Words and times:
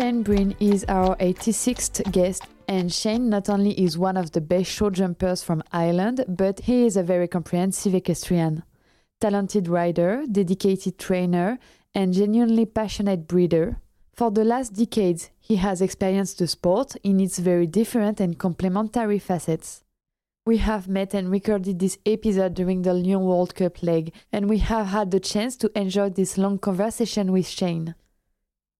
Shane 0.00 0.22
Breen 0.22 0.56
is 0.58 0.86
our 0.88 1.14
86th 1.16 2.10
guest, 2.10 2.44
and 2.66 2.90
Shane 2.90 3.28
not 3.28 3.50
only 3.50 3.72
is 3.72 3.98
one 3.98 4.16
of 4.16 4.30
the 4.32 4.40
best 4.40 4.70
show 4.70 4.88
jumpers 4.88 5.42
from 5.42 5.62
Ireland, 5.72 6.24
but 6.26 6.60
he 6.60 6.86
is 6.86 6.96
a 6.96 7.02
very 7.02 7.28
comprehensive 7.28 7.94
equestrian. 7.94 8.62
Talented 9.20 9.68
rider, 9.68 10.24
dedicated 10.24 10.98
trainer, 10.98 11.58
and 11.94 12.14
genuinely 12.14 12.64
passionate 12.64 13.28
breeder. 13.28 13.76
For 14.14 14.30
the 14.30 14.42
last 14.42 14.72
decades, 14.72 15.28
he 15.38 15.56
has 15.56 15.82
experienced 15.82 16.38
the 16.38 16.46
sport 16.46 16.96
in 17.02 17.20
its 17.20 17.38
very 17.38 17.66
different 17.66 18.20
and 18.20 18.38
complementary 18.38 19.18
facets. 19.18 19.84
We 20.46 20.56
have 20.56 20.88
met 20.88 21.12
and 21.12 21.30
recorded 21.30 21.78
this 21.78 21.98
episode 22.06 22.54
during 22.54 22.80
the 22.80 22.94
Lyon 22.94 23.24
World 23.24 23.54
Cup 23.54 23.82
leg, 23.82 24.14
and 24.32 24.48
we 24.48 24.60
have 24.60 24.86
had 24.86 25.10
the 25.10 25.20
chance 25.20 25.56
to 25.58 25.70
enjoy 25.78 26.08
this 26.08 26.38
long 26.38 26.56
conversation 26.56 27.32
with 27.32 27.46
Shane. 27.46 27.94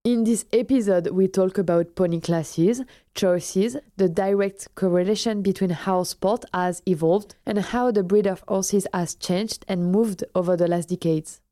In 0.02 0.24
this 0.24 0.46
episode, 0.50 1.08
we 1.08 1.28
talk 1.28 1.58
about 1.58 1.94
pony 1.94 2.20
classes, 2.20 2.80
choices, 3.14 3.76
the 3.98 4.08
direct 4.08 4.74
correlation 4.74 5.42
between 5.42 5.68
how 5.68 6.04
sport 6.04 6.46
has 6.54 6.80
evolved, 6.86 7.34
and 7.44 7.58
how 7.58 7.90
the 7.90 8.02
breed 8.02 8.26
of 8.26 8.42
horses 8.48 8.86
has 8.94 9.14
changed 9.14 9.66
and 9.68 9.92
moved 9.92 10.24
over 10.34 10.56
the 10.56 10.68
last 10.68 10.88
decades. 10.88 11.42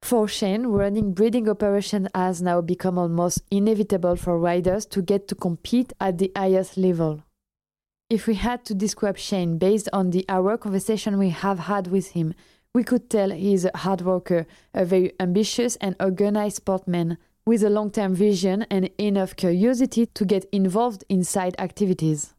For 0.00 0.26
Shane, 0.26 0.68
running 0.68 1.12
breeding 1.12 1.46
operation 1.46 2.08
has 2.14 2.40
now 2.40 2.62
become 2.62 2.96
almost 2.96 3.42
inevitable 3.50 4.16
for 4.16 4.38
riders 4.38 4.86
to 4.86 5.02
get 5.02 5.28
to 5.28 5.34
compete 5.34 5.92
at 6.00 6.16
the 6.16 6.32
highest 6.34 6.78
level. 6.78 7.22
If 8.08 8.26
we 8.26 8.36
had 8.36 8.64
to 8.64 8.74
describe 8.74 9.18
Shane 9.18 9.58
based 9.58 9.90
on 9.92 10.08
the 10.08 10.24
hour 10.26 10.56
conversation 10.56 11.18
we 11.18 11.28
have 11.28 11.58
had 11.58 11.88
with 11.88 12.12
him, 12.12 12.32
we 12.74 12.82
could 12.82 13.10
tell 13.10 13.28
he 13.28 13.52
is 13.52 13.66
a 13.66 13.76
hard 13.76 14.00
worker, 14.00 14.46
a 14.72 14.86
very 14.86 15.12
ambitious 15.20 15.76
and 15.82 15.96
organized 16.00 16.56
sportsman 16.56 17.18
with 17.46 17.62
a 17.62 17.70
long 17.70 17.90
term 17.90 18.14
vision 18.14 18.66
and 18.70 18.90
enough 18.98 19.36
curiosity 19.36 20.06
to 20.06 20.24
get 20.24 20.44
involved 20.52 21.04
in 21.08 21.24
side 21.24 21.56
activities. 21.58 22.34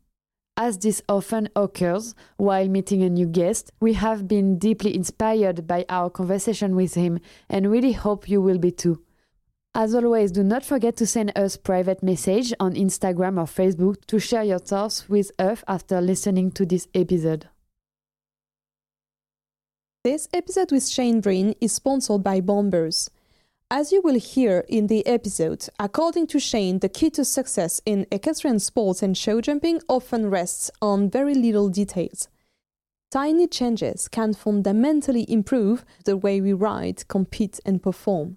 As 0.58 0.78
this 0.78 1.02
often 1.08 1.50
occurs 1.56 2.14
while 2.38 2.68
meeting 2.68 3.02
a 3.04 3.10
new 3.10 3.26
guest, 3.26 3.72
we 3.80 3.94
have 3.94 4.28
been 4.28 4.58
deeply 4.58 4.94
inspired 4.96 5.66
by 5.66 5.86
our 5.90 6.10
conversation 6.10 6.76
with 6.76 6.94
him 6.94 7.20
and 7.50 7.72
really 7.72 7.94
hope 7.94 8.30
you 8.30 8.42
will 8.42 8.60
be 8.60 8.72
too. 8.72 9.02
As 9.74 9.96
always, 9.96 10.34
do 10.34 10.44
not 10.44 10.66
forget 10.66 10.98
to 10.98 11.08
send 11.08 11.32
us 11.38 11.56
private 11.56 12.04
message 12.04 12.54
on 12.60 12.74
Instagram 12.74 13.40
or 13.40 13.46
Facebook 13.46 14.06
to 14.08 14.20
share 14.20 14.44
your 14.44 14.60
thoughts 14.60 15.08
with 15.08 15.32
us 15.40 15.64
after 15.66 16.02
listening 16.02 16.52
to 16.52 16.66
this 16.66 16.90
episode. 16.94 17.48
This 20.04 20.28
episode 20.34 20.72
with 20.74 20.88
Shane 20.88 21.22
Breen 21.22 21.56
is 21.62 21.72
sponsored 21.72 22.24
by 22.24 22.42
Bombers. 22.42 23.10
As 23.74 23.94
you 23.94 24.02
will 24.02 24.20
hear 24.20 24.66
in 24.68 24.88
the 24.88 25.08
episode, 25.08 25.70
according 25.80 26.28
to 26.28 26.42
Shane, 26.42 26.80
the 26.80 26.90
key 26.90 27.10
to 27.12 27.24
success 27.24 27.82
in 27.86 28.06
equestrian 28.12 28.60
sports 28.60 29.02
and 29.02 29.18
show 29.18 29.40
jumping 29.40 29.80
often 29.88 30.30
rests 30.30 30.70
on 30.82 31.10
very 31.10 31.34
little 31.34 31.70
details. 31.70 32.28
Tiny 33.12 33.48
changes 33.48 34.10
can 34.10 34.34
fundamentally 34.34 35.26
improve 35.32 35.86
the 36.04 36.18
way 36.18 36.42
we 36.42 36.52
ride, 36.52 37.08
compete, 37.08 37.62
and 37.66 37.82
perform. 37.82 38.36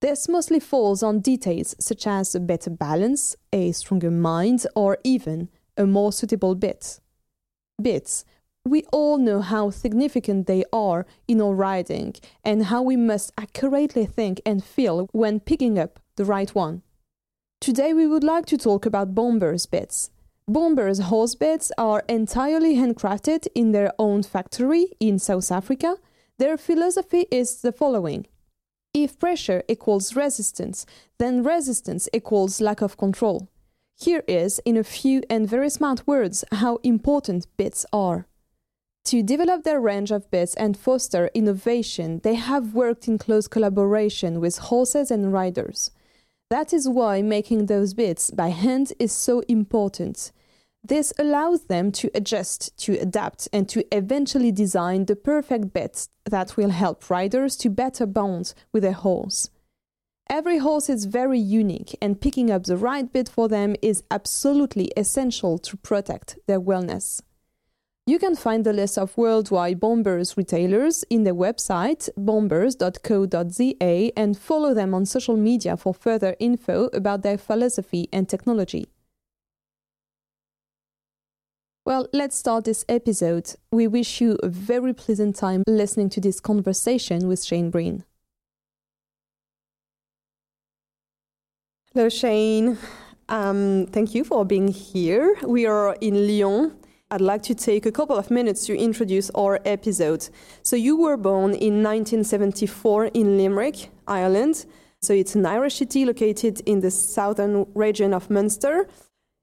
This 0.00 0.26
mostly 0.26 0.60
falls 0.60 1.02
on 1.02 1.20
details 1.20 1.74
such 1.78 2.06
as 2.06 2.34
a 2.34 2.40
better 2.40 2.70
balance, 2.70 3.36
a 3.52 3.72
stronger 3.72 4.10
mind, 4.10 4.66
or 4.74 4.96
even 5.04 5.50
a 5.76 5.84
more 5.84 6.14
suitable 6.14 6.54
bit. 6.54 6.98
Bits 7.80 8.24
we 8.66 8.82
all 8.92 9.16
know 9.16 9.40
how 9.40 9.70
significant 9.70 10.46
they 10.46 10.64
are 10.72 11.06
in 11.28 11.40
our 11.40 11.54
riding 11.54 12.14
and 12.42 12.64
how 12.64 12.82
we 12.82 12.96
must 12.96 13.32
accurately 13.38 14.06
think 14.06 14.40
and 14.44 14.64
feel 14.64 15.08
when 15.12 15.38
picking 15.38 15.78
up 15.78 16.00
the 16.16 16.24
right 16.24 16.52
one. 16.54 16.82
Today 17.60 17.94
we 17.94 18.06
would 18.06 18.24
like 18.24 18.44
to 18.46 18.58
talk 18.58 18.84
about 18.84 19.14
Bombers 19.14 19.66
bits. 19.66 20.10
Bombers 20.48 20.98
horse 20.98 21.36
bits 21.36 21.70
are 21.78 22.04
entirely 22.08 22.76
handcrafted 22.76 23.46
in 23.54 23.72
their 23.72 23.92
own 23.98 24.24
factory 24.24 24.88
in 24.98 25.18
South 25.18 25.50
Africa. 25.52 25.96
Their 26.38 26.56
philosophy 26.56 27.26
is 27.30 27.62
the 27.62 27.72
following. 27.72 28.26
If 28.92 29.18
pressure 29.18 29.62
equals 29.68 30.16
resistance, 30.16 30.86
then 31.18 31.44
resistance 31.44 32.08
equals 32.12 32.60
lack 32.60 32.82
of 32.82 32.96
control. 32.96 33.48
Here 33.98 34.24
is, 34.26 34.60
in 34.64 34.76
a 34.76 34.84
few 34.84 35.22
and 35.30 35.48
very 35.48 35.70
smart 35.70 36.06
words, 36.06 36.44
how 36.52 36.76
important 36.82 37.46
bits 37.56 37.86
are. 37.92 38.26
To 39.06 39.22
develop 39.22 39.62
their 39.62 39.80
range 39.80 40.10
of 40.10 40.28
bits 40.32 40.56
and 40.56 40.76
foster 40.76 41.30
innovation, 41.32 42.20
they 42.24 42.34
have 42.34 42.74
worked 42.74 43.06
in 43.06 43.18
close 43.18 43.46
collaboration 43.46 44.40
with 44.40 44.58
horses 44.58 45.12
and 45.12 45.32
riders. 45.32 45.92
That 46.50 46.72
is 46.72 46.88
why 46.88 47.22
making 47.22 47.66
those 47.66 47.94
bits 47.94 48.32
by 48.32 48.48
hand 48.48 48.92
is 48.98 49.12
so 49.12 49.44
important. 49.46 50.32
This 50.82 51.12
allows 51.20 51.66
them 51.66 51.92
to 51.92 52.10
adjust, 52.16 52.76
to 52.78 52.98
adapt, 52.98 53.48
and 53.52 53.68
to 53.68 53.84
eventually 53.96 54.50
design 54.50 55.04
the 55.04 55.14
perfect 55.14 55.72
bits 55.72 56.08
that 56.28 56.56
will 56.56 56.70
help 56.70 57.08
riders 57.08 57.54
to 57.58 57.70
better 57.70 58.06
bond 58.06 58.54
with 58.72 58.82
their 58.82 58.90
horse. 58.90 59.50
Every 60.28 60.58
horse 60.58 60.88
is 60.88 61.04
very 61.04 61.38
unique, 61.38 61.96
and 62.02 62.20
picking 62.20 62.50
up 62.50 62.64
the 62.64 62.76
right 62.76 63.12
bit 63.12 63.28
for 63.28 63.46
them 63.46 63.76
is 63.80 64.02
absolutely 64.10 64.90
essential 64.96 65.58
to 65.58 65.76
protect 65.76 66.38
their 66.48 66.60
wellness. 66.60 67.22
You 68.08 68.20
can 68.20 68.36
find 68.36 68.64
the 68.64 68.72
list 68.72 68.98
of 68.98 69.16
worldwide 69.18 69.80
Bombers 69.80 70.36
retailers 70.36 71.02
in 71.10 71.24
their 71.24 71.34
website 71.34 72.08
bombers.co.za 72.16 74.12
and 74.16 74.38
follow 74.38 74.72
them 74.74 74.94
on 74.94 75.06
social 75.06 75.36
media 75.36 75.76
for 75.76 75.92
further 75.92 76.36
info 76.38 76.88
about 76.92 77.22
their 77.22 77.36
philosophy 77.36 78.08
and 78.12 78.28
technology. 78.28 78.86
Well, 81.84 82.06
let's 82.12 82.36
start 82.36 82.64
this 82.64 82.84
episode. 82.88 83.54
We 83.72 83.88
wish 83.88 84.20
you 84.20 84.38
a 84.40 84.48
very 84.48 84.94
pleasant 84.94 85.34
time 85.34 85.64
listening 85.66 86.10
to 86.10 86.20
this 86.20 86.38
conversation 86.38 87.26
with 87.26 87.42
Shane 87.42 87.70
Breen. 87.70 88.04
Hello, 91.92 92.08
Shane. 92.08 92.78
Um, 93.28 93.86
thank 93.90 94.14
you 94.14 94.22
for 94.22 94.44
being 94.44 94.68
here. 94.68 95.34
We 95.44 95.66
are 95.66 95.96
in 96.00 96.28
Lyon 96.28 96.85
I'd 97.08 97.20
like 97.20 97.44
to 97.44 97.54
take 97.54 97.86
a 97.86 97.92
couple 97.92 98.16
of 98.16 98.32
minutes 98.32 98.66
to 98.66 98.76
introduce 98.76 99.30
our 99.30 99.60
episode. 99.64 100.28
So, 100.62 100.74
you 100.74 100.96
were 100.96 101.16
born 101.16 101.54
in 101.54 101.80
1974 101.80 103.06
in 103.14 103.36
Limerick, 103.36 103.90
Ireland. 104.08 104.66
So, 105.00 105.14
it's 105.14 105.36
an 105.36 105.46
Irish 105.46 105.76
city 105.76 106.04
located 106.04 106.62
in 106.66 106.80
the 106.80 106.90
southern 106.90 107.66
region 107.74 108.12
of 108.12 108.28
Munster. 108.28 108.88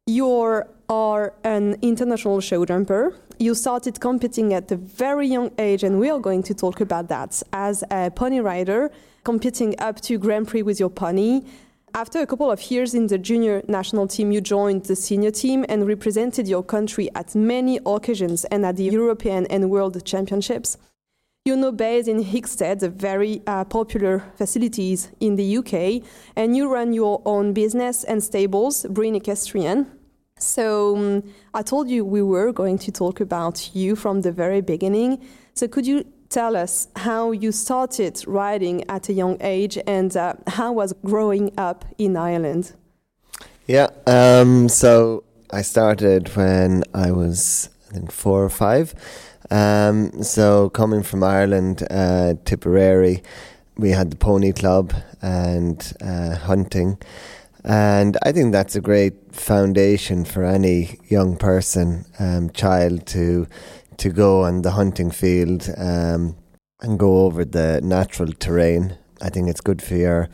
You 0.06 0.68
are 0.90 1.34
an 1.46 1.78
international 1.82 2.42
show 2.42 2.66
jumper. 2.66 3.16
You 3.40 3.56
started 3.56 4.02
competing 4.02 4.54
at 4.54 4.70
a 4.70 4.76
very 4.76 5.28
young 5.30 5.52
age, 5.58 5.86
and 5.86 6.02
we 6.02 6.10
are 6.10 6.20
going 6.20 6.44
to 6.44 6.54
talk 6.54 6.82
about 6.82 7.08
that 7.08 7.42
as 7.54 7.82
a 7.90 8.12
pony 8.12 8.40
rider, 8.40 8.92
competing 9.24 9.80
up 9.80 10.02
to 10.02 10.18
Grand 10.18 10.50
Prix 10.50 10.64
with 10.64 10.82
your 10.82 10.90
pony, 10.90 11.44
after 11.96 12.20
a 12.20 12.26
couple 12.26 12.50
of 12.50 12.72
years 12.72 12.94
in 12.94 13.08
the 13.08 13.18
junior 13.18 13.62
national 13.68 14.08
team, 14.08 14.32
you 14.32 14.42
joined 14.42 14.86
the 14.86 14.96
senior 14.96 15.32
team 15.32 15.64
and 15.70 15.88
represented 15.88 16.48
your 16.48 16.64
country 16.64 17.10
at 17.14 17.36
many 17.36 17.80
occasions 17.86 18.46
and 18.46 18.66
at 18.66 18.78
the 18.78 18.86
European 18.86 19.46
and 19.48 19.70
World 19.70 20.04
Championships. 20.04 20.78
You're 21.46 21.58
now 21.58 21.72
based 21.72 22.08
in 22.08 22.24
Hickstead, 22.24 22.82
a 22.84 22.90
very 22.90 23.42
uh, 23.46 23.66
popular 23.66 24.24
facilities 24.38 25.12
in 25.20 25.36
the 25.36 25.58
UK, 25.58 26.02
and 26.36 26.56
you 26.56 26.72
run 26.72 26.94
your 26.94 27.22
own 27.26 27.54
business 27.54 28.04
and 28.06 28.24
stables, 28.24 28.86
Breen 28.90 29.16
Equestrian. 29.16 29.86
So 30.40 30.96
um, 30.96 31.24
I 31.54 31.62
told 31.62 31.90
you 31.90 32.06
we 32.06 32.22
were 32.22 32.52
going 32.52 32.78
to 32.80 32.92
talk 32.92 33.20
about 33.20 33.76
you 33.76 33.96
from 33.96 34.22
the 34.22 34.32
very 34.32 34.62
beginning. 34.62 35.24
So 35.54 35.68
could 35.68 35.86
you 35.86 36.06
tell 36.34 36.56
us 36.56 36.88
how 36.96 37.32
you 37.32 37.52
started 37.52 38.24
riding 38.26 38.84
at 38.90 39.08
a 39.08 39.14
young 39.14 39.38
age 39.40 39.78
and 39.86 40.18
uh, 40.18 40.34
how 40.48 40.74
was 40.74 40.94
growing 41.06 41.52
up 41.58 41.86
in 42.00 42.18
Ireland? 42.18 42.74
Yeah, 43.68 43.90
um, 44.08 44.68
so 44.68 45.24
I 45.52 45.62
started 45.62 46.36
when 46.36 46.84
I 46.94 47.12
was, 47.12 47.70
I 47.90 47.94
think, 47.94 48.12
four 48.12 48.44
or 48.44 48.50
five. 48.50 48.96
Um, 49.52 50.24
so 50.24 50.70
coming 50.72 51.04
from 51.04 51.24
Ireland, 51.24 51.86
uh, 51.92 52.34
Tipperary, 52.46 53.22
we 53.78 53.92
had 53.92 54.10
the 54.10 54.18
pony 54.18 54.52
club 54.52 54.94
and 55.22 55.94
uh, 56.02 56.36
hunting. 56.36 56.98
And 57.64 58.18
I 58.24 58.32
think 58.32 58.52
that's 58.52 58.76
a 58.76 58.82
great 58.82 59.14
foundation 59.34 60.26
for 60.26 60.44
any 60.44 61.00
young 61.08 61.38
person, 61.38 62.06
um, 62.20 62.50
child 62.50 63.06
to 63.08 63.48
to 64.04 64.10
go 64.10 64.44
on 64.44 64.64
the 64.64 64.72
hunting 64.72 65.10
field 65.10 65.70
um, 65.78 66.36
and 66.82 67.00
go 67.00 67.24
over 67.24 67.46
the 67.46 67.80
natural 67.82 68.34
terrain. 68.34 68.98
I 69.22 69.30
think 69.30 69.48
it's 69.48 69.62
good 69.62 69.82
for 69.82 69.96
your 69.96 70.28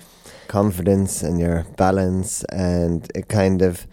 confidence 0.48 1.22
and 1.22 1.40
your 1.40 1.68
balance, 1.78 2.44
and 2.46 3.08
it 3.14 3.28
kind 3.28 3.62
of 3.62 3.86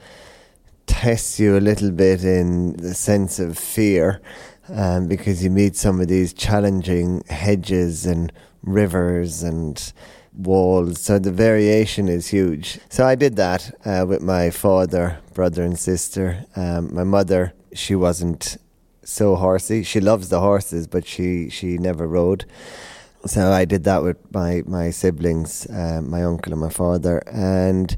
tests 0.87 1.39
you 1.39 1.59
a 1.59 1.61
little 1.61 1.91
bit 1.91 2.25
in 2.25 2.73
the 2.79 2.95
sense 2.95 3.39
of 3.39 3.59
fear 3.59 4.23
um, 4.71 5.09
because 5.09 5.45
you 5.45 5.51
meet 5.51 5.77
some 5.77 6.01
of 6.01 6.09
these 6.09 6.33
challenging 6.33 7.23
hedges 7.29 8.07
and 8.07 8.33
rivers 8.63 9.43
and 9.43 9.93
walls. 10.33 11.03
So 11.03 11.19
the 11.19 11.33
variation 11.33 12.09
is 12.09 12.29
huge. 12.29 12.81
So 12.89 13.07
I 13.07 13.15
did 13.15 13.37
that 13.37 13.75
uh, 13.85 14.07
with 14.09 14.23
my 14.23 14.49
father, 14.49 15.19
brother, 15.35 15.63
and 15.65 15.79
sister. 15.79 16.47
Um, 16.57 16.95
my 16.95 17.05
mother, 17.05 17.53
she 17.75 17.95
wasn't 17.95 18.57
so 19.07 19.37
horsey. 19.37 19.83
She 19.85 20.01
loves 20.01 20.29
the 20.29 20.41
horses, 20.41 20.87
but 20.87 21.07
she 21.07 21.49
she 21.49 21.79
never 21.79 22.07
rode. 22.07 22.45
So 23.25 23.51
I 23.53 23.65
did 23.65 23.85
that 23.85 24.03
with 24.03 24.19
my 24.35 24.63
my 24.67 24.91
siblings, 24.91 25.67
uh, 25.67 26.03
my 26.03 26.25
uncle 26.25 26.53
and 26.53 26.61
my 26.61 26.71
father, 26.71 27.23
and 27.27 27.97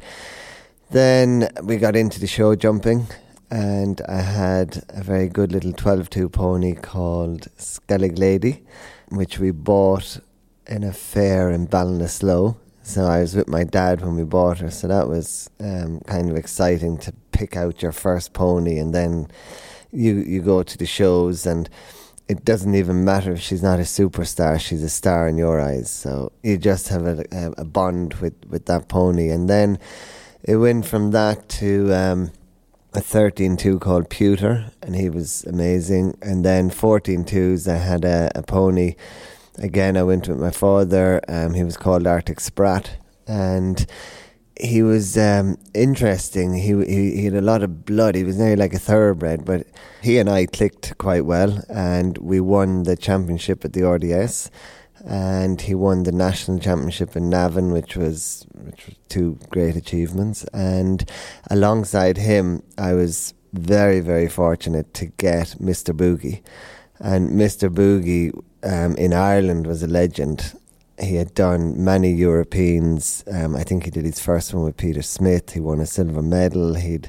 then 0.90 1.48
we 1.62 1.76
got 1.76 1.96
into 1.96 2.20
the 2.20 2.26
show 2.26 2.54
jumping, 2.54 3.06
and 3.50 4.00
I 4.08 4.20
had 4.20 4.84
a 4.90 5.02
very 5.02 5.28
good 5.28 5.52
little 5.52 5.72
12-2 5.72 6.32
pony 6.32 6.74
called 6.74 7.48
Skellig 7.58 8.18
Lady, 8.18 8.64
which 9.08 9.38
we 9.38 9.50
bought 9.50 10.20
in 10.66 10.84
a 10.84 10.92
fair 10.92 11.50
in 11.50 11.66
Ballinasloe. 11.66 12.56
So 12.82 13.04
I 13.04 13.20
was 13.20 13.34
with 13.34 13.48
my 13.48 13.64
dad 13.64 14.00
when 14.00 14.16
we 14.16 14.24
bought 14.24 14.58
her, 14.58 14.70
so 14.70 14.88
that 14.88 15.08
was 15.08 15.50
um, 15.60 16.00
kind 16.06 16.30
of 16.30 16.36
exciting 16.36 16.96
to 16.98 17.12
pick 17.32 17.54
out 17.54 17.82
your 17.82 17.92
first 17.92 18.32
pony, 18.32 18.78
and 18.78 18.94
then 18.94 19.28
you 19.92 20.16
you 20.16 20.42
go 20.42 20.62
to 20.62 20.78
the 20.78 20.86
shows 20.86 21.46
and 21.46 21.68
it 22.28 22.44
doesn't 22.44 22.74
even 22.74 23.04
matter 23.04 23.32
if 23.32 23.40
she's 23.40 23.62
not 23.62 23.78
a 23.78 23.82
superstar; 23.82 24.60
she's 24.60 24.82
a 24.82 24.90
star 24.90 25.28
in 25.28 25.38
your 25.38 25.60
eyes. 25.60 25.90
So 25.90 26.30
you 26.42 26.58
just 26.58 26.88
have 26.88 27.06
a, 27.06 27.24
a, 27.56 27.64
bond 27.64 28.14
with, 28.14 28.34
with 28.46 28.66
that 28.66 28.88
pony, 28.88 29.30
and 29.30 29.48
then 29.48 29.78
it 30.42 30.56
went 30.56 30.84
from 30.84 31.10
that 31.12 31.48
to 31.60 31.92
um, 31.94 32.30
a 32.92 33.00
13-2 33.00 33.80
called 33.80 34.10
Pewter, 34.10 34.70
and 34.82 34.94
he 34.94 35.08
was 35.08 35.44
amazing. 35.44 36.18
And 36.20 36.44
then 36.44 36.70
14-2s, 36.70 37.70
I 37.70 37.76
had 37.76 38.04
a, 38.04 38.30
a 38.34 38.42
pony. 38.42 38.94
Again, 39.56 39.96
I 39.96 40.02
went 40.02 40.28
with 40.28 40.38
my 40.38 40.50
father. 40.50 41.20
Um, 41.28 41.54
he 41.54 41.64
was 41.64 41.78
called 41.78 42.06
Arctic 42.06 42.40
Sprat, 42.40 42.96
and 43.26 43.86
he 44.60 44.82
was 44.82 45.16
um, 45.16 45.56
interesting. 45.74 46.54
He, 46.54 46.74
he, 46.84 47.16
he 47.16 47.24
had 47.24 47.34
a 47.34 47.40
lot 47.40 47.62
of 47.62 47.84
blood. 47.84 48.14
He 48.14 48.24
was 48.24 48.38
nearly 48.38 48.56
like 48.56 48.74
a 48.74 48.78
thoroughbred, 48.78 49.44
but 49.44 49.66
he 50.02 50.18
and 50.18 50.28
I 50.28 50.46
clicked 50.46 50.98
quite 50.98 51.24
well, 51.24 51.62
and 51.68 52.18
we 52.18 52.40
won 52.40 52.82
the 52.82 52.96
championship 52.96 53.64
at 53.64 53.72
the 53.72 53.88
RDS 53.88 54.50
and 55.04 55.60
he 55.60 55.74
won 55.74 56.02
the 56.02 56.12
national 56.12 56.58
championship 56.58 57.16
in 57.16 57.30
Navan, 57.30 57.72
which 57.72 57.96
was 57.96 58.46
which 58.54 58.86
was 58.86 58.96
two 59.08 59.38
great 59.48 59.76
achievements. 59.76 60.44
And 60.52 61.08
alongside 61.50 62.16
him, 62.16 62.62
I 62.76 62.94
was 62.94 63.34
very 63.52 64.00
very 64.00 64.28
fortunate 64.28 64.92
to 64.94 65.06
get 65.06 65.56
Mr. 65.60 65.96
Boogie, 65.96 66.42
and 66.98 67.30
Mr. 67.30 67.72
Boogie 67.72 68.32
um, 68.62 68.96
in 68.96 69.12
Ireland 69.12 69.66
was 69.66 69.82
a 69.82 69.88
legend. 69.88 70.57
He 71.00 71.14
had 71.16 71.34
done 71.34 71.84
many 71.84 72.12
Europeans. 72.12 73.22
Um, 73.30 73.54
I 73.54 73.62
think 73.62 73.84
he 73.84 73.90
did 73.90 74.04
his 74.04 74.20
first 74.20 74.52
one 74.52 74.64
with 74.64 74.76
Peter 74.76 75.02
Smith. 75.02 75.52
He 75.52 75.60
won 75.60 75.80
a 75.80 75.86
silver 75.86 76.22
medal. 76.22 76.74
He'd 76.74 77.08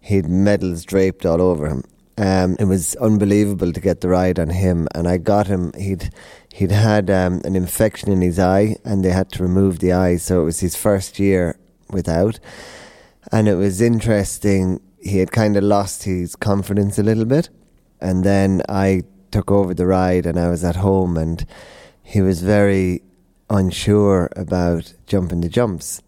he'd 0.00 0.28
medals 0.28 0.84
draped 0.84 1.26
all 1.26 1.42
over 1.42 1.68
him. 1.68 1.84
Um, 2.16 2.56
it 2.58 2.64
was 2.64 2.96
unbelievable 2.96 3.72
to 3.72 3.80
get 3.80 4.00
the 4.00 4.08
ride 4.08 4.38
on 4.38 4.50
him, 4.50 4.88
and 4.94 5.06
I 5.06 5.18
got 5.18 5.46
him. 5.46 5.72
He'd 5.74 6.10
he'd 6.52 6.72
had 6.72 7.10
um, 7.10 7.40
an 7.44 7.56
infection 7.56 8.10
in 8.10 8.22
his 8.22 8.38
eye, 8.38 8.76
and 8.84 9.04
they 9.04 9.10
had 9.10 9.30
to 9.32 9.42
remove 9.42 9.78
the 9.78 9.92
eye. 9.92 10.16
So 10.16 10.40
it 10.40 10.44
was 10.44 10.60
his 10.60 10.76
first 10.76 11.18
year 11.18 11.58
without, 11.90 12.38
and 13.32 13.48
it 13.48 13.54
was 13.54 13.80
interesting. 13.80 14.80
He 15.00 15.18
had 15.18 15.30
kind 15.30 15.56
of 15.56 15.62
lost 15.62 16.04
his 16.04 16.34
confidence 16.34 16.98
a 16.98 17.04
little 17.04 17.24
bit, 17.24 17.50
and 18.00 18.24
then 18.24 18.62
I 18.68 19.02
took 19.30 19.50
over 19.50 19.74
the 19.74 19.86
ride, 19.86 20.26
and 20.26 20.38
I 20.38 20.48
was 20.48 20.64
at 20.64 20.76
home, 20.76 21.16
and 21.16 21.46
he 22.02 22.20
was 22.20 22.42
very 22.42 23.02
unsure 23.50 24.28
about 24.36 24.94
jumping 25.06 25.40
the 25.40 25.48
jumps. 25.48 26.02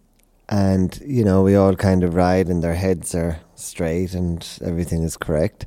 And 0.48 1.00
you 1.04 1.24
know, 1.24 1.42
we 1.42 1.54
all 1.54 1.76
kind 1.76 2.02
of 2.02 2.14
ride, 2.14 2.48
and 2.48 2.62
their 2.62 2.74
heads 2.74 3.14
are 3.14 3.40
straight, 3.54 4.14
and 4.14 4.46
everything 4.62 5.02
is 5.02 5.16
correct. 5.16 5.66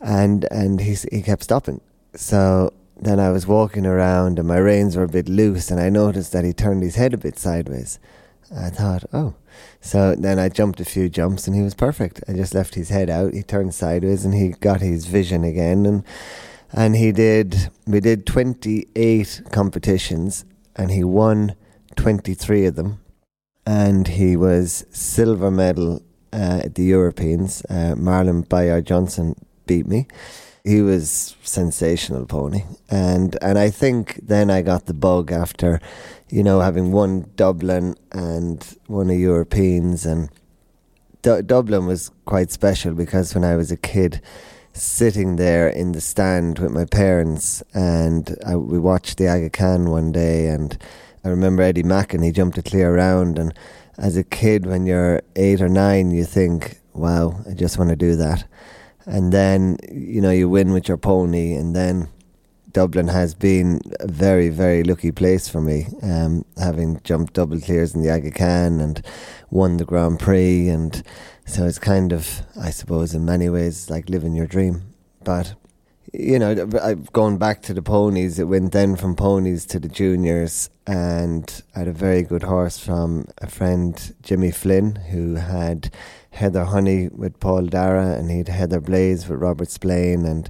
And 0.00 0.46
and 0.50 0.80
he 0.80 0.96
he 1.10 1.22
kept 1.22 1.42
stopping. 1.42 1.80
So 2.14 2.72
then 3.00 3.20
I 3.20 3.30
was 3.30 3.46
walking 3.46 3.86
around 3.86 4.38
and 4.38 4.48
my 4.48 4.58
reins 4.58 4.96
were 4.96 5.04
a 5.04 5.08
bit 5.08 5.28
loose 5.28 5.70
and 5.70 5.80
I 5.80 5.88
noticed 5.88 6.32
that 6.32 6.44
he 6.44 6.52
turned 6.52 6.82
his 6.82 6.96
head 6.96 7.14
a 7.14 7.18
bit 7.18 7.38
sideways. 7.38 7.98
I 8.54 8.70
thought, 8.70 9.04
oh. 9.12 9.34
So 9.80 10.14
then 10.14 10.38
I 10.38 10.48
jumped 10.48 10.80
a 10.80 10.84
few 10.84 11.08
jumps 11.08 11.46
and 11.46 11.54
he 11.54 11.62
was 11.62 11.74
perfect. 11.74 12.24
I 12.26 12.32
just 12.32 12.54
left 12.54 12.74
his 12.74 12.88
head 12.88 13.10
out. 13.10 13.34
He 13.34 13.42
turned 13.42 13.74
sideways 13.74 14.24
and 14.24 14.34
he 14.34 14.48
got 14.48 14.80
his 14.80 15.06
vision 15.06 15.44
again 15.44 15.86
and 15.86 16.04
and 16.72 16.96
he 16.96 17.12
did 17.12 17.70
we 17.86 18.00
did 18.00 18.26
28 18.26 19.42
competitions 19.52 20.44
and 20.78 20.92
he 20.92 21.04
won 21.04 21.54
23 21.96 22.66
of 22.66 22.76
them. 22.76 23.00
And 23.66 24.08
he 24.08 24.36
was 24.36 24.86
silver 24.90 25.50
medal 25.50 26.02
uh, 26.32 26.62
at 26.64 26.74
the 26.76 26.84
Europeans. 26.84 27.62
Uh, 27.68 27.94
Marlon 27.96 28.48
Bayard 28.48 28.86
Johnson 28.86 29.34
beat 29.66 29.86
me. 29.86 30.06
He 30.64 30.80
was 30.80 31.36
sensational 31.42 32.24
pony. 32.26 32.64
And 32.88 33.36
and 33.42 33.58
I 33.58 33.70
think 33.70 34.20
then 34.22 34.50
I 34.50 34.62
got 34.62 34.86
the 34.86 34.94
bug 34.94 35.32
after 35.32 35.80
you 36.30 36.42
know 36.42 36.60
having 36.60 36.92
won 36.92 37.30
Dublin 37.36 37.94
and 38.12 38.64
won 38.88 39.10
a 39.10 39.14
Europeans. 39.14 40.06
And 40.06 40.30
D- 41.22 41.42
Dublin 41.42 41.86
was 41.86 42.10
quite 42.24 42.50
special 42.50 42.94
because 42.94 43.34
when 43.34 43.44
I 43.44 43.56
was 43.56 43.70
a 43.70 43.76
kid 43.76 44.22
sitting 44.80 45.36
there 45.36 45.68
in 45.68 45.92
the 45.92 46.00
stand 46.00 46.58
with 46.58 46.70
my 46.70 46.84
parents 46.84 47.62
and 47.74 48.36
I, 48.46 48.56
we 48.56 48.78
watched 48.78 49.18
the 49.18 49.28
Aga 49.28 49.50
Khan 49.50 49.90
one 49.90 50.12
day 50.12 50.48
and 50.48 50.78
I 51.24 51.28
remember 51.28 51.62
Eddie 51.62 51.82
Macken 51.82 52.24
he 52.24 52.32
jumped 52.32 52.58
a 52.58 52.62
clear 52.62 52.94
round 52.94 53.38
and 53.38 53.52
as 53.96 54.16
a 54.16 54.24
kid 54.24 54.66
when 54.66 54.86
you're 54.86 55.22
8 55.36 55.60
or 55.62 55.68
9 55.68 56.10
you 56.10 56.24
think 56.24 56.80
wow 56.94 57.42
I 57.48 57.54
just 57.54 57.78
want 57.78 57.90
to 57.90 57.96
do 57.96 58.16
that. 58.16 58.44
And 59.06 59.32
then 59.32 59.78
you 59.90 60.20
know 60.20 60.30
you 60.30 60.50
win 60.50 60.72
with 60.72 60.86
your 60.86 60.98
pony, 60.98 61.54
and 61.54 61.74
then 61.74 62.08
Dublin 62.72 63.08
has 63.08 63.34
been 63.34 63.80
a 64.00 64.06
very 64.06 64.50
very 64.50 64.84
lucky 64.84 65.12
place 65.12 65.48
for 65.48 65.62
me, 65.62 65.86
um, 66.02 66.44
having 66.58 67.00
jumped 67.04 67.32
double 67.32 67.58
clears 67.58 67.94
in 67.94 68.02
the 68.02 68.10
Aga 68.10 68.32
Khan 68.32 68.80
and 68.80 69.02
won 69.48 69.78
the 69.78 69.86
Grand 69.86 70.20
Prix, 70.20 70.68
and 70.68 71.02
so 71.48 71.66
it's 71.66 71.78
kind 71.78 72.12
of 72.12 72.42
I 72.60 72.70
suppose 72.70 73.14
in 73.14 73.24
many 73.24 73.48
ways 73.48 73.90
like 73.90 74.08
living 74.08 74.34
your 74.34 74.46
dream, 74.46 74.94
but. 75.24 75.54
You 76.14 76.38
know, 76.38 76.52
I 76.82 76.92
uh, 76.92 76.94
going 77.12 77.36
back 77.36 77.60
to 77.64 77.74
the 77.74 77.82
ponies, 77.82 78.38
it 78.38 78.44
went 78.44 78.72
then 78.72 78.96
from 78.96 79.14
ponies 79.14 79.66
to 79.66 79.78
the 79.78 79.90
juniors, 79.90 80.70
and 80.86 81.62
I 81.76 81.80
had 81.80 81.88
a 81.88 81.92
very 81.92 82.22
good 82.22 82.44
horse 82.44 82.78
from 82.78 83.26
a 83.42 83.46
friend, 83.46 84.14
Jimmy 84.22 84.50
Flynn, 84.50 84.96
who 85.10 85.34
had 85.34 85.92
Heather 86.30 86.64
Honey 86.64 87.08
with 87.08 87.38
Paul 87.40 87.66
Darragh, 87.66 88.18
and 88.18 88.30
he'd 88.30 88.48
Heather 88.48 88.80
Blaze 88.80 89.28
with 89.28 89.40
Robert 89.40 89.68
Splaine, 89.68 90.24
and 90.24 90.48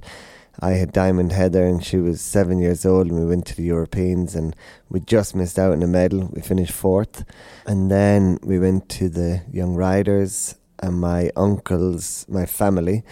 I 0.61 0.71
had 0.71 0.91
Diamond 0.91 1.31
Heather, 1.31 1.65
and 1.65 1.83
she 1.83 1.97
was 1.97 2.21
seven 2.21 2.59
years 2.59 2.85
old, 2.85 3.07
and 3.07 3.19
we 3.19 3.25
went 3.25 3.45
to 3.47 3.55
the 3.55 3.63
Europeans, 3.63 4.35
and 4.35 4.55
we 4.89 4.99
just 4.99 5.35
missed 5.35 5.57
out 5.57 5.71
on 5.71 5.83
a 5.83 5.87
medal. 5.87 6.29
We 6.31 6.41
finished 6.41 6.73
fourth, 6.73 7.25
and 7.65 7.89
then 7.89 8.39
we 8.43 8.59
went 8.59 8.87
to 8.89 9.09
the 9.09 9.41
Young 9.51 9.75
Riders, 9.75 10.55
and 10.81 10.99
my 10.99 11.31
uncles, 11.35 12.25
my 12.29 12.45
family, 12.45 13.03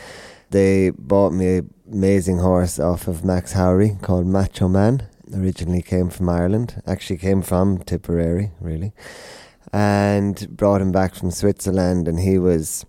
they 0.49 0.91
bought 0.91 1.33
me 1.33 1.57
an 1.57 1.73
amazing 1.91 2.39
horse 2.39 2.79
off 2.79 3.07
of 3.07 3.25
Max 3.25 3.53
Hauri 3.53 4.01
called 4.01 4.25
Macho 4.27 4.67
Man. 4.67 5.07
originally 5.35 5.81
came 5.81 6.09
from 6.09 6.29
Ireland, 6.29 6.81
actually 6.87 7.17
came 7.17 7.41
from 7.41 7.79
Tipperary, 7.79 8.51
really, 8.61 8.93
and 9.73 10.47
brought 10.55 10.81
him 10.81 10.91
back 10.91 11.15
from 11.15 11.31
Switzerland, 11.31 12.07
and 12.07 12.19
he 12.19 12.39
was 12.39 12.85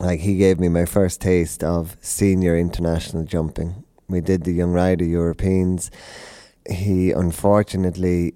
like 0.00 0.20
he 0.20 0.36
gave 0.36 0.60
me 0.60 0.68
my 0.68 0.84
first 0.84 1.20
taste 1.20 1.64
of 1.64 1.96
senior 2.00 2.56
international 2.56 3.24
jumping. 3.24 3.84
We 4.08 4.20
did 4.20 4.44
the 4.44 4.52
Young 4.52 4.72
Rider 4.72 5.04
Europeans. 5.04 5.90
He 6.70 7.10
unfortunately 7.10 8.34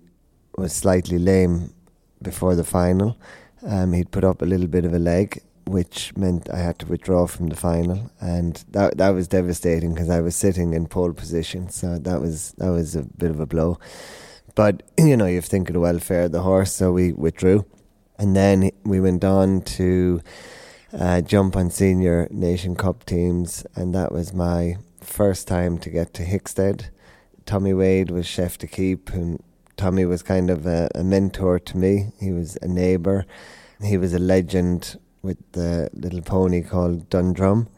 was 0.59 0.73
slightly 0.73 1.19
lame 1.19 1.73
before 2.21 2.55
the 2.55 2.65
final. 2.65 3.17
Um, 3.65 3.93
he'd 3.93 4.11
put 4.11 4.25
up 4.25 4.43
a 4.43 4.45
little 4.45 4.67
bit 4.67 4.85
of 4.85 4.93
a 4.93 4.99
leg, 4.99 5.41
which 5.65 6.17
meant 6.17 6.51
I 6.51 6.59
had 6.59 6.79
to 6.81 6.87
withdraw 6.87 7.27
from 7.27 7.49
the 7.49 7.57
final, 7.57 8.11
and 8.21 8.65
that 8.71 8.99
that 8.99 9.11
was 9.11 9.29
devastating 9.29 9.95
because 9.95 10.11
I 10.11 10.21
was 10.21 10.37
sitting 10.37 10.73
in 10.73 10.87
pole 10.87 11.13
position, 11.13 11.69
so 11.71 11.99
that 11.99 12.21
was 12.21 12.53
that 12.59 12.71
was 12.71 12.97
a 12.97 13.03
bit 13.03 13.31
of 13.31 13.41
a 13.41 13.47
blow. 13.47 13.79
But 14.55 14.83
you 14.99 15.17
know, 15.17 15.27
you 15.27 15.41
think 15.41 15.69
of 15.69 15.75
the 15.75 15.81
welfare 15.81 16.25
of 16.25 16.33
the 16.33 16.43
horse, 16.43 16.73
so 16.73 16.93
we 16.93 17.13
withdrew, 17.13 17.65
and 18.19 18.37
then 18.37 18.71
we 18.85 19.01
went 19.01 19.25
on 19.25 19.63
to 19.63 20.21
uh, 20.93 21.21
jump 21.23 21.57
on 21.57 21.71
senior 21.71 22.29
nation 22.31 22.77
cup 22.77 23.05
teams, 23.05 23.67
and 23.75 23.95
that 23.95 24.13
was 24.13 24.33
my 24.33 24.77
first 25.01 25.49
time 25.49 25.79
to 25.79 25.91
get 25.91 26.15
to 26.15 26.25
Hickstead. 26.25 26.91
Tommy 27.47 27.73
Wade 27.73 28.11
was 28.11 28.27
chef 28.27 28.59
d'équipe, 28.59 29.11
and 29.11 29.43
Tommy 29.77 30.05
was 30.05 30.23
kind 30.23 30.51
of 30.51 30.67
a, 30.67 30.89
a 30.95 31.03
mentor 31.03 31.59
to 31.59 31.77
me. 31.77 32.13
He 32.21 32.31
was 32.31 32.59
a 32.63 32.69
neighbour. 32.69 33.27
He 33.83 33.97
was 33.97 34.13
a 34.15 34.19
legend 34.19 34.99
with 35.23 35.39
the 35.53 35.89
little 35.95 36.23
pony 36.23 36.63
called 36.63 37.09
Dundrum 37.09 37.69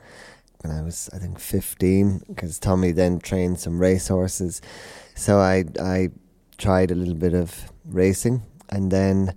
when 0.65 0.77
I 0.77 0.83
was, 0.83 1.11
I 1.13 1.19
think, 1.19 1.39
15, 1.39 2.23
because 2.29 2.59
Tommy 2.59 2.91
then 2.91 3.19
trained 3.19 3.61
some 3.61 3.79
race 3.79 4.09
horses. 4.09 4.63
So 5.15 5.39
I, 5.39 5.65
I 5.81 6.09
tried 6.57 6.91
a 6.91 6.95
little 6.95 7.15
bit 7.15 7.35
of 7.35 7.71
racing, 7.85 8.43
and 8.71 8.91
then 8.91 9.35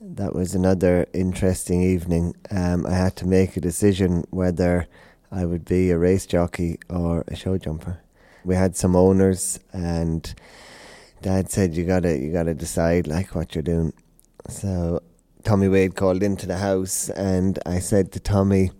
that 0.00 0.34
was 0.34 0.54
another 0.54 1.06
interesting 1.14 1.82
evening. 1.82 2.34
Um, 2.50 2.86
I 2.86 2.92
had 2.92 3.16
to 3.16 3.26
make 3.26 3.56
a 3.56 3.60
decision 3.60 4.24
whether 4.30 4.86
I 5.30 5.46
would 5.46 5.64
be 5.64 5.90
a 5.90 5.98
race 5.98 6.26
jockey 6.26 6.78
or 6.90 7.24
a 7.28 7.34
show 7.34 7.56
jumper. 7.56 8.00
We 8.44 8.54
had 8.54 8.76
some 8.76 8.94
owners, 8.94 9.58
and 9.72 10.34
Dad 11.22 11.50
said, 11.50 11.74
"You 11.74 11.84
gotta, 11.84 12.18
you 12.18 12.32
gotta 12.32 12.52
decide 12.52 13.06
like 13.06 13.34
what 13.34 13.54
you're 13.54 13.62
doing." 13.62 13.92
So 14.48 15.00
Tommy 15.44 15.68
Wade 15.68 15.96
called 15.96 16.22
into 16.22 16.46
the 16.46 16.58
house, 16.58 17.10
and 17.10 17.58
I 17.66 17.80
said 17.80 18.12
to 18.12 18.20
Tommy, 18.20 18.70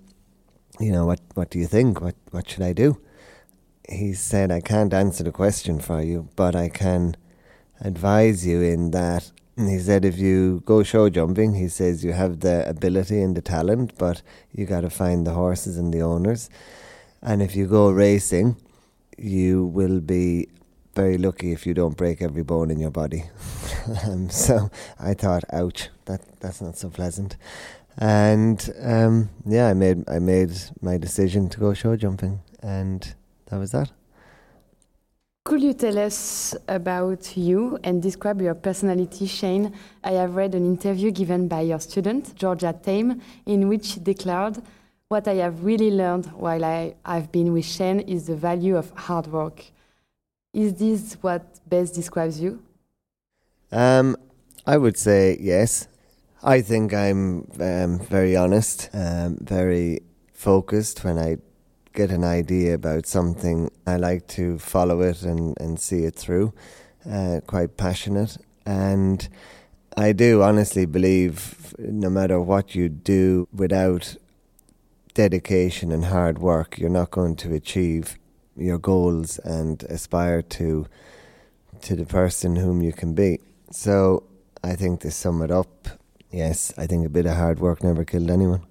"You 0.79 0.93
know 0.93 1.07
what? 1.07 1.21
What 1.35 1.51
do 1.51 1.59
you 1.59 1.67
think? 1.67 2.01
What 2.01 2.15
what 2.31 2.49
should 2.49 2.63
I 2.63 2.73
do?" 2.73 2.99
He 3.89 4.15
said, 4.15 4.53
"I 4.53 4.61
can't 4.61 4.95
answer 4.95 5.25
the 5.25 5.33
question 5.33 5.81
for 5.81 6.01
you, 6.01 6.29
but 6.37 6.55
I 6.55 6.69
can 6.69 7.17
advise 7.81 8.47
you 8.47 8.63
in 8.63 8.93
that." 8.93 9.33
He 9.57 9.79
said, 9.81 10.05
"If 10.05 10.19
you 10.19 10.63
go 10.65 10.83
show 10.83 11.11
jumping, 11.11 11.55
he 11.55 11.69
says 11.69 12.05
you 12.05 12.13
have 12.13 12.41
the 12.41 12.69
ability 12.69 13.21
and 13.21 13.37
the 13.37 13.43
talent, 13.43 13.95
but 13.99 14.23
you 14.53 14.65
got 14.65 14.83
to 14.83 14.91
find 14.91 15.27
the 15.27 15.35
horses 15.35 15.77
and 15.77 15.93
the 15.93 16.03
owners. 16.03 16.49
And 17.21 17.43
if 17.43 17.57
you 17.57 17.67
go 17.67 17.91
racing, 17.91 18.57
you 19.19 19.67
will 19.67 20.01
be." 20.01 20.49
Very 20.95 21.17
lucky 21.17 21.53
if 21.53 21.67
you 21.67 21.73
don't 21.73 21.97
break 21.97 22.21
every 22.21 22.43
bone 22.43 22.71
in 22.71 22.79
your 22.79 22.91
body. 22.91 23.25
um, 24.05 24.29
so 24.29 24.71
I 25.01 25.15
thought, 25.15 25.45
ouch, 25.53 25.89
that 26.05 26.21
that's 26.41 26.61
not 26.61 26.77
so 26.77 26.91
pleasant. 26.91 27.37
And 27.99 28.71
um, 28.81 29.31
yeah, 29.47 29.69
I 29.69 29.75
made 29.75 30.09
I 30.09 30.19
made 30.19 30.53
my 30.81 30.99
decision 30.99 31.49
to 31.51 31.61
go 31.61 31.75
show 31.75 31.97
jumping, 31.97 32.41
and 32.63 33.15
that 33.47 33.59
was 33.59 33.73
that. 33.73 33.91
Could 35.45 35.61
you 35.63 35.73
tell 35.75 35.99
us 35.99 36.55
about 36.69 37.37
you 37.37 37.77
and 37.83 38.01
describe 38.01 38.41
your 38.41 38.55
personality, 38.55 39.27
Shane? 39.27 39.75
I 40.05 40.13
have 40.13 40.37
read 40.37 40.55
an 40.55 40.65
interview 40.65 41.11
given 41.11 41.49
by 41.49 41.63
your 41.63 41.81
student, 41.81 42.37
Georgia 42.37 42.73
Tame, 42.81 43.21
in 43.45 43.69
which 43.69 43.87
she 43.87 44.01
declared, 44.01 44.63
What 45.09 45.27
I 45.27 45.35
have 45.35 45.65
really 45.65 45.91
learned 45.91 46.27
while 46.27 46.65
I, 46.65 46.95
I've 47.05 47.33
been 47.33 47.53
with 47.53 47.65
Shane 47.65 48.01
is 48.01 48.29
the 48.29 48.37
value 48.37 48.77
of 48.77 48.93
hard 48.93 49.27
work. 49.27 49.65
Is 50.53 50.75
this 50.75 51.15
what 51.23 51.67
best 51.67 51.95
describes 51.95 52.39
you? 52.39 52.63
Um, 53.71 54.17
I 54.67 54.77
would 54.77 54.99
say 54.99 55.39
yes. 55.41 55.89
I 56.43 56.61
think 56.61 56.93
I'm 56.93 57.51
um, 57.59 57.99
very 58.01 58.37
honest, 58.37 58.91
um, 58.93 59.39
very 59.41 60.01
focused. 60.35 61.05
When 61.05 61.17
I 61.17 61.39
get 61.95 62.11
an 62.11 62.23
idea 62.23 62.75
about 62.75 63.07
something, 63.07 63.71
I 63.87 63.97
like 63.97 64.27
to 64.29 64.59
follow 64.59 65.01
it 65.01 65.23
and, 65.23 65.57
and 65.59 65.81
see 65.81 66.05
it 66.05 66.17
through. 66.17 66.53
Uh, 67.09 67.41
quite 67.47 67.79
passionate. 67.79 68.37
And 68.67 69.27
I 69.97 70.13
do 70.13 70.43
honestly 70.43 70.85
believe 70.85 71.75
no 71.79 72.11
matter 72.11 72.39
what 72.39 72.75
you 72.75 72.91
do 72.91 73.49
without 73.55 74.17
dedication 75.15 75.93
and 75.93 76.07
hard 76.07 76.41
work, 76.41 76.79
you're 76.79 76.91
not 76.91 77.11
going 77.11 77.37
to 77.37 77.55
achieve 77.55 78.19
your 78.57 78.79
goals 78.79 79.39
and 79.39 79.83
aspire 79.85 80.43
to 80.43 80.87
to 81.81 81.97
the 81.97 82.05
person 82.05 82.57
whom 82.57 82.83
you 82.83 82.93
can 82.93 83.15
be. 83.15 83.41
So 83.71 84.25
I 84.63 84.77
think 84.77 85.01
to 85.01 85.11
sum 85.11 85.43
it 85.43 85.51
up, 85.51 85.89
yes, 86.31 86.73
I 86.79 86.87
think 86.87 87.07
a 87.07 87.11
bit 87.11 87.27
of 87.27 87.37
hard 87.37 87.59
work 87.59 87.83
never 87.83 88.05
killed 88.05 88.31
anyone. 88.31 88.63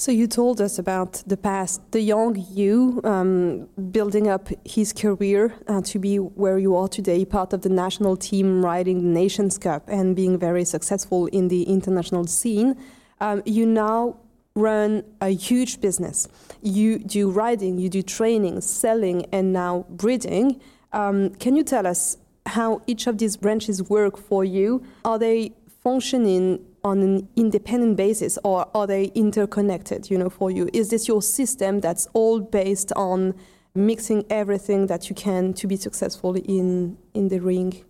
So 0.00 0.12
you 0.12 0.28
told 0.28 0.60
us 0.60 0.78
about 0.78 1.24
the 1.26 1.36
past, 1.36 1.90
the 1.90 2.00
young 2.00 2.36
you 2.52 3.00
um, 3.02 3.66
building 3.90 4.28
up 4.28 4.48
his 4.64 4.92
career 4.92 5.52
uh, 5.66 5.80
to 5.82 5.98
be 5.98 6.18
where 6.20 6.56
you 6.56 6.76
are 6.76 6.86
today, 6.86 7.24
part 7.24 7.52
of 7.52 7.62
the 7.62 7.68
national 7.68 8.16
team 8.16 8.64
riding 8.64 9.02
the 9.02 9.20
Nations 9.20 9.58
Cup 9.58 9.88
and 9.88 10.14
being 10.14 10.38
very 10.38 10.64
successful 10.64 11.26
in 11.26 11.48
the 11.48 11.64
international 11.64 12.28
scene. 12.28 12.76
Um, 13.20 13.42
you 13.44 13.66
now 13.66 14.18
run 14.54 15.02
a 15.20 15.30
huge 15.30 15.80
business. 15.80 16.28
You 16.62 16.98
do 16.98 17.30
riding, 17.30 17.78
you 17.78 17.88
do 17.88 18.02
training, 18.02 18.60
selling, 18.60 19.26
and 19.32 19.52
now 19.52 19.86
breeding. 19.88 20.60
Um, 20.92 21.30
can 21.34 21.56
you 21.56 21.64
tell 21.64 21.86
us 21.86 22.16
how 22.46 22.82
each 22.86 23.06
of 23.06 23.18
these 23.18 23.36
branches 23.36 23.88
work 23.88 24.16
for 24.16 24.44
you? 24.44 24.82
Are 25.04 25.18
they 25.18 25.52
functioning 25.82 26.64
on 26.84 27.00
an 27.02 27.28
independent 27.36 27.96
basis 27.96 28.38
or 28.44 28.66
are 28.74 28.86
they 28.86 29.06
interconnected, 29.14 30.10
you 30.10 30.18
know, 30.18 30.30
for 30.30 30.50
you? 30.50 30.68
Is 30.72 30.90
this 30.90 31.08
your 31.08 31.22
system 31.22 31.80
that's 31.80 32.08
all 32.12 32.40
based 32.40 32.92
on 32.96 33.34
mixing 33.74 34.24
everything 34.30 34.86
that 34.86 35.08
you 35.08 35.14
can 35.14 35.52
to 35.54 35.66
be 35.66 35.76
successful 35.76 36.34
in 36.34 36.98
in 37.14 37.28
the 37.28 37.40
ring? 37.40 37.84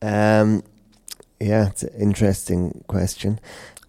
Um, 0.00 0.62
yeah, 1.40 1.68
it's 1.68 1.82
an 1.82 1.94
interesting 2.00 2.84
question. 2.86 3.40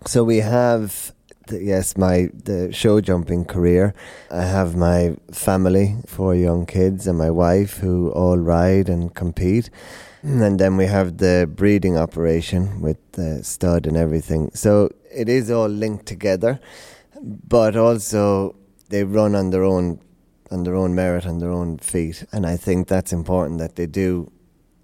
So 0.05 0.23
we 0.23 0.37
have 0.37 1.13
yes, 1.51 1.97
my 1.97 2.29
show 2.71 3.01
jumping 3.01 3.45
career. 3.45 3.93
I 4.31 4.43
have 4.43 4.75
my 4.75 5.15
family, 5.31 5.97
four 6.07 6.35
young 6.35 6.65
kids, 6.65 7.07
and 7.07 7.17
my 7.17 7.29
wife 7.29 7.77
who 7.77 8.11
all 8.11 8.37
ride 8.37 8.89
and 8.89 9.13
compete. 9.13 9.69
And 10.21 10.59
then 10.59 10.77
we 10.77 10.85
have 10.85 11.17
the 11.17 11.49
breeding 11.53 11.97
operation 11.97 12.81
with 12.81 12.97
the 13.11 13.43
stud 13.43 13.85
and 13.85 13.97
everything. 13.97 14.51
So 14.53 14.89
it 15.13 15.27
is 15.27 15.51
all 15.51 15.67
linked 15.67 16.05
together, 16.05 16.61
but 17.21 17.75
also 17.75 18.55
they 18.89 19.03
run 19.03 19.35
on 19.35 19.49
their 19.49 19.63
own 19.63 19.99
on 20.51 20.63
their 20.63 20.75
own 20.75 20.93
merit, 20.93 21.25
on 21.25 21.39
their 21.39 21.49
own 21.51 21.79
feet. 21.79 22.25
And 22.31 22.45
I 22.45 22.57
think 22.57 22.87
that's 22.87 23.11
important 23.11 23.57
that 23.59 23.75
they 23.75 23.87
do 23.87 24.31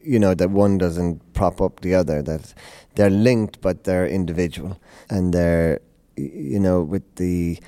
you 0.01 0.20
know 0.20 0.34
that 0.34 0.50
one 0.50 0.78
doesn't 0.78 1.34
prop 1.34 1.62
up 1.62 1.82
the 1.82 1.94
other 1.94 2.22
that 2.22 2.54
they're 2.96 3.10
linked 3.10 3.60
but 3.62 3.84
they're 3.84 4.08
individual 4.08 4.80
and 5.10 5.34
they're 5.34 5.80
you 6.20 6.60
know, 6.60 6.82
with 6.82 7.16
the 7.16 7.60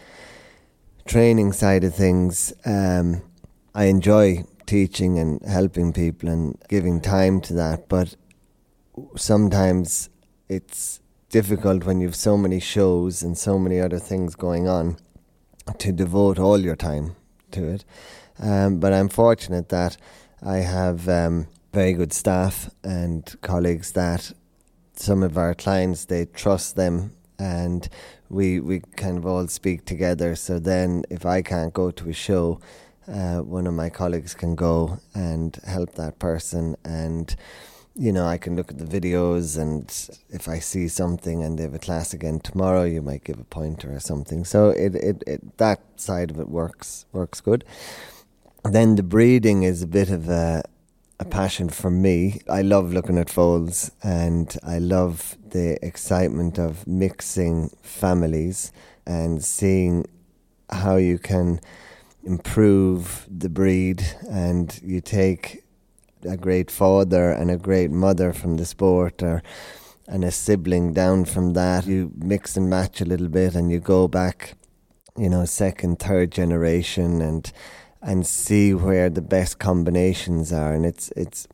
training 1.06 1.54
side 1.54 1.84
of 1.84 1.96
things, 1.96 2.54
um, 2.66 3.22
I 3.74 3.86
enjoy 3.86 4.46
teaching 4.66 5.20
and 5.20 5.42
helping 5.44 5.94
people 5.94 6.30
and 6.30 6.58
giving 6.70 7.02
time 7.02 7.42
to 7.42 7.54
that. 7.54 7.90
But 7.90 8.16
sometimes 9.16 10.10
it's 10.50 11.00
difficult 11.30 11.86
when 11.86 12.02
you've 12.02 12.16
so 12.16 12.38
many 12.38 12.60
shows 12.60 13.22
and 13.24 13.38
so 13.38 13.58
many 13.58 13.80
other 13.80 14.00
things 14.00 14.36
going 14.36 14.68
on 14.68 14.98
to 15.78 15.92
devote 15.92 16.40
all 16.40 16.60
your 16.60 16.76
time 16.76 17.16
to 17.52 17.68
it. 17.68 17.86
Um, 18.40 18.80
but 18.80 18.92
I'm 18.94 19.10
fortunate 19.10 19.70
that 19.70 19.98
I 20.42 20.58
have 20.58 21.08
um, 21.08 21.48
very 21.74 21.94
good 21.94 22.14
staff 22.14 22.70
and 22.84 23.34
colleagues 23.42 23.92
that 23.94 24.32
some 24.96 25.24
of 25.24 25.38
our 25.38 25.54
clients 25.54 26.06
they 26.06 26.26
trust 26.26 26.76
them 26.76 27.14
and 27.42 27.90
we 28.30 28.60
we 28.60 28.82
kind 28.96 29.18
of 29.18 29.26
all 29.26 29.48
speak 29.48 29.86
together. 29.86 30.36
So 30.36 30.60
then, 30.60 31.04
if 31.10 31.26
I 31.26 31.42
can't 31.42 31.74
go 31.74 31.92
to 31.92 32.10
a 32.10 32.14
show, 32.14 32.62
uh, 33.08 33.40
one 33.40 33.68
of 33.68 33.74
my 33.74 33.90
colleagues 33.90 34.34
can 34.34 34.56
go 34.56 35.00
and 35.14 35.58
help 35.66 35.96
that 35.96 36.20
person, 36.20 36.76
and 36.86 37.36
you 37.96 38.12
know 38.12 38.26
I 38.28 38.38
can 38.38 38.56
look 38.56 38.72
at 38.72 38.78
the 38.78 39.00
videos, 39.00 39.58
and 39.58 39.92
if 40.30 40.48
I 40.48 40.60
see 40.60 40.88
something 40.88 41.44
and 41.44 41.58
they 41.58 41.64
have 41.64 41.74
a 41.74 41.80
class 41.80 42.14
again 42.14 42.40
tomorrow, 42.40 42.84
you 42.84 43.02
might 43.02 43.24
give 43.24 43.40
a 43.40 43.44
pointer 43.44 43.94
or 43.94 44.00
something. 44.00 44.46
So 44.46 44.70
it 44.70 44.96
it, 44.96 45.24
it 45.26 45.58
that 45.58 45.82
side 45.96 46.30
of 46.32 46.40
it 46.40 46.50
works 46.50 47.06
works 47.12 47.42
good. 47.42 47.66
Then 48.64 48.96
the 48.96 49.04
breeding 49.04 49.64
is 49.64 49.82
a 49.82 49.88
bit 49.88 50.12
of 50.12 50.30
a 50.30 50.64
a 51.22 51.26
passion 51.26 51.70
for 51.70 51.92
me. 51.92 52.42
I 52.50 52.64
love 52.64 52.94
looking 52.94 53.20
at 53.20 53.30
foals 53.30 53.92
and 54.02 54.58
I 54.64 54.80
love 54.80 55.38
the 55.48 55.78
excitement 55.86 56.58
of 56.58 56.88
mixing 56.88 57.70
families 57.84 58.72
and 59.06 59.44
seeing 59.44 60.08
how 60.72 60.96
you 60.96 61.20
can 61.20 61.62
improve 62.24 63.28
the 63.30 63.50
breed 63.50 64.04
and 64.32 64.80
you 64.84 65.00
take 65.00 65.64
a 66.24 66.38
great 66.38 66.72
father 66.72 67.30
and 67.30 67.52
a 67.52 67.58
great 67.58 67.92
mother 67.92 68.34
from 68.34 68.58
the 68.58 68.66
sport 68.66 69.22
or 69.22 69.44
and 70.08 70.24
a 70.24 70.32
sibling 70.32 70.92
down 70.92 71.26
from 71.26 71.54
that 71.54 71.86
you 71.86 72.12
mix 72.18 72.58
and 72.58 72.70
match 72.70 73.00
a 73.00 73.06
little 73.06 73.28
bit 73.28 73.54
and 73.56 73.72
you 73.72 73.80
go 73.80 74.08
back 74.08 74.56
you 75.18 75.30
know 75.30 75.46
second 75.46 76.00
third 76.00 76.32
generation 76.32 77.22
and 77.22 77.52
and 78.02 78.26
see 78.26 78.74
where 78.74 79.10
the 79.10 79.22
best 79.22 79.60
combinations 79.60 80.52
are. 80.52 80.74
And 80.74 80.86
it's 80.86 81.12
it's 81.16 81.48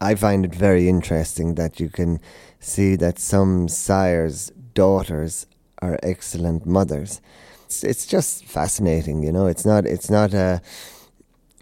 I 0.00 0.14
find 0.14 0.44
it 0.44 0.54
very 0.54 0.88
interesting 0.88 1.56
that 1.56 1.80
you 1.80 1.88
can 1.88 2.20
see 2.58 2.96
that 2.96 3.18
some 3.18 3.68
sires 3.68 4.52
daughters 4.74 5.46
are 5.82 5.98
excellent 6.02 6.66
mothers. 6.66 7.20
It's 7.64 7.84
it's 7.84 8.06
just 8.06 8.44
fascinating 8.44 9.22
you 9.22 9.32
know? 9.32 9.46
It's 9.46 9.64
not 9.64 9.86
it's 9.86 10.10
not 10.10 10.34
a 10.34 10.62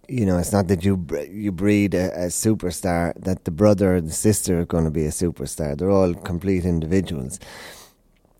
you 0.08 0.24
know, 0.24 0.38
it's 0.38 0.52
not 0.52 0.68
that 0.68 0.84
you 0.84 1.06
you 1.30 1.52
breed 1.52 1.94
a, 1.94 2.10
a, 2.24 2.26
superstar 2.28 3.12
that 3.22 3.44
the 3.44 3.50
brother 3.50 3.96
or 3.96 4.00
the 4.00 4.10
sister 4.10 4.60
are 4.60 4.64
going 4.64 4.84
to 4.84 4.90
be 4.90 5.04
a 5.04 5.10
superstar. 5.10 5.76
They're 5.76 5.90
all 5.90 6.14
complete 6.14 6.64
individuals, 6.64 7.38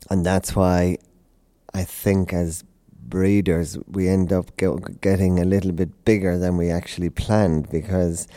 and 0.09 0.25
that's 0.25 0.57
why 0.57 0.97
I 1.75 1.85
think 1.85 2.33
as 2.33 2.65
breeders 3.09 3.79
we 3.87 4.09
end 4.09 4.33
up 4.33 4.57
get, 4.57 5.01
getting 5.01 5.39
a 5.39 5.45
little 5.45 5.73
bit 5.73 6.05
bigger 6.05 6.39
than 6.39 6.57
we 6.57 6.71
actually 6.71 7.11
planned 7.11 7.71
because 7.71 8.29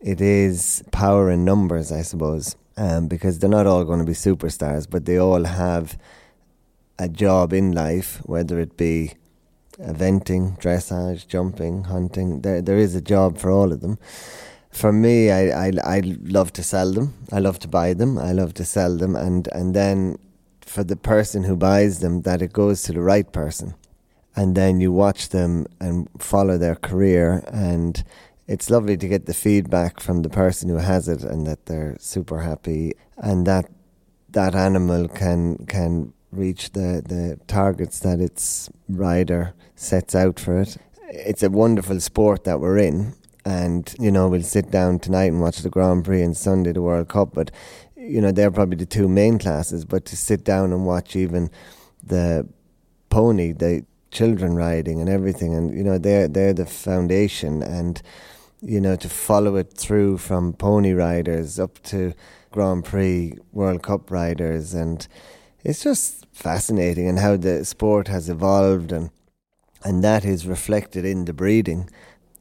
it 0.00 0.20
is 0.20 0.82
power 0.92 1.30
in 1.30 1.44
numbers, 1.44 1.90
I 1.92 2.02
suppose. 2.02 2.56
Um, 2.76 3.08
because 3.08 3.40
they're 3.40 3.50
not 3.50 3.66
all 3.66 3.84
going 3.84 3.98
to 3.98 4.04
be 4.04 4.12
superstars, 4.12 4.88
but 4.88 5.04
they 5.04 5.18
all 5.18 5.42
have 5.42 5.98
a 6.96 7.08
job 7.08 7.52
in 7.52 7.72
life, 7.72 8.20
whether 8.24 8.60
it 8.60 8.76
be 8.76 9.14
eventing, 9.80 10.60
dressage, 10.60 11.26
jumping, 11.26 11.84
hunting. 11.84 12.42
There, 12.42 12.62
there 12.62 12.76
is 12.76 12.94
a 12.94 13.00
job 13.00 13.38
for 13.38 13.50
all 13.50 13.72
of 13.72 13.80
them. 13.80 13.98
For 14.70 14.92
me, 14.92 15.30
I, 15.30 15.66
I, 15.66 15.72
I 15.84 16.00
love 16.22 16.52
to 16.52 16.62
sell 16.62 16.92
them. 16.92 17.14
I 17.32 17.38
love 17.38 17.58
to 17.60 17.68
buy 17.68 17.94
them. 17.94 18.18
I 18.18 18.32
love 18.32 18.54
to 18.54 18.64
sell 18.64 18.96
them, 18.96 19.16
and 19.16 19.48
and 19.52 19.74
then 19.74 20.18
for 20.60 20.84
the 20.84 20.96
person 20.96 21.44
who 21.44 21.56
buys 21.56 22.00
them, 22.00 22.22
that 22.22 22.42
it 22.42 22.52
goes 22.52 22.82
to 22.82 22.92
the 22.92 23.00
right 23.00 23.32
person, 23.32 23.74
and 24.38 24.54
then 24.54 24.78
you 24.78 24.92
watch 24.92 25.30
them 25.30 25.66
and 25.80 26.08
follow 26.16 26.56
their 26.56 26.76
career, 26.76 27.42
and 27.48 28.04
it's 28.46 28.70
lovely 28.70 28.96
to 28.96 29.08
get 29.08 29.26
the 29.26 29.34
feedback 29.34 29.98
from 29.98 30.22
the 30.22 30.28
person 30.28 30.68
who 30.68 30.76
has 30.76 31.08
it, 31.08 31.24
and 31.24 31.44
that 31.44 31.66
they're 31.66 31.96
super 31.98 32.38
happy, 32.38 32.92
and 33.16 33.48
that 33.48 33.68
that 34.28 34.54
animal 34.54 35.08
can 35.08 35.66
can 35.66 36.12
reach 36.30 36.70
the, 36.70 37.02
the 37.04 37.40
targets 37.48 37.98
that 38.00 38.20
its 38.20 38.70
rider 38.88 39.54
sets 39.74 40.14
out 40.14 40.38
for 40.38 40.60
it. 40.60 40.76
It's 41.08 41.42
a 41.42 41.50
wonderful 41.50 41.98
sport 41.98 42.44
that 42.44 42.60
we're 42.60 42.78
in, 42.78 43.14
and 43.44 43.92
you 43.98 44.12
know 44.12 44.28
we'll 44.28 44.44
sit 44.44 44.70
down 44.70 45.00
tonight 45.00 45.32
and 45.32 45.40
watch 45.40 45.58
the 45.62 45.70
Grand 45.70 46.04
Prix 46.04 46.22
and 46.22 46.36
Sunday 46.36 46.70
the 46.70 46.82
World 46.82 47.08
Cup. 47.08 47.30
But 47.34 47.50
you 47.96 48.20
know 48.20 48.30
they're 48.30 48.52
probably 48.52 48.76
the 48.76 48.86
two 48.86 49.08
main 49.08 49.40
classes. 49.40 49.84
But 49.84 50.04
to 50.04 50.16
sit 50.16 50.44
down 50.44 50.72
and 50.72 50.86
watch 50.86 51.16
even 51.16 51.50
the 52.04 52.46
pony, 53.10 53.50
the 53.50 53.84
children 54.10 54.56
riding 54.56 55.00
and 55.00 55.08
everything, 55.08 55.54
and 55.54 55.76
you 55.76 55.84
know 55.84 55.98
they're 55.98 56.28
they're 56.28 56.54
the 56.54 56.66
foundation, 56.66 57.62
and 57.62 58.02
you 58.60 58.80
know 58.80 58.96
to 58.96 59.08
follow 59.08 59.56
it 59.56 59.72
through 59.72 60.18
from 60.18 60.52
pony 60.52 60.92
riders 60.92 61.58
up 61.58 61.82
to 61.84 62.14
Grand 62.50 62.84
Prix 62.84 63.34
World 63.52 63.82
Cup 63.82 64.10
riders 64.10 64.74
and 64.74 65.06
it's 65.64 65.82
just 65.82 66.26
fascinating 66.32 67.08
and 67.08 67.18
how 67.18 67.36
the 67.36 67.64
sport 67.64 68.08
has 68.08 68.28
evolved 68.28 68.92
and 68.92 69.10
and 69.84 70.02
that 70.02 70.24
is 70.24 70.46
reflected 70.46 71.04
in 71.04 71.24
the 71.24 71.32
breeding. 71.32 71.88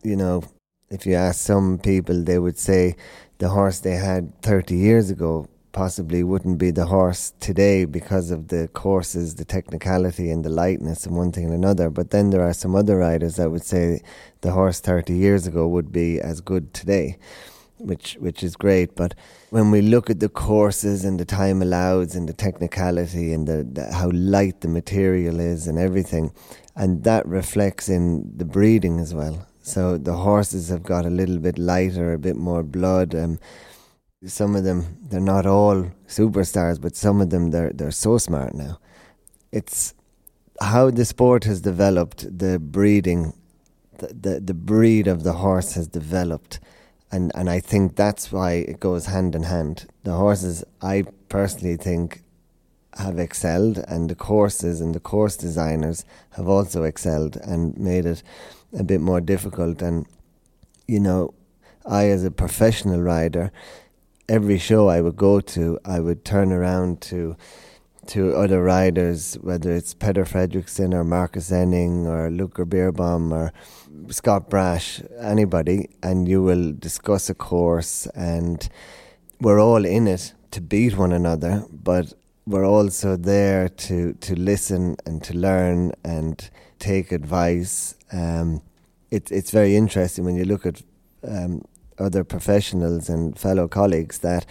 You 0.01 0.15
know, 0.15 0.43
if 0.89 1.05
you 1.05 1.13
ask 1.13 1.39
some 1.39 1.77
people, 1.77 2.23
they 2.23 2.39
would 2.39 2.57
say 2.57 2.95
the 3.37 3.49
horse 3.49 3.79
they 3.79 3.95
had 3.95 4.41
30 4.41 4.75
years 4.75 5.11
ago 5.11 5.47
possibly 5.77 6.23
wouldn't 6.23 6.57
be 6.57 6.71
the 6.71 6.87
horse 6.87 7.33
today 7.39 7.85
because 7.85 8.31
of 8.31 8.47
the 8.47 8.67
courses, 8.69 9.35
the 9.35 9.45
technicality, 9.45 10.31
and 10.31 10.43
the 10.43 10.49
lightness, 10.49 11.05
and 11.05 11.15
one 11.15 11.31
thing 11.31 11.45
and 11.45 11.53
another. 11.53 11.91
But 11.91 12.09
then 12.09 12.31
there 12.31 12.41
are 12.41 12.53
some 12.63 12.73
other 12.75 12.97
riders 12.97 13.35
that 13.35 13.51
would 13.51 13.63
say 13.63 14.01
the 14.41 14.53
horse 14.53 14.79
30 14.79 15.13
years 15.13 15.45
ago 15.45 15.67
would 15.67 15.91
be 15.91 16.19
as 16.19 16.41
good 16.41 16.73
today 16.73 17.19
which 17.77 18.17
which 18.19 18.41
is 18.41 18.55
great. 18.55 18.95
But 18.95 19.13
when 19.51 19.69
we 19.69 19.81
look 19.83 20.09
at 20.09 20.19
the 20.19 20.29
courses 20.29 21.05
and 21.05 21.19
the 21.19 21.25
time 21.25 21.61
allowed 21.61 22.15
and 22.15 22.27
the 22.27 22.33
technicality 22.33 23.31
and 23.31 23.47
the, 23.47 23.63
the, 23.71 23.93
how 23.93 24.09
light 24.11 24.61
the 24.61 24.67
material 24.67 25.39
is 25.39 25.67
and 25.67 25.77
everything, 25.77 26.31
and 26.75 27.03
that 27.03 27.23
reflects 27.27 27.87
in 27.87 28.35
the 28.35 28.45
breeding 28.45 28.99
as 28.99 29.13
well. 29.13 29.45
So 29.61 29.99
the 29.99 30.15
horses 30.15 30.69
have 30.69 30.81
got 30.81 31.05
a 31.05 31.11
little 31.11 31.37
bit 31.37 31.59
lighter, 31.59 32.13
a 32.13 32.17
bit 32.17 32.35
more 32.35 32.63
blood. 32.63 33.13
Um, 33.13 33.37
some 34.25 34.55
of 34.55 34.63
them, 34.63 34.97
they're 35.01 35.19
not 35.19 35.45
all 35.45 35.91
superstars, 36.07 36.81
but 36.81 36.95
some 36.95 37.21
of 37.21 37.29
them, 37.29 37.51
they're 37.51 37.71
they're 37.73 37.91
so 37.91 38.17
smart 38.17 38.53
now. 38.53 38.79
It's 39.51 39.93
how 40.59 40.89
the 40.89 41.05
sport 41.05 41.43
has 41.43 41.61
developed, 41.61 42.39
the 42.39 42.57
breeding, 42.59 43.33
the, 43.99 44.07
the, 44.07 44.39
the 44.39 44.53
breed 44.53 45.07
of 45.07 45.23
the 45.23 45.33
horse 45.33 45.73
has 45.73 45.87
developed 45.87 46.59
and 47.11 47.31
and 47.35 47.49
I 47.49 47.59
think 47.59 47.95
that's 47.95 48.31
why 48.31 48.51
it 48.53 48.79
goes 48.79 49.05
hand 49.05 49.35
in 49.35 49.43
hand. 49.43 49.87
The 50.03 50.13
horses, 50.13 50.63
I 50.81 51.05
personally 51.29 51.77
think, 51.77 52.21
have 52.97 53.19
excelled, 53.19 53.77
and 53.87 54.09
the 54.09 54.15
courses 54.15 54.81
and 54.81 54.93
the 54.93 54.99
course 54.99 55.37
designers 55.37 56.05
have 56.31 56.47
also 56.47 56.83
excelled 56.83 57.37
and 57.37 57.77
made 57.77 58.05
it 58.05 58.23
a 58.77 58.83
bit 58.83 59.01
more 59.01 59.21
difficult. 59.21 59.81
And 59.81 60.05
you 60.87 60.99
know, 60.99 61.33
I 61.85 62.09
as 62.09 62.25
a 62.25 62.31
professional 62.31 63.01
rider, 63.01 63.51
every 64.29 64.57
show 64.57 64.89
I 64.89 65.01
would 65.01 65.15
go 65.15 65.39
to, 65.39 65.79
I 65.85 65.99
would 65.99 66.25
turn 66.25 66.51
around 66.51 67.01
to 67.01 67.35
to 68.07 68.33
other 68.35 68.63
riders, 68.63 69.35
whether 69.41 69.71
it's 69.73 69.93
Peder 69.93 70.23
Fredricson 70.23 70.93
or 70.93 71.03
Marcus 71.03 71.51
Ehning 71.51 72.05
or 72.05 72.29
Luca 72.31 72.63
Beerbaum 72.63 73.33
or 73.33 73.51
Scott 74.09 74.49
Brash, 74.49 75.01
anybody, 75.19 75.89
and 76.01 76.25
you 76.25 76.41
will 76.41 76.71
discuss 76.71 77.29
a 77.29 77.33
course, 77.33 78.07
and 78.15 78.69
we're 79.41 79.59
all 79.59 79.83
in 79.85 80.07
it 80.07 80.33
to 80.51 80.61
beat 80.61 80.97
one 80.97 81.11
another, 81.11 81.65
but 81.69 82.13
we're 82.45 82.65
also 82.65 83.17
there 83.17 83.67
to, 83.67 84.13
to 84.13 84.35
listen 84.39 84.95
and 85.05 85.21
to 85.23 85.33
learn 85.33 85.91
and 86.05 86.49
take 86.79 87.11
advice. 87.11 87.95
Um, 88.13 88.61
it, 89.11 89.31
it's 89.31 89.51
very 89.51 89.75
interesting 89.75 90.23
when 90.23 90.37
you 90.37 90.45
look 90.45 90.65
at 90.65 90.81
um, 91.27 91.65
other 91.99 92.23
professionals 92.23 93.09
and 93.09 93.37
fellow 93.37 93.67
colleagues 93.67 94.19
that 94.19 94.45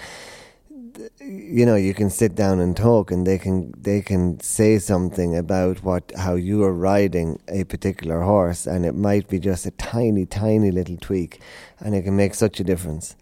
you 1.21 1.67
know 1.67 1.75
you 1.75 1.93
can 1.93 2.11
sit 2.11 2.35
down 2.35 2.59
and 2.61 2.77
talk 2.77 3.11
and 3.11 3.27
they 3.27 3.39
can 3.39 3.73
they 3.77 4.01
can 4.01 4.39
say 4.41 4.79
something 4.79 5.37
about 5.37 5.83
what 5.83 6.13
how 6.17 6.35
you 6.35 6.63
are 6.65 6.73
riding 6.73 7.39
a 7.49 7.65
particular 7.65 8.23
horse 8.23 8.67
and 8.67 8.87
it 8.87 8.95
might 8.95 9.29
be 9.29 9.39
just 9.39 9.67
a 9.67 9.71
tiny 9.73 10.25
tiny 10.25 10.71
little 10.71 10.97
tweak 10.97 11.41
and 11.81 11.95
it 11.95 12.03
can 12.03 12.17
make 12.17 12.35
such 12.35 12.61
a 12.61 12.65
difference. 12.65 13.17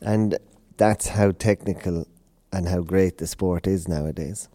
And 0.00 0.38
that's 0.76 1.08
how 1.08 1.32
technical 1.32 2.06
and 2.52 2.68
how 2.68 2.80
great 2.80 3.18
the 3.18 3.26
sport 3.26 3.66
is 3.66 3.88
nowadays. 3.88 4.48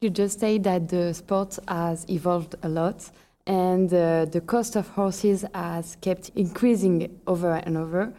You 0.00 0.10
just 0.10 0.38
say 0.38 0.58
that 0.58 0.88
the 0.88 1.12
sport 1.12 1.58
has 1.66 2.08
evolved 2.08 2.54
a 2.62 2.68
lot 2.68 3.10
and 3.48 3.92
uh, 3.92 4.26
the 4.26 4.40
cost 4.40 4.76
of 4.76 4.86
horses 4.90 5.44
has 5.52 5.96
kept 6.00 6.30
increasing 6.36 7.18
over 7.26 7.54
and 7.54 7.76
over 7.76 8.12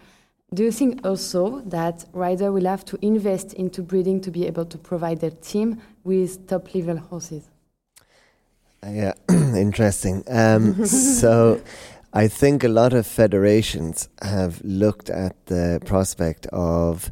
do 0.53 0.63
you 0.63 0.71
think 0.71 1.05
also 1.05 1.61
that 1.61 2.05
rider 2.11 2.51
will 2.51 2.65
have 2.65 2.83
to 2.85 2.97
invest 3.05 3.53
into 3.53 3.83
breeding 3.83 4.19
to 4.21 4.31
be 4.31 4.47
able 4.47 4.65
to 4.65 4.77
provide 4.77 5.19
their 5.19 5.31
team 5.31 5.79
with 6.03 6.47
top 6.47 6.73
level 6.73 6.97
horses? 6.97 7.43
Yeah, 8.83 9.13
interesting. 9.29 10.23
Um, 10.27 10.85
so, 10.87 11.61
I 12.13 12.27
think 12.27 12.63
a 12.63 12.69
lot 12.69 12.93
of 12.93 13.05
federations 13.05 14.09
have 14.23 14.61
looked 14.63 15.11
at 15.11 15.45
the 15.45 15.79
prospect 15.85 16.47
of 16.47 17.11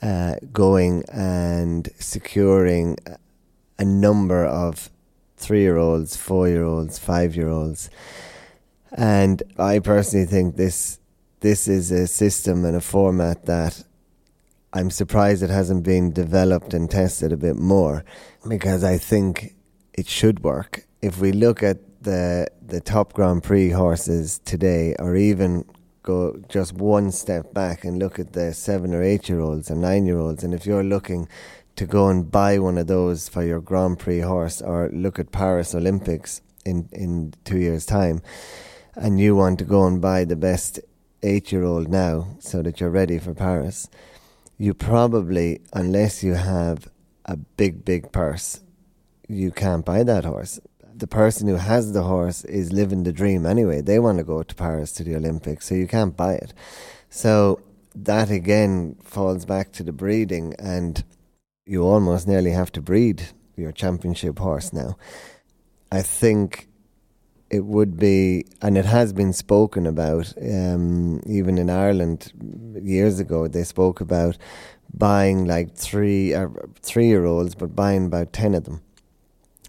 uh, 0.00 0.36
going 0.52 1.02
and 1.12 1.88
securing 1.98 2.98
a 3.78 3.84
number 3.84 4.44
of 4.44 4.90
three 5.40 5.62
year 5.62 5.76
olds, 5.76 6.16
four 6.16 6.48
year 6.48 6.64
olds, 6.64 6.98
five 6.98 7.34
year 7.34 7.48
olds. 7.48 7.90
And 8.92 9.42
I 9.58 9.78
personally 9.78 10.26
think 10.26 10.56
this 10.56 10.98
this 11.40 11.66
is 11.66 11.90
a 11.90 12.06
system 12.06 12.64
and 12.64 12.76
a 12.76 12.80
format 12.80 13.46
that 13.46 13.82
I'm 14.72 14.90
surprised 14.90 15.42
it 15.42 15.50
hasn't 15.50 15.84
been 15.84 16.12
developed 16.12 16.74
and 16.74 16.88
tested 16.90 17.32
a 17.32 17.36
bit 17.36 17.56
more 17.56 18.04
because 18.46 18.84
I 18.84 18.98
think 18.98 19.54
it 19.94 20.06
should 20.06 20.44
work. 20.44 20.84
If 21.02 21.18
we 21.18 21.32
look 21.32 21.62
at 21.62 21.78
the 22.02 22.46
the 22.64 22.80
top 22.80 23.12
Grand 23.14 23.42
Prix 23.42 23.70
horses 23.70 24.38
today, 24.44 24.94
or 24.98 25.16
even 25.16 25.64
go 26.02 26.40
just 26.48 26.72
one 26.72 27.10
step 27.10 27.52
back 27.52 27.84
and 27.84 27.98
look 27.98 28.18
at 28.18 28.32
the 28.32 28.54
seven 28.54 28.94
or 28.94 29.02
eight 29.02 29.28
year 29.28 29.40
olds 29.40 29.70
and 29.70 29.80
nine 29.80 30.06
year 30.06 30.18
olds. 30.18 30.44
And 30.44 30.54
if 30.54 30.66
you're 30.66 30.84
looking 30.84 31.28
to 31.80 31.86
go 31.86 32.10
and 32.10 32.30
buy 32.30 32.58
one 32.58 32.76
of 32.76 32.88
those 32.88 33.26
for 33.26 33.42
your 33.42 33.58
Grand 33.58 33.98
Prix 33.98 34.20
horse 34.20 34.60
or 34.60 34.90
look 34.92 35.18
at 35.18 35.32
Paris 35.32 35.74
Olympics 35.74 36.42
in, 36.66 36.90
in 36.92 37.32
two 37.46 37.56
years' 37.56 37.86
time, 37.86 38.20
and 38.96 39.18
you 39.18 39.34
want 39.34 39.58
to 39.60 39.64
go 39.64 39.86
and 39.86 39.98
buy 39.98 40.26
the 40.26 40.36
best 40.36 40.78
eight 41.22 41.50
year 41.50 41.64
old 41.64 41.88
now 41.88 42.36
so 42.38 42.60
that 42.60 42.80
you're 42.80 42.90
ready 42.90 43.18
for 43.18 43.32
Paris, 43.32 43.88
you 44.58 44.74
probably, 44.74 45.62
unless 45.72 46.22
you 46.22 46.34
have 46.34 46.86
a 47.24 47.38
big, 47.38 47.82
big 47.82 48.12
purse, 48.12 48.60
you 49.26 49.50
can't 49.50 49.86
buy 49.86 50.02
that 50.02 50.26
horse. 50.26 50.60
The 50.94 51.06
person 51.06 51.48
who 51.48 51.54
has 51.54 51.94
the 51.94 52.02
horse 52.02 52.44
is 52.44 52.74
living 52.74 53.04
the 53.04 53.12
dream 53.12 53.46
anyway. 53.46 53.80
They 53.80 53.98
want 53.98 54.18
to 54.18 54.24
go 54.24 54.42
to 54.42 54.54
Paris 54.54 54.92
to 54.92 55.02
the 55.02 55.16
Olympics, 55.16 55.68
so 55.68 55.74
you 55.74 55.86
can't 55.86 56.14
buy 56.14 56.34
it. 56.34 56.52
So 57.08 57.62
that 57.94 58.30
again 58.30 58.96
falls 59.02 59.46
back 59.46 59.72
to 59.72 59.82
the 59.82 59.92
breeding, 59.92 60.52
and 60.58 61.02
you 61.70 61.84
almost 61.84 62.26
nearly 62.26 62.50
have 62.50 62.72
to 62.72 62.82
breed 62.82 63.28
your 63.56 63.70
championship 63.70 64.40
horse 64.40 64.72
now. 64.72 64.96
I 65.92 66.02
think 66.02 66.66
it 67.48 67.64
would 67.64 67.96
be, 67.96 68.44
and 68.60 68.76
it 68.76 68.86
has 68.86 69.12
been 69.12 69.32
spoken 69.32 69.86
about, 69.86 70.34
um, 70.42 71.20
even 71.26 71.58
in 71.58 71.70
Ireland 71.70 72.32
years 72.82 73.20
ago, 73.20 73.46
they 73.46 73.62
spoke 73.62 74.00
about 74.00 74.36
buying 74.92 75.44
like 75.44 75.76
three 75.76 76.34
uh, 76.34 76.48
three 76.82 77.06
year 77.06 77.24
olds, 77.24 77.54
but 77.54 77.76
buying 77.76 78.06
about 78.06 78.32
ten 78.32 78.54
of 78.54 78.64
them, 78.64 78.82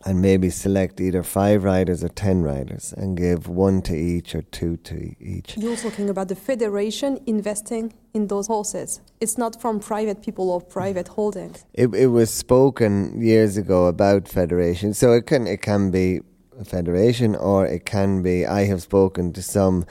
and 0.05 0.21
maybe 0.21 0.49
select 0.49 0.99
either 0.99 1.23
five 1.23 1.63
riders 1.63 2.03
or 2.03 2.09
ten 2.09 2.41
riders, 2.41 2.93
and 2.97 3.17
give 3.17 3.47
one 3.47 3.81
to 3.83 3.95
each 3.95 4.35
or 4.35 4.41
two 4.41 4.77
to 4.77 5.15
each. 5.19 5.57
You're 5.57 5.75
talking 5.75 6.09
about 6.09 6.27
the 6.27 6.35
federation 6.35 7.19
investing 7.25 7.93
in 8.13 8.27
those 8.27 8.47
horses. 8.47 9.01
It's 9.19 9.37
not 9.37 9.61
from 9.61 9.79
private 9.79 10.21
people 10.21 10.49
or 10.49 10.61
private 10.61 11.07
holdings. 11.07 11.65
It 11.73 11.93
it 11.95 12.07
was 12.07 12.33
spoken 12.33 13.21
years 13.21 13.57
ago 13.57 13.85
about 13.85 14.27
federation, 14.27 14.93
so 14.93 15.13
it 15.13 15.25
can 15.25 15.47
it 15.47 15.61
can 15.61 15.91
be 15.91 16.21
a 16.59 16.65
federation 16.65 17.35
or 17.35 17.65
it 17.65 17.85
can 17.85 18.21
be. 18.21 18.45
I 18.45 18.65
have 18.65 18.81
spoken 18.81 19.33
to 19.33 19.41
some 19.41 19.85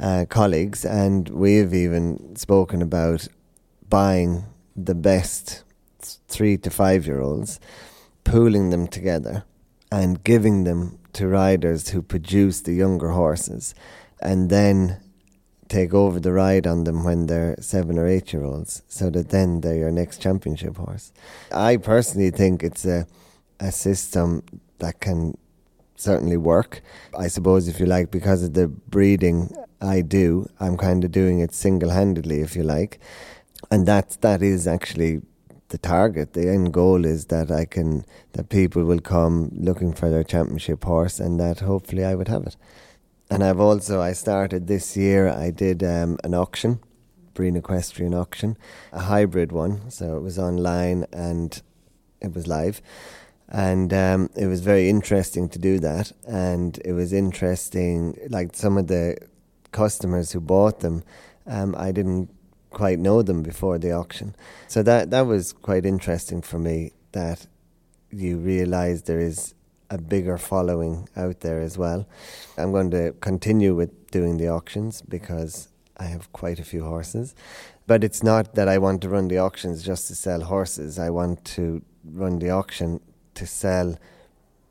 uh, 0.00 0.26
colleagues, 0.28 0.84
and 0.84 1.28
we've 1.28 1.74
even 1.74 2.36
spoken 2.36 2.82
about 2.82 3.28
buying 3.88 4.44
the 4.76 4.94
best 4.94 5.64
three 6.28 6.56
to 6.58 6.70
five 6.70 7.06
year 7.06 7.20
olds, 7.20 7.60
pooling 8.30 8.70
them 8.70 8.86
together, 8.86 9.44
and 9.90 10.22
giving 10.24 10.64
them 10.64 10.98
to 11.14 11.26
riders 11.26 11.88
who 11.90 12.02
produce 12.02 12.60
the 12.60 12.74
younger 12.74 13.10
horses, 13.10 13.74
and 14.20 14.50
then 14.50 15.00
take 15.68 15.92
over 15.92 16.18
the 16.20 16.32
ride 16.32 16.66
on 16.66 16.84
them 16.84 17.04
when 17.04 17.26
they're 17.26 17.56
seven 17.60 17.98
or 17.98 18.06
eight 18.06 18.32
year 18.32 18.44
olds, 18.44 18.82
so 18.88 19.10
that 19.10 19.28
then 19.30 19.60
they're 19.60 19.76
your 19.76 19.90
next 19.90 20.20
championship 20.20 20.76
horse. 20.76 21.12
I 21.52 21.76
personally 21.76 22.30
think 22.30 22.62
it's 22.62 22.84
a 22.84 23.06
a 23.60 23.72
system 23.72 24.42
that 24.78 25.00
can 25.00 25.36
certainly 25.96 26.36
work. 26.36 26.82
I 27.18 27.28
suppose, 27.28 27.66
if 27.66 27.80
you 27.80 27.86
like, 27.86 28.10
because 28.10 28.42
of 28.44 28.54
the 28.54 28.68
breeding 28.68 29.52
I 29.80 30.00
do, 30.00 30.48
I'm 30.60 30.76
kind 30.76 31.04
of 31.04 31.10
doing 31.10 31.40
it 31.40 31.52
single 31.52 31.90
handedly, 31.90 32.40
if 32.40 32.54
you 32.54 32.62
like. 32.62 33.00
And 33.70 33.86
that 33.86 34.18
that 34.20 34.42
is 34.42 34.66
actually 34.66 35.22
the 35.68 35.78
target. 35.78 36.32
The 36.32 36.48
end 36.48 36.72
goal 36.72 37.04
is 37.04 37.26
that 37.26 37.50
I 37.50 37.64
can 37.64 38.04
that 38.32 38.48
people 38.48 38.84
will 38.84 39.00
come 39.00 39.50
looking 39.54 39.92
for 39.92 40.08
their 40.08 40.24
championship 40.24 40.84
horse, 40.84 41.20
and 41.20 41.38
that 41.40 41.60
hopefully 41.60 42.04
I 42.04 42.14
would 42.14 42.28
have 42.28 42.46
it. 42.46 42.56
And 43.30 43.44
I've 43.44 43.60
also 43.60 44.00
I 44.00 44.12
started 44.12 44.66
this 44.66 44.96
year. 44.96 45.28
I 45.28 45.50
did 45.50 45.82
um, 45.82 46.18
an 46.24 46.34
auction, 46.34 46.80
Breen 47.34 47.56
Equestrian 47.56 48.14
auction, 48.14 48.56
a 48.92 49.00
hybrid 49.00 49.52
one. 49.52 49.90
So 49.90 50.16
it 50.16 50.20
was 50.20 50.38
online 50.38 51.06
and 51.12 51.60
it 52.20 52.34
was 52.34 52.46
live 52.46 52.80
and 53.48 53.94
um, 53.94 54.28
it 54.36 54.46
was 54.46 54.60
very 54.60 54.88
interesting 54.88 55.48
to 55.48 55.58
do 55.58 55.78
that. 55.78 56.12
And 56.26 56.78
it 56.84 56.92
was 56.92 57.12
interesting, 57.12 58.18
like 58.28 58.54
some 58.54 58.76
of 58.76 58.88
the 58.88 59.16
customers 59.72 60.32
who 60.32 60.40
bought 60.40 60.80
them, 60.80 61.02
um, 61.46 61.74
I 61.78 61.92
didn't 61.92 62.30
quite 62.78 62.98
know 62.98 63.22
them 63.22 63.42
before 63.42 63.78
the 63.78 63.92
auction, 63.92 64.34
so 64.68 64.82
that 64.82 65.10
that 65.10 65.26
was 65.26 65.52
quite 65.52 65.84
interesting 65.84 66.40
for 66.42 66.58
me. 66.58 66.92
That 67.12 67.46
you 68.10 68.38
realise 68.38 69.02
there 69.02 69.24
is 69.30 69.54
a 69.90 69.98
bigger 69.98 70.38
following 70.38 71.08
out 71.16 71.40
there 71.40 71.60
as 71.60 71.76
well. 71.76 72.06
I'm 72.56 72.72
going 72.72 72.90
to 72.92 73.14
continue 73.20 73.74
with 73.74 73.92
doing 74.10 74.38
the 74.38 74.48
auctions 74.48 75.02
because 75.02 75.68
I 75.96 76.04
have 76.04 76.32
quite 76.32 76.58
a 76.60 76.64
few 76.64 76.84
horses. 76.84 77.34
But 77.86 78.04
it's 78.04 78.22
not 78.22 78.54
that 78.54 78.68
I 78.68 78.78
want 78.78 79.00
to 79.02 79.08
run 79.08 79.28
the 79.28 79.38
auctions 79.38 79.82
just 79.82 80.08
to 80.08 80.14
sell 80.14 80.42
horses. 80.42 80.98
I 80.98 81.10
want 81.10 81.44
to 81.56 81.82
run 82.04 82.38
the 82.38 82.50
auction 82.50 83.00
to 83.34 83.46
sell 83.46 83.98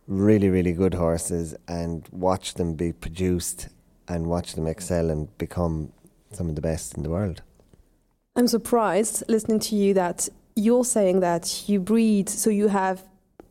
really, 0.08 0.50
really 0.50 0.74
good 0.74 0.94
horses 0.94 1.56
and 1.68 2.08
watch 2.12 2.54
them 2.54 2.76
be 2.76 2.94
produced 2.94 3.70
and 4.08 4.28
watch 4.28 4.54
them 4.54 4.68
excel 4.68 5.10
and 5.10 5.36
become 5.38 5.92
some 6.32 6.48
of 6.50 6.56
the 6.56 6.62
best 6.62 6.96
in 6.96 7.04
the 7.04 7.10
world. 7.10 7.42
I'm 8.38 8.48
surprised 8.48 9.24
listening 9.28 9.60
to 9.62 9.76
you 9.76 9.96
that 9.96 10.30
you're 10.56 10.86
saying 10.86 11.22
that 11.22 11.68
you 11.68 11.80
breed, 11.80 12.30
so 12.30 12.52
you 12.52 12.68
have 12.68 13.04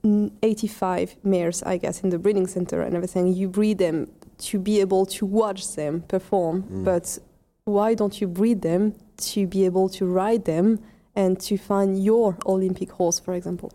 85 0.05 1.17
mares, 1.25 1.63
I 1.65 1.77
guess, 1.77 2.03
in 2.05 2.11
the 2.11 2.19
breeding 2.19 2.47
center 2.47 2.83
and 2.83 2.95
everything. 2.95 3.27
You 3.35 3.49
breed 3.49 3.79
them 3.79 4.09
to 4.39 4.61
be 4.61 4.81
able 4.81 5.05
to 5.07 5.27
watch 5.27 5.75
them 5.75 6.03
perform, 6.03 6.63
mm. 6.63 6.85
but 6.85 7.19
why 7.65 7.95
don't 7.95 8.21
you 8.21 8.29
breed 8.29 8.63
them 8.63 8.95
to 9.17 9.47
be 9.49 9.65
able 9.65 9.89
to 9.89 10.07
ride 10.07 10.45
them 10.45 10.79
and 11.17 11.41
to 11.41 11.59
find 11.59 12.03
your 12.03 12.39
Olympic 12.47 12.93
horse, 12.93 13.19
for 13.19 13.35
example? 13.35 13.73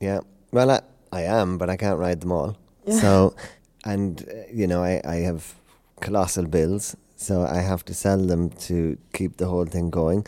Yeah, 0.00 0.20
well, 0.52 0.70
I, 0.70 0.80
I 1.12 1.22
am, 1.22 1.58
but 1.58 1.68
I 1.68 1.76
can't 1.76 1.98
ride 1.98 2.22
them 2.22 2.32
all. 2.32 2.56
Yeah. 2.86 2.98
So, 2.98 3.34
and 3.84 4.26
uh, 4.26 4.50
you 4.50 4.66
know, 4.66 4.82
I, 4.82 5.02
I 5.04 5.16
have 5.16 5.54
colossal 6.00 6.46
bills, 6.46 6.96
so 7.20 7.42
I 7.42 7.60
have 7.60 7.84
to 7.84 7.94
sell 7.94 8.18
them 8.18 8.50
to 8.50 8.96
keep 9.12 9.36
the 9.36 9.46
whole 9.46 9.66
thing 9.66 9.90
going. 9.90 10.26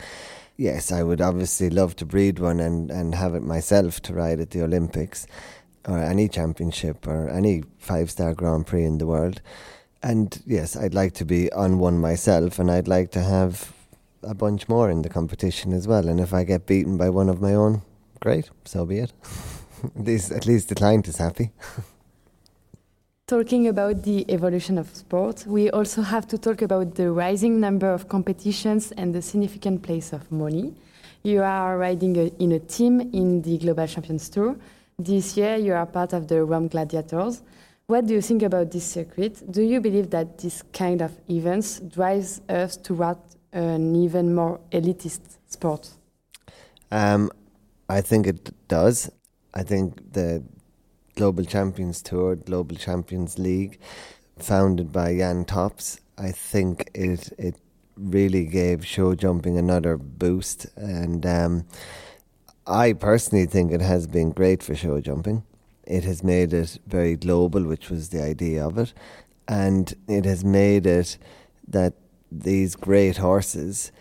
Yes, 0.57 0.93
I 0.93 1.03
would 1.03 1.21
obviously 1.21 1.71
love 1.71 1.97
to 1.97 2.07
breed 2.07 2.39
one 2.39 2.61
and, 2.61 2.91
and 2.91 3.15
have 3.15 3.35
it 3.35 3.43
myself 3.43 4.01
to 4.03 4.13
ride 4.13 4.41
at 4.41 4.51
the 4.51 4.63
Olympics 4.63 5.27
or 5.89 5.99
any 5.99 6.29
championship 6.29 7.07
or 7.07 7.31
any 7.31 7.65
five 7.79 8.11
star 8.11 8.35
Grand 8.35 8.67
Prix 8.67 8.85
in 8.85 8.99
the 8.99 9.07
world. 9.07 9.41
And 10.03 10.41
yes, 10.47 10.77
I'd 10.77 10.95
like 10.95 11.15
to 11.15 11.25
be 11.25 11.51
on 11.53 11.79
one 11.79 11.99
myself 11.99 12.59
and 12.59 12.71
I'd 12.71 12.89
like 12.89 13.11
to 13.13 13.23
have 13.23 13.73
a 14.23 14.35
bunch 14.35 14.69
more 14.69 14.91
in 14.91 15.03
the 15.03 15.09
competition 15.09 15.73
as 15.73 15.89
well. 15.89 16.09
And 16.09 16.21
if 16.21 16.35
I 16.35 16.45
get 16.45 16.67
beaten 16.67 16.97
by 16.99 17.09
one 17.09 17.29
of 17.29 17.41
my 17.41 17.55
own, 17.55 17.83
great, 18.21 18.51
so 18.65 18.85
be 18.85 18.99
it. 18.99 19.13
this, 19.97 20.31
at 20.31 20.47
least 20.47 20.69
the 20.69 20.75
client 20.75 21.09
is 21.09 21.17
happy. 21.17 21.53
Talking 23.33 23.67
about 23.69 24.03
the 24.03 24.31
evolution 24.31 24.77
of 24.77 24.95
sport, 24.95 25.47
we 25.47 25.71
also 25.71 26.03
have 26.03 26.29
to 26.29 26.37
talk 26.37 26.61
about 26.61 26.97
the 26.97 27.11
rising 27.11 27.61
number 27.61 27.91
of 27.91 28.07
competitions 28.07 28.93
and 28.93 29.15
the 29.15 29.23
significant 29.23 29.83
place 29.83 30.13
of 30.13 30.31
money. 30.31 30.75
You 31.23 31.41
are 31.41 31.79
riding 31.79 32.15
a, 32.19 32.27
in 32.39 32.53
a 32.53 32.59
team 32.59 33.01
in 33.01 33.41
the 33.41 33.57
Global 33.57 33.87
Champions 33.87 34.29
Tour. 34.29 34.55
This 34.99 35.35
year, 35.39 35.57
you 35.57 35.73
are 35.73 35.87
part 35.87 36.13
of 36.13 36.29
the 36.29 36.45
Rome 36.45 36.69
Gladiators. 36.69 37.43
What 37.87 38.05
do 38.05 38.13
you 38.13 38.21
think 38.21 38.43
about 38.43 38.71
this 38.71 38.85
circuit? 38.85 39.51
Do 39.51 39.63
you 39.63 39.81
believe 39.81 40.11
that 40.11 40.37
this 40.37 40.63
kind 40.75 41.01
of 41.01 41.19
events 41.31 41.81
drives 41.81 42.43
us 42.51 42.77
toward 42.77 43.17
an 43.55 43.97
even 43.97 44.35
more 44.35 44.61
elitist 44.73 45.39
sport? 45.49 45.89
Um, 46.91 47.31
I 47.89 48.03
think 48.03 48.27
it 48.27 48.69
does. 48.69 49.11
I 49.55 49.63
think 49.63 50.13
the 50.13 50.43
Global 51.17 51.45
Champions 51.45 52.03
Tour, 52.03 52.37
Global 52.37 52.77
Champions 52.77 53.39
League, 53.39 53.79
founded 54.39 54.93
by 54.93 55.17
Jan 55.17 55.45
Tops, 55.45 56.01
I 56.19 56.31
think 56.31 56.91
it 56.95 57.33
it 57.39 57.57
really 57.97 58.47
gave 58.47 58.87
show 58.87 59.15
jumping 59.15 59.59
another 59.59 59.97
boost, 59.97 60.67
and 60.77 61.25
um, 61.27 61.67
I 62.67 62.93
personally 62.93 63.47
think 63.47 63.73
it 63.73 63.81
has 63.81 64.07
been 64.07 64.31
great 64.31 64.63
for 64.63 64.75
show 64.75 65.01
jumping. 65.01 65.45
It 65.85 66.05
has 66.05 66.23
made 66.23 66.53
it 66.53 66.79
very 66.87 67.17
global, 67.17 67.65
which 67.65 67.91
was 67.91 68.11
the 68.11 68.23
idea 68.23 68.65
of 68.65 68.79
it, 68.79 68.93
and 69.49 69.93
it 70.09 70.25
has 70.25 70.45
made 70.45 70.87
it 70.87 71.19
that 71.69 71.95
these 72.31 72.77
great 72.77 73.19
horses 73.19 73.93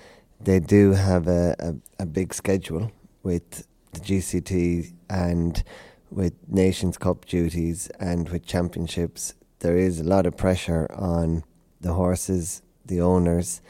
they 0.43 0.60
do 0.60 0.93
have 0.93 1.28
a, 1.28 1.56
a, 1.60 2.04
a 2.04 2.06
big 2.06 2.34
schedule 2.34 2.91
with 3.24 3.67
the 3.91 4.00
GCT 4.00 4.93
and 5.10 5.63
with 6.12 6.34
Nations 6.47 6.97
Cup 6.97 7.26
duties 7.26 7.89
and 8.00 8.30
with 8.30 8.45
championships, 8.45 9.34
there 9.60 9.78
is 9.78 10.00
a 10.00 10.04
lot 10.04 10.26
of 10.26 10.38
pressure 10.38 10.88
on 10.93 11.43
the 11.80 11.93
horses, 11.93 12.62
the 12.86 13.02
owners, 13.02 13.62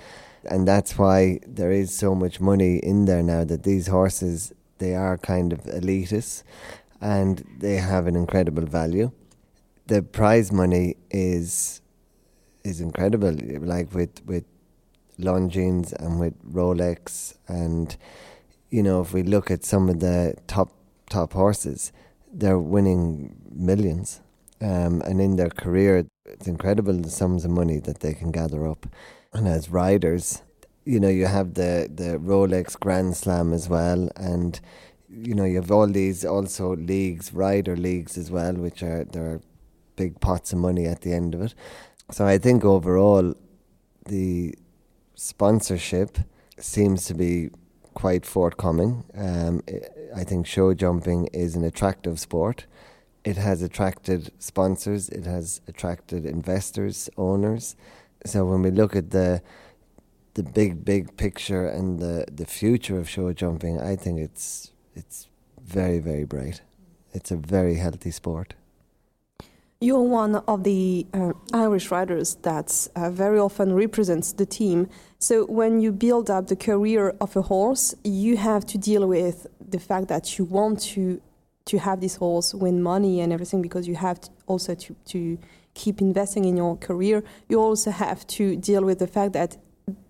and 0.49 0.67
that's 0.67 0.97
why 0.97 1.39
there 1.47 1.71
is 1.71 1.95
so 1.95 2.15
much 2.15 2.41
money 2.41 2.77
in 2.77 3.05
there 3.05 3.23
now 3.23 3.43
that 3.43 3.63
these 3.63 3.87
horses 3.87 4.53
they 4.79 4.95
are 4.95 5.15
kind 5.17 5.53
of 5.53 5.61
elitist 5.65 6.41
and 6.99 7.45
they 7.59 7.75
have 7.75 8.07
an 8.07 8.15
incredible 8.15 8.65
value. 8.65 9.11
The 9.85 10.01
prize 10.01 10.51
money 10.51 10.95
is 11.11 11.81
is 12.63 12.81
incredible. 12.81 13.35
Like 13.61 13.93
with 13.93 14.25
with 14.25 14.45
Longines 15.21 15.93
and 15.93 16.19
with 16.19 16.33
Rolex. 16.43 17.35
And, 17.47 17.95
you 18.69 18.83
know, 18.83 19.01
if 19.01 19.13
we 19.13 19.23
look 19.23 19.51
at 19.51 19.63
some 19.63 19.89
of 19.89 19.99
the 19.99 20.35
top, 20.47 20.73
top 21.09 21.33
horses, 21.33 21.91
they're 22.31 22.59
winning 22.59 23.35
millions. 23.51 24.21
Um, 24.61 25.01
and 25.01 25.19
in 25.19 25.35
their 25.35 25.49
career, 25.49 26.05
it's 26.25 26.47
incredible 26.47 26.93
the 26.93 27.09
sums 27.09 27.45
of 27.45 27.51
money 27.51 27.79
that 27.79 27.99
they 27.99 28.13
can 28.13 28.31
gather 28.31 28.67
up. 28.67 28.85
And 29.33 29.47
as 29.47 29.69
riders, 29.69 30.43
you 30.85 30.99
know, 30.99 31.09
you 31.09 31.25
have 31.25 31.55
the, 31.55 31.89
the 31.93 32.19
Rolex 32.19 32.79
Grand 32.79 33.17
Slam 33.17 33.53
as 33.53 33.67
well. 33.67 34.09
And, 34.15 34.59
you 35.09 35.33
know, 35.33 35.45
you 35.45 35.55
have 35.55 35.71
all 35.71 35.87
these 35.87 36.23
also 36.23 36.75
leagues, 36.75 37.33
rider 37.33 37.75
leagues 37.75 38.17
as 38.17 38.29
well, 38.29 38.53
which 38.53 38.83
are, 38.83 39.03
there 39.05 39.25
are 39.25 39.41
big 39.95 40.19
pots 40.19 40.53
of 40.53 40.59
money 40.59 40.85
at 40.85 41.01
the 41.01 41.13
end 41.13 41.35
of 41.35 41.41
it. 41.41 41.55
So 42.11 42.25
I 42.25 42.37
think 42.37 42.63
overall, 42.63 43.35
the 44.05 44.55
sponsorship 45.15 46.17
seems 46.59 47.05
to 47.05 47.13
be 47.13 47.49
quite 47.93 48.25
forthcoming. 48.25 49.03
Um, 49.15 49.61
I 50.15 50.23
think 50.23 50.45
show 50.45 50.73
jumping 50.73 51.27
is 51.27 51.55
an 51.55 51.63
attractive 51.63 52.19
sport. 52.19 52.65
It 53.23 53.37
has 53.37 53.61
attracted 53.61 54.31
sponsors, 54.39 55.09
it 55.09 55.25
has 55.25 55.61
attracted 55.67 56.25
investors, 56.25 57.09
owners. 57.17 57.75
So 58.25 58.45
when 58.45 58.61
we 58.61 58.71
look 58.71 58.95
at 58.95 59.11
the 59.11 59.41
the 60.33 60.43
big, 60.43 60.85
big 60.85 61.17
picture 61.17 61.67
and 61.67 61.99
the, 61.99 62.25
the 62.31 62.45
future 62.45 62.97
of 62.97 63.09
show 63.09 63.33
jumping, 63.33 63.81
I 63.81 63.95
think 63.95 64.19
it's 64.19 64.71
it's 64.95 65.27
very, 65.61 65.99
very 65.99 66.23
bright. 66.23 66.61
It's 67.13 67.31
a 67.31 67.35
very 67.35 67.75
healthy 67.75 68.11
sport. 68.11 68.53
You're 69.83 70.03
one 70.03 70.35
of 70.35 70.63
the 70.63 71.07
uh, 71.11 71.33
Irish 71.53 71.89
riders 71.89 72.35
that 72.43 72.87
uh, 72.95 73.09
very 73.09 73.39
often 73.39 73.73
represents 73.73 74.31
the 74.31 74.45
team. 74.45 74.87
So 75.17 75.45
when 75.45 75.81
you 75.81 75.91
build 75.91 76.29
up 76.29 76.49
the 76.49 76.55
career 76.55 77.15
of 77.19 77.35
a 77.35 77.41
horse, 77.41 77.95
you 78.03 78.37
have 78.37 78.63
to 78.67 78.77
deal 78.77 79.07
with 79.07 79.47
the 79.59 79.79
fact 79.79 80.07
that 80.09 80.37
you 80.37 80.45
want 80.45 80.81
to 80.93 81.19
to 81.65 81.79
have 81.79 81.99
this 81.99 82.17
horse 82.17 82.53
win 82.53 82.83
money 82.83 83.21
and 83.21 83.33
everything 83.33 83.61
because 83.61 83.87
you 83.87 83.95
have 83.95 84.21
to 84.21 84.29
also 84.45 84.75
to, 84.75 84.95
to 85.05 85.39
keep 85.73 85.99
investing 85.99 86.45
in 86.45 86.57
your 86.57 86.77
career. 86.77 87.23
You 87.49 87.59
also 87.59 87.89
have 87.89 88.27
to 88.37 88.55
deal 88.55 88.83
with 88.83 88.99
the 88.99 89.07
fact 89.07 89.33
that 89.33 89.57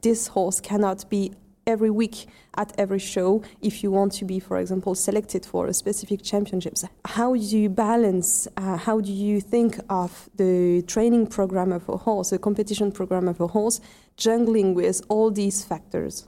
this 0.01 0.27
horse 0.27 0.60
cannot 0.60 1.10
be 1.10 1.31
every 1.67 1.89
week 1.89 2.28
at 2.56 2.74
every 2.78 3.00
show 3.00 3.43
if 3.62 3.84
you 3.84 3.91
want 3.91 4.12
to 4.13 4.26
be, 4.26 4.39
for 4.39 4.58
example, 4.58 4.95
selected 4.95 5.45
for 5.45 5.67
a 5.67 5.74
specific 5.74 6.21
championships. 6.24 6.84
How 7.06 7.34
do 7.34 7.39
you 7.39 7.69
balance, 7.69 8.47
uh, 8.58 8.78
how 8.78 9.00
do 9.00 9.12
you 9.12 9.41
think 9.41 9.80
of 9.89 10.30
the 10.36 10.84
training 10.88 11.28
program 11.28 11.71
of 11.71 11.88
a 11.88 11.97
horse, 11.97 12.32
the 12.32 12.39
competition 12.39 12.91
program 12.91 13.28
of 13.28 13.39
a 13.39 13.47
horse, 13.47 13.80
jungling 14.17 14.74
with 14.74 15.02
all 15.10 15.32
these 15.32 15.63
factors? 15.63 16.28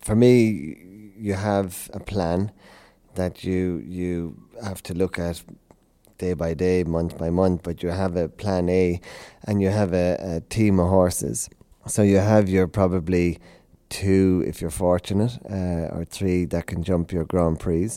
For 0.00 0.14
me, 0.14 1.12
you 1.16 1.34
have 1.34 1.90
a 1.94 2.00
plan 2.00 2.52
that 3.14 3.44
you 3.44 3.82
you 3.86 4.36
have 4.62 4.82
to 4.82 4.94
look 4.94 5.18
at 5.18 5.42
day 6.18 6.34
by 6.34 6.54
day, 6.54 6.84
month 6.84 7.18
by 7.18 7.30
month, 7.30 7.62
but 7.62 7.82
you 7.82 7.90
have 7.90 8.16
a 8.16 8.28
plan 8.28 8.68
A 8.68 9.00
and 9.46 9.60
you 9.62 9.70
have 9.70 9.92
a, 9.92 10.16
a 10.20 10.40
team 10.48 10.78
of 10.78 10.88
horses. 10.88 11.48
So 11.86 12.02
you 12.02 12.18
have 12.18 12.48
your 12.48 12.66
probably 12.66 13.38
two, 14.00 14.42
if 14.44 14.60
you're 14.60 14.78
fortunate, 14.86 15.38
uh, 15.48 15.94
or 15.96 16.04
three 16.04 16.44
that 16.46 16.66
can 16.66 16.82
jump 16.82 17.12
your 17.12 17.24
Grand 17.24 17.60
Prix. 17.60 17.90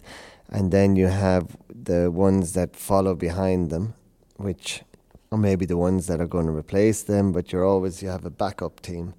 And 0.50 0.72
then 0.72 0.96
you 0.96 1.08
have 1.08 1.58
the 1.92 2.12
ones 2.12 2.54
that 2.54 2.76
follow 2.76 3.16
behind 3.16 3.70
them, 3.70 3.96
which 4.36 4.84
are 5.32 5.38
maybe 5.38 5.66
the 5.66 5.76
ones 5.78 6.06
that 6.08 6.22
are 6.22 6.28
going 6.28 6.46
to 6.46 6.56
replace 6.64 7.02
them, 7.02 7.32
but 7.32 7.52
you're 7.52 7.66
always, 7.66 8.04
you 8.04 8.10
have 8.10 8.26
a 8.26 8.30
backup 8.30 8.80
team. 8.82 9.14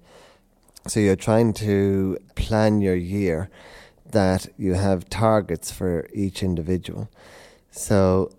So 0.87 0.99
you're 0.99 1.23
trying 1.29 1.53
to 1.65 2.17
plan 2.35 2.81
your 2.81 2.95
year 2.95 3.49
that 4.11 4.47
you 4.57 4.73
have 4.75 5.09
targets 5.09 5.71
for 5.71 6.07
each 6.13 6.41
individual. 6.41 7.09
So 7.71 8.31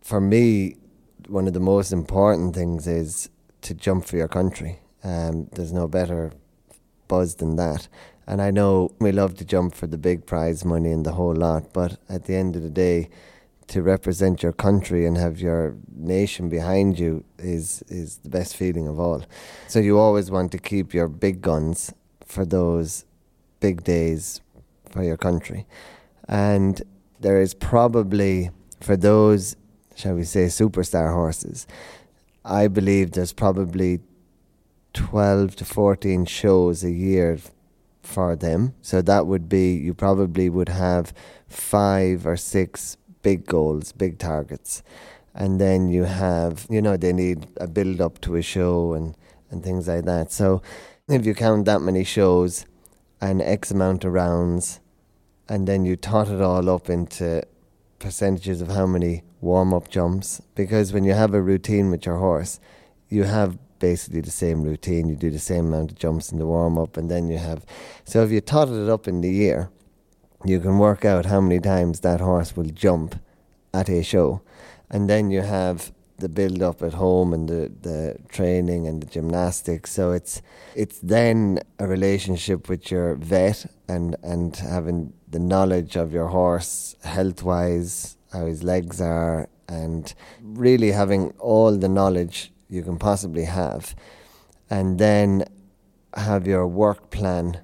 for 0.00 0.20
me, 0.20 0.76
one 1.28 1.46
of 1.46 1.52
the 1.52 1.60
most 1.74 1.92
important 1.92 2.54
things 2.54 2.86
is 2.86 3.28
to 3.60 3.74
jump 3.74 4.06
for 4.06 4.16
your 4.16 4.28
country. 4.28 4.80
Um, 5.02 5.48
there's 5.52 5.72
no 5.72 5.86
better 5.86 6.32
buzz 7.08 7.36
than 7.36 7.56
that. 7.56 7.88
And 8.26 8.40
I 8.40 8.50
know 8.50 8.92
we 8.98 9.12
love 9.12 9.34
to 9.36 9.44
jump 9.44 9.74
for 9.74 9.86
the 9.86 9.98
big 9.98 10.26
prize 10.26 10.64
money 10.64 10.90
and 10.90 11.04
the 11.04 11.12
whole 11.12 11.34
lot, 11.34 11.72
but 11.72 11.98
at 12.08 12.24
the 12.24 12.34
end 12.34 12.56
of 12.56 12.62
the 12.62 12.70
day, 12.70 13.10
to 13.66 13.82
represent 13.82 14.42
your 14.42 14.52
country 14.52 15.06
and 15.06 15.16
have 15.16 15.40
your 15.40 15.76
nation 15.94 16.48
behind 16.48 16.98
you 16.98 17.24
is 17.38 17.82
is 17.88 18.18
the 18.18 18.28
best 18.28 18.56
feeling 18.56 18.86
of 18.86 19.00
all. 19.00 19.24
So 19.68 19.78
you 19.78 19.98
always 19.98 20.30
want 20.30 20.52
to 20.52 20.58
keep 20.58 20.92
your 20.92 21.08
big 21.08 21.40
guns 21.40 21.92
for 22.24 22.44
those 22.44 23.06
big 23.60 23.84
days 23.84 24.40
for 24.90 25.02
your 25.02 25.16
country. 25.16 25.66
And 26.28 26.82
there 27.20 27.40
is 27.40 27.54
probably 27.54 28.50
for 28.80 28.96
those 28.96 29.56
shall 29.96 30.14
we 30.14 30.24
say 30.24 30.46
superstar 30.46 31.12
horses, 31.12 31.66
I 32.44 32.68
believe 32.68 33.12
there's 33.12 33.32
probably 33.32 34.00
12 34.94 35.56
to 35.56 35.64
14 35.64 36.24
shows 36.24 36.82
a 36.82 36.90
year 36.90 37.38
for 38.02 38.36
them. 38.36 38.74
So 38.80 39.02
that 39.02 39.26
would 39.26 39.48
be, 39.48 39.74
you 39.74 39.92
probably 39.92 40.48
would 40.48 40.70
have 40.70 41.12
five 41.48 42.26
or 42.26 42.36
six 42.36 42.96
big 43.22 43.46
goals, 43.46 43.92
big 43.92 44.18
targets. 44.18 44.82
And 45.34 45.60
then 45.60 45.88
you 45.88 46.04
have, 46.04 46.66
you 46.70 46.80
know, 46.80 46.96
they 46.96 47.12
need 47.12 47.48
a 47.56 47.66
build 47.66 48.00
up 48.00 48.20
to 48.22 48.36
a 48.36 48.42
show 48.42 48.94
and, 48.94 49.16
and 49.50 49.62
things 49.62 49.88
like 49.88 50.04
that. 50.04 50.30
So 50.30 50.62
if 51.08 51.26
you 51.26 51.34
count 51.34 51.64
that 51.66 51.80
many 51.80 52.04
shows 52.04 52.66
and 53.20 53.42
X 53.42 53.70
amount 53.70 54.04
of 54.04 54.12
rounds, 54.12 54.80
and 55.48 55.66
then 55.66 55.84
you 55.84 55.96
tot 55.96 56.28
it 56.28 56.40
all 56.40 56.70
up 56.70 56.88
into 56.88 57.42
percentages 57.98 58.62
of 58.62 58.68
how 58.68 58.86
many 58.86 59.22
warm 59.40 59.74
up 59.74 59.88
jumps, 59.88 60.40
because 60.54 60.92
when 60.92 61.04
you 61.04 61.12
have 61.12 61.34
a 61.34 61.42
routine 61.42 61.90
with 61.90 62.06
your 62.06 62.18
horse, 62.18 62.60
you 63.08 63.24
have 63.24 63.58
basically 63.78 64.20
the 64.20 64.30
same 64.30 64.62
routine. 64.62 65.08
You 65.08 65.16
do 65.16 65.30
the 65.30 65.38
same 65.38 65.66
amount 65.66 65.92
of 65.92 65.98
jumps 65.98 66.32
in 66.32 66.38
the 66.38 66.46
warm 66.46 66.78
up, 66.78 66.96
and 66.96 67.10
then 67.10 67.28
you 67.28 67.38
have. 67.38 67.64
So 68.04 68.22
if 68.22 68.30
you 68.30 68.40
totted 68.40 68.82
it 68.84 68.90
up 68.90 69.08
in 69.08 69.20
the 69.20 69.30
year, 69.30 69.70
you 70.44 70.60
can 70.60 70.78
work 70.78 71.04
out 71.04 71.26
how 71.26 71.40
many 71.40 71.60
times 71.60 72.00
that 72.00 72.20
horse 72.20 72.56
will 72.56 72.70
jump 72.70 73.16
at 73.72 73.88
a 73.88 74.02
show, 74.02 74.42
and 74.90 75.08
then 75.08 75.30
you 75.30 75.42
have 75.42 75.92
the 76.18 76.28
build 76.28 76.62
up 76.62 76.80
at 76.82 76.94
home 76.94 77.34
and 77.34 77.48
the, 77.48 77.72
the 77.82 78.16
training 78.28 78.86
and 78.86 79.02
the 79.02 79.06
gymnastics. 79.06 79.92
So 79.92 80.12
it's 80.12 80.42
it's 80.74 80.98
then 81.00 81.60
a 81.78 81.86
relationship 81.86 82.68
with 82.68 82.90
your 82.90 83.16
vet 83.16 83.66
and 83.88 84.16
and 84.22 84.56
having 84.56 85.12
the 85.28 85.40
knowledge 85.40 85.96
of 85.96 86.12
your 86.12 86.28
horse 86.28 86.96
health 87.02 87.42
wise, 87.42 88.16
how 88.32 88.46
his 88.46 88.62
legs 88.62 89.00
are, 89.00 89.48
and 89.68 90.14
really 90.42 90.92
having 90.92 91.32
all 91.38 91.76
the 91.76 91.88
knowledge 91.88 92.52
you 92.68 92.82
can 92.82 92.98
possibly 92.98 93.44
have, 93.44 93.94
and 94.70 94.98
then 94.98 95.44
have 96.14 96.46
your 96.46 96.66
work 96.66 97.10
plan 97.10 97.60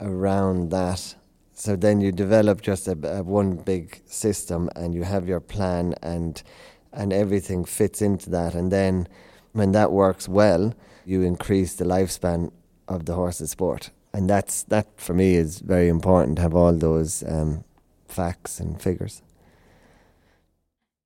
around 0.00 0.70
that. 0.70 1.16
So 1.52 1.76
then 1.76 2.00
you 2.00 2.10
develop 2.12 2.60
just 2.60 2.88
a, 2.88 3.18
a 3.18 3.22
one 3.22 3.56
big 3.56 4.02
system, 4.06 4.68
and 4.76 4.94
you 4.94 5.04
have 5.04 5.28
your 5.28 5.40
plan, 5.40 5.94
and 6.02 6.42
and 6.92 7.12
everything 7.12 7.64
fits 7.64 8.00
into 8.02 8.30
that. 8.30 8.54
And 8.54 8.70
then 8.70 9.08
when 9.52 9.72
that 9.72 9.92
works 9.92 10.28
well, 10.28 10.74
you 11.04 11.22
increase 11.22 11.74
the 11.74 11.84
lifespan 11.84 12.52
of 12.88 13.06
the 13.06 13.14
horse's 13.14 13.50
sport, 13.50 13.90
and 14.12 14.28
that's 14.28 14.62
that 14.64 14.86
for 14.96 15.14
me 15.14 15.34
is 15.34 15.60
very 15.60 15.88
important 15.88 16.36
to 16.36 16.42
have 16.42 16.54
all 16.54 16.72
those 16.72 17.22
um, 17.26 17.64
facts 18.08 18.60
and 18.60 18.80
figures. 18.80 19.22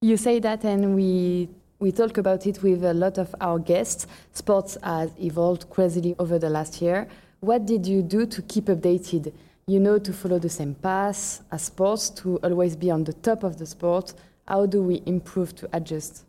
You 0.00 0.16
say 0.16 0.38
that, 0.40 0.64
and 0.64 0.94
we 0.94 1.48
we 1.80 1.92
talk 1.92 2.18
about 2.18 2.46
it 2.46 2.62
with 2.62 2.84
a 2.84 2.94
lot 2.94 3.18
of 3.18 3.34
our 3.40 3.58
guests. 3.58 4.06
Sports 4.32 4.76
has 4.82 5.12
evolved 5.20 5.70
crazily 5.70 6.14
over 6.18 6.38
the 6.38 6.50
last 6.50 6.82
year. 6.82 7.06
What 7.40 7.66
did 7.66 7.86
you 7.86 8.02
do 8.02 8.26
to 8.26 8.42
keep 8.42 8.64
updated? 8.64 9.32
You 9.66 9.78
know, 9.78 9.98
to 9.98 10.12
follow 10.12 10.38
the 10.38 10.48
same 10.48 10.74
path 10.74 11.42
as 11.52 11.62
sports, 11.62 12.10
to 12.10 12.38
always 12.38 12.74
be 12.74 12.90
on 12.90 13.04
the 13.04 13.12
top 13.12 13.44
of 13.44 13.58
the 13.58 13.66
sport. 13.66 14.14
How 14.46 14.66
do 14.66 14.82
we 14.82 15.02
improve 15.06 15.54
to 15.56 15.68
adjust? 15.72 16.24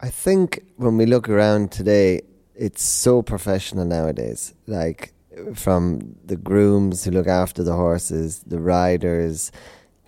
I 0.00 0.10
think 0.10 0.62
when 0.76 0.96
we 0.96 1.06
look 1.06 1.28
around 1.28 1.72
today, 1.72 2.22
it's 2.54 2.82
so 2.82 3.22
professional 3.22 3.86
nowadays. 3.86 4.54
Like 4.66 5.14
from 5.54 6.16
the 6.24 6.36
grooms 6.36 7.04
who 7.04 7.10
look 7.10 7.26
after 7.26 7.64
the 7.64 7.74
horses, 7.74 8.40
the 8.46 8.60
riders, 8.60 9.50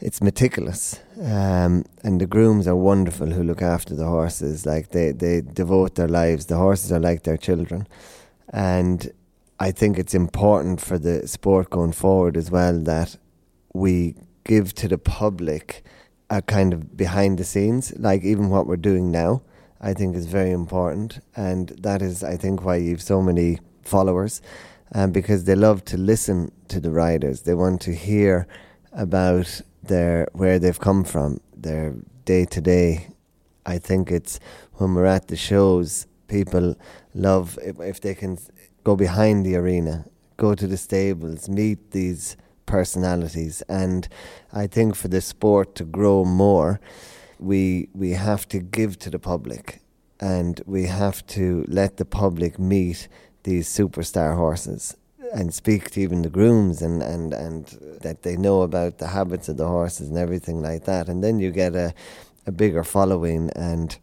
it's 0.01 0.23
meticulous. 0.23 1.01
Um, 1.21 1.85
and 2.03 2.21
the 2.21 2.27
grooms 2.27 2.67
are 2.67 2.77
wonderful 2.77 3.29
who 3.29 3.43
look 3.43 3.63
after 3.63 3.95
the 3.95 4.07
horses. 4.07 4.67
Like 4.67 4.91
they, 4.91 5.13
they 5.13 5.41
devote 5.41 5.95
their 5.95 6.09
lives. 6.09 6.47
The 6.47 6.57
horses 6.57 6.91
are 6.91 7.01
like 7.01 7.23
their 7.25 7.37
children. 7.37 7.87
And 8.53 9.13
I 9.59 9.71
think 9.73 9.99
it's 9.99 10.15
important 10.15 10.81
for 10.81 10.99
the 10.99 11.29
sport 11.29 11.71
going 11.71 11.93
forward 11.93 12.37
as 12.37 12.51
well 12.51 12.79
that 12.81 13.17
we 13.75 14.17
give 14.45 14.75
to 14.75 14.89
the 14.89 14.99
public 14.99 15.85
a 16.31 16.41
kind 16.41 16.73
of 16.73 16.97
behind 16.97 17.39
the 17.39 17.45
scenes, 17.45 17.93
like 17.99 18.23
even 18.23 18.49
what 18.49 18.67
we're 18.67 18.77
doing 18.77 19.11
now, 19.11 19.43
I 19.81 19.95
think 19.95 20.17
is 20.17 20.27
very 20.27 20.53
important. 20.53 21.19
And 21.37 21.69
that 21.81 22.03
is, 22.03 22.23
I 22.23 22.37
think, 22.37 22.65
why 22.65 22.77
you've 22.77 23.03
so 23.03 23.21
many 23.21 23.59
followers, 23.83 24.41
um, 24.95 25.11
because 25.11 25.45
they 25.45 25.57
love 25.57 25.85
to 25.87 25.97
listen 25.97 26.53
to 26.69 26.81
the 26.81 26.91
riders. 26.91 27.43
They 27.43 27.55
want 27.55 27.81
to 27.83 27.95
hear 27.95 28.47
about 28.93 29.61
their 29.83 30.29
where 30.33 30.59
they've 30.59 30.79
come 30.79 31.05
from, 31.05 31.41
their 31.57 31.95
day 32.25 32.45
to 32.47 32.61
day. 32.61 33.09
I 33.67 33.79
think 33.79 34.11
it's 34.11 34.41
when 34.75 34.95
we're 34.95 35.07
at 35.07 35.29
the 35.29 35.37
shows, 35.37 36.07
people 36.29 36.77
love 37.15 37.59
if, 37.63 37.79
if 37.81 38.01
they 38.01 38.15
can 38.15 38.39
go 38.85 38.97
behind 38.97 39.45
the 39.45 39.57
arena, 39.57 40.07
go 40.37 40.55
to 40.55 40.67
the 40.67 40.77
stables, 40.77 41.49
meet 41.49 41.91
these 41.91 42.37
personalities, 42.67 43.63
and 43.69 44.09
I 44.53 44.67
think 44.67 44.95
for 44.95 45.09
the 45.09 45.21
sport 45.21 45.75
to 45.77 45.85
grow 45.85 46.25
more, 46.25 46.81
we 47.39 47.89
we 47.95 48.11
have 48.11 48.47
to 48.49 48.59
give 48.59 48.99
to 49.01 49.11
the 49.11 49.19
public, 49.19 49.81
and 50.21 50.61
we 50.67 50.87
have 50.87 51.27
to 51.29 51.65
let 51.69 51.97
the 51.97 52.05
public 52.05 52.59
meet 52.59 53.09
these 53.43 53.69
superstar 53.69 54.37
horses 54.37 54.97
and 55.33 55.55
speak 55.55 55.91
to 55.91 56.01
even 56.01 56.23
the 56.23 56.31
grooms 56.31 56.83
and, 56.83 57.03
and, 57.03 57.33
and 57.33 57.67
that 58.03 58.23
they 58.23 58.37
know 58.37 58.63
about 58.63 58.99
the 58.99 59.09
habits 59.09 59.49
of 59.49 59.57
the 59.57 59.67
horses 59.67 60.09
and 60.09 60.19
everything 60.19 60.61
like 60.63 60.85
that. 60.85 61.09
And 61.09 61.23
then 61.23 61.39
you 61.39 61.51
get 61.51 61.75
a, 61.75 61.95
a 62.47 62.53
bigger 62.53 62.85
following 62.85 63.51
and 63.55 63.97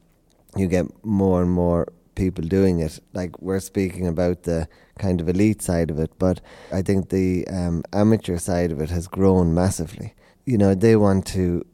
you 0.56 0.68
get 0.68 0.86
more 1.06 1.42
and 1.42 1.52
more 1.52 1.88
people 2.16 2.44
doing 2.44 2.80
it. 2.80 3.00
Like 3.14 3.40
we're 3.42 3.60
speaking 3.60 4.08
about 4.08 4.44
the 4.44 4.68
kind 4.98 5.22
of 5.22 5.30
elite 5.30 5.62
side 5.62 5.92
of 5.92 6.00
it, 6.00 6.12
but 6.18 6.42
I 6.72 6.82
think 6.82 7.10
the 7.10 7.48
um, 7.48 7.84
amateur 7.94 8.38
side 8.38 8.72
of 8.72 8.82
it 8.82 8.90
has 8.90 9.08
grown 9.08 9.54
massively. 9.54 10.16
You 10.46 10.58
know, 10.58 10.74
they 10.74 10.96
want 10.96 11.26
to 11.28 11.66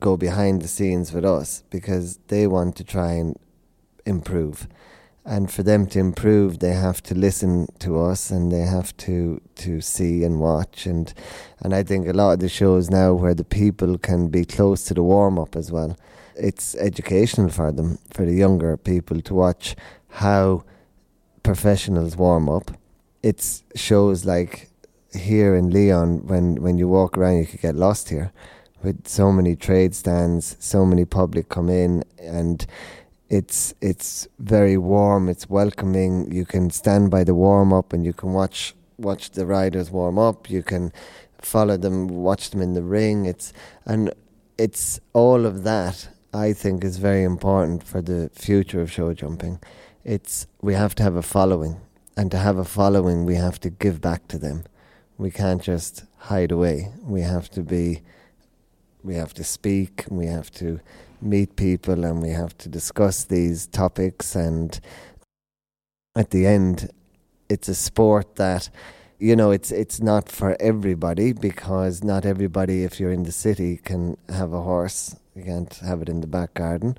go 0.00 0.16
behind 0.16 0.62
the 0.62 0.68
scenes 0.68 1.12
with 1.12 1.24
us 1.24 1.62
because 1.70 2.18
they 2.28 2.46
want 2.46 2.76
to 2.76 2.84
try 2.84 3.12
and 3.12 3.38
improve 4.04 4.68
and 5.24 5.50
for 5.50 5.62
them 5.62 5.86
to 5.86 5.98
improve 6.00 6.58
they 6.58 6.72
have 6.72 7.02
to 7.02 7.14
listen 7.14 7.68
to 7.78 8.00
us 8.00 8.30
and 8.30 8.50
they 8.50 8.62
have 8.62 8.96
to 8.96 9.40
to 9.54 9.80
see 9.80 10.24
and 10.24 10.40
watch. 10.40 10.86
And 10.86 11.12
and 11.60 11.74
I 11.74 11.82
think 11.82 12.08
a 12.08 12.12
lot 12.12 12.32
of 12.32 12.40
the 12.40 12.48
shows 12.48 12.90
now 12.90 13.12
where 13.14 13.34
the 13.34 13.44
people 13.44 13.98
can 13.98 14.28
be 14.28 14.44
close 14.44 14.84
to 14.84 14.94
the 14.94 15.02
warm 15.02 15.38
up 15.38 15.56
as 15.56 15.70
well 15.70 15.96
it's 16.36 16.74
educational 16.76 17.48
for 17.48 17.72
them 17.72 17.98
for 18.10 18.24
the 18.24 18.34
younger 18.34 18.76
people 18.76 19.20
to 19.22 19.34
watch 19.34 19.76
how 20.08 20.64
professionals 21.42 22.16
warm 22.16 22.48
up. 22.48 22.70
It's 23.22 23.62
shows 23.74 24.24
like 24.24 24.70
here 25.14 25.54
in 25.54 25.70
Lyon 25.70 26.26
when 26.26 26.56
when 26.56 26.78
you 26.78 26.88
walk 26.88 27.16
around 27.16 27.38
you 27.38 27.46
could 27.46 27.60
get 27.60 27.74
lost 27.74 28.08
here 28.08 28.32
with 28.82 29.06
so 29.06 29.30
many 29.30 29.54
trade 29.54 29.94
stands 29.94 30.56
so 30.58 30.86
many 30.86 31.04
public 31.04 31.48
come 31.50 31.68
in 31.68 32.02
and 32.18 32.66
it's 33.32 33.72
it's 33.80 34.28
very 34.38 34.76
warm. 34.76 35.30
It's 35.30 35.48
welcoming. 35.48 36.30
You 36.30 36.44
can 36.44 36.68
stand 36.68 37.10
by 37.10 37.24
the 37.24 37.34
warm 37.34 37.72
up 37.72 37.94
and 37.94 38.04
you 38.04 38.12
can 38.12 38.34
watch 38.34 38.74
watch 38.98 39.30
the 39.30 39.46
riders 39.46 39.90
warm 39.90 40.18
up. 40.18 40.50
You 40.50 40.62
can 40.62 40.92
follow 41.40 41.78
them, 41.78 42.08
watch 42.08 42.50
them 42.50 42.60
in 42.60 42.74
the 42.74 42.82
ring. 42.82 43.24
It's 43.24 43.54
and 43.86 44.12
it's 44.58 45.00
all 45.14 45.46
of 45.46 45.64
that. 45.64 46.10
I 46.34 46.52
think 46.52 46.84
is 46.84 46.98
very 46.98 47.24
important 47.24 47.82
for 47.82 48.02
the 48.02 48.30
future 48.34 48.82
of 48.82 48.92
show 48.92 49.14
jumping. 49.14 49.60
It's 50.04 50.46
we 50.60 50.74
have 50.74 50.94
to 50.96 51.02
have 51.02 51.16
a 51.16 51.22
following, 51.22 51.80
and 52.18 52.30
to 52.32 52.36
have 52.36 52.58
a 52.58 52.64
following, 52.64 53.24
we 53.24 53.36
have 53.36 53.58
to 53.60 53.70
give 53.70 54.02
back 54.02 54.28
to 54.28 54.38
them. 54.38 54.64
We 55.16 55.30
can't 55.30 55.62
just 55.62 56.04
hide 56.18 56.52
away. 56.52 56.92
We 57.02 57.22
have 57.22 57.48
to 57.52 57.62
be. 57.62 58.02
We 59.02 59.14
have 59.14 59.32
to 59.34 59.44
speak. 59.44 60.04
We 60.10 60.26
have 60.26 60.50
to 60.52 60.80
meet 61.22 61.56
people 61.56 62.04
and 62.04 62.22
we 62.22 62.30
have 62.30 62.56
to 62.58 62.68
discuss 62.68 63.24
these 63.24 63.66
topics. 63.66 64.34
And 64.34 64.78
at 66.16 66.30
the 66.30 66.46
end, 66.46 66.90
it's 67.48 67.68
a 67.68 67.74
sport 67.74 68.36
that 68.36 68.70
you 69.18 69.36
know 69.36 69.50
it's 69.52 69.70
it's 69.70 70.00
not 70.00 70.28
for 70.28 70.56
everybody 70.60 71.32
because 71.32 72.02
not 72.02 72.24
everybody 72.24 72.82
if 72.82 72.98
you're 72.98 73.12
in 73.12 73.22
the 73.22 73.32
city 73.32 73.76
can 73.76 74.16
have 74.28 74.52
a 74.52 74.62
horse. 74.62 75.16
You 75.34 75.44
can't 75.44 75.74
have 75.76 76.02
it 76.02 76.08
in 76.08 76.20
the 76.20 76.26
back 76.26 76.54
garden. 76.54 76.98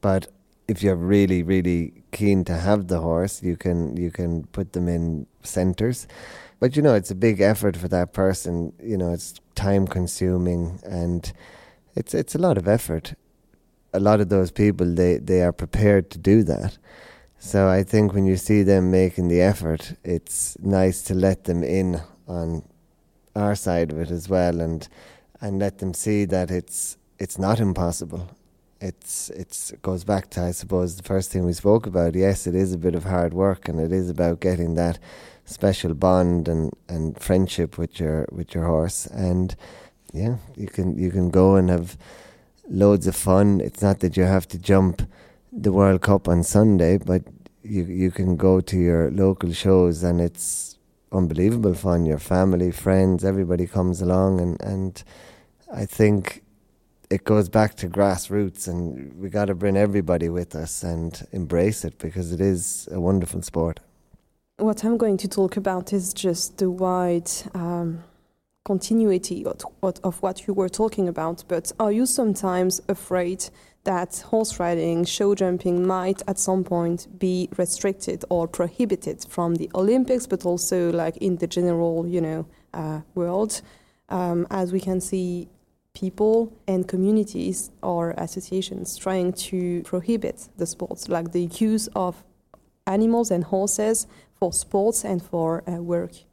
But 0.00 0.28
if 0.68 0.82
you're 0.82 0.96
really 0.96 1.42
really 1.42 1.92
keen 2.12 2.44
to 2.44 2.54
have 2.54 2.88
the 2.88 3.00
horse 3.00 3.42
you 3.42 3.56
can 3.56 3.96
you 3.96 4.10
can 4.10 4.44
put 4.46 4.72
them 4.72 4.88
in 4.88 5.26
centers 5.42 6.08
but 6.58 6.76
you 6.76 6.82
know 6.82 6.94
it's 6.94 7.10
a 7.10 7.14
big 7.14 7.40
effort 7.40 7.76
for 7.76 7.88
that 7.88 8.12
person. 8.12 8.72
You 8.82 8.96
know 8.96 9.12
it's 9.12 9.34
time 9.54 9.86
consuming 9.86 10.80
and 10.84 11.32
it's 11.94 12.14
it's 12.14 12.34
a 12.34 12.38
lot 12.38 12.58
of 12.58 12.66
effort 12.68 13.14
a 13.96 14.00
lot 14.00 14.20
of 14.20 14.28
those 14.28 14.50
people 14.50 14.86
they, 14.94 15.18
they 15.18 15.42
are 15.42 15.52
prepared 15.52 16.10
to 16.10 16.18
do 16.18 16.42
that. 16.44 16.78
So 17.38 17.68
I 17.68 17.82
think 17.82 18.12
when 18.12 18.26
you 18.26 18.36
see 18.36 18.62
them 18.62 18.90
making 18.90 19.28
the 19.28 19.40
effort, 19.40 19.94
it's 20.04 20.58
nice 20.60 21.02
to 21.02 21.14
let 21.14 21.44
them 21.44 21.62
in 21.62 22.00
on 22.26 22.62
our 23.34 23.54
side 23.54 23.92
of 23.92 23.98
it 23.98 24.10
as 24.10 24.28
well, 24.28 24.60
and 24.60 24.88
and 25.40 25.58
let 25.58 25.78
them 25.78 25.94
see 25.94 26.24
that 26.24 26.50
it's 26.50 26.96
it's 27.18 27.38
not 27.38 27.60
impossible. 27.60 28.30
It's 28.80 29.30
it's 29.30 29.70
it 29.72 29.82
goes 29.82 30.04
back 30.04 30.30
to 30.30 30.42
I 30.42 30.52
suppose 30.52 30.96
the 30.96 31.02
first 31.02 31.30
thing 31.30 31.44
we 31.44 31.52
spoke 31.52 31.86
about. 31.86 32.14
Yes, 32.14 32.46
it 32.46 32.54
is 32.54 32.72
a 32.72 32.78
bit 32.78 32.94
of 32.94 33.04
hard 33.04 33.34
work, 33.34 33.68
and 33.68 33.78
it 33.80 33.92
is 33.92 34.10
about 34.10 34.40
getting 34.40 34.74
that 34.74 34.98
special 35.44 35.94
bond 35.94 36.48
and, 36.48 36.72
and 36.88 37.18
friendship 37.20 37.78
with 37.78 38.00
your 38.00 38.26
with 38.32 38.54
your 38.54 38.64
horse. 38.64 39.06
And 39.06 39.54
yeah, 40.12 40.36
you 40.56 40.66
can 40.66 40.98
you 40.98 41.10
can 41.10 41.30
go 41.30 41.56
and 41.56 41.70
have 41.70 41.96
loads 42.68 43.06
of 43.06 43.16
fun. 43.16 43.60
It's 43.60 43.82
not 43.82 44.00
that 44.00 44.16
you 44.16 44.24
have 44.24 44.46
to 44.48 44.58
jump 44.58 45.02
the 45.52 45.72
World 45.72 46.02
Cup 46.02 46.28
on 46.28 46.42
Sunday, 46.42 46.98
but 46.98 47.22
you 47.62 47.84
you 47.84 48.10
can 48.10 48.36
go 48.36 48.60
to 48.60 48.76
your 48.76 49.10
local 49.10 49.52
shows 49.52 50.02
and 50.02 50.20
it's 50.20 50.78
unbelievable 51.12 51.74
fun. 51.74 52.06
Your 52.06 52.18
family, 52.18 52.70
friends, 52.70 53.24
everybody 53.24 53.66
comes 53.66 54.02
along, 54.02 54.40
and 54.40 54.60
and 54.62 55.02
I 55.72 55.86
think 55.86 56.42
it 57.10 57.24
goes 57.24 57.48
back 57.48 57.76
to 57.76 57.88
grassroots, 57.88 58.68
and 58.68 59.14
we 59.20 59.28
got 59.28 59.46
to 59.46 59.54
bring 59.54 59.76
everybody 59.76 60.28
with 60.28 60.54
us 60.54 60.82
and 60.82 61.26
embrace 61.32 61.84
it 61.84 61.98
because 61.98 62.32
it 62.32 62.40
is 62.40 62.88
a 62.90 63.00
wonderful 63.00 63.42
sport. 63.42 63.80
What 64.58 64.84
I'm 64.84 64.96
going 64.96 65.18
to 65.18 65.28
talk 65.28 65.56
about 65.56 65.92
is 65.92 66.14
just 66.14 66.58
the 66.58 66.70
wide. 66.70 67.30
Um 67.54 68.04
continuity 68.66 69.46
of 69.46 70.22
what 70.22 70.46
you 70.46 70.52
were 70.52 70.68
talking 70.68 71.08
about, 71.08 71.44
but 71.46 71.70
are 71.78 71.92
you 71.92 72.04
sometimes 72.04 72.82
afraid 72.88 73.48
that 73.84 74.18
horse 74.30 74.58
riding, 74.58 75.04
show 75.04 75.36
jumping 75.36 75.86
might 75.86 76.20
at 76.26 76.36
some 76.38 76.64
point 76.64 77.06
be 77.16 77.48
restricted 77.56 78.24
or 78.28 78.48
prohibited 78.48 79.24
from 79.28 79.54
the 79.54 79.70
Olympics, 79.74 80.26
but 80.26 80.44
also 80.44 80.90
like 80.90 81.16
in 81.18 81.36
the 81.36 81.46
general, 81.46 82.06
you 82.08 82.20
know, 82.20 82.44
uh, 82.74 83.00
world, 83.14 83.62
um, 84.08 84.48
as 84.50 84.72
we 84.72 84.80
can 84.80 85.00
see 85.00 85.48
people 85.94 86.52
and 86.66 86.88
communities 86.88 87.70
or 87.82 88.14
associations 88.18 88.96
trying 88.96 89.32
to 89.32 89.82
prohibit 89.84 90.48
the 90.56 90.66
sports, 90.66 91.08
like 91.08 91.30
the 91.30 91.44
use 91.60 91.88
of 91.94 92.24
animals 92.88 93.30
and 93.30 93.44
horses 93.44 94.08
for 94.34 94.52
sports 94.52 95.04
and 95.04 95.22
for 95.22 95.62
uh, 95.70 95.80
work. 95.80 96.25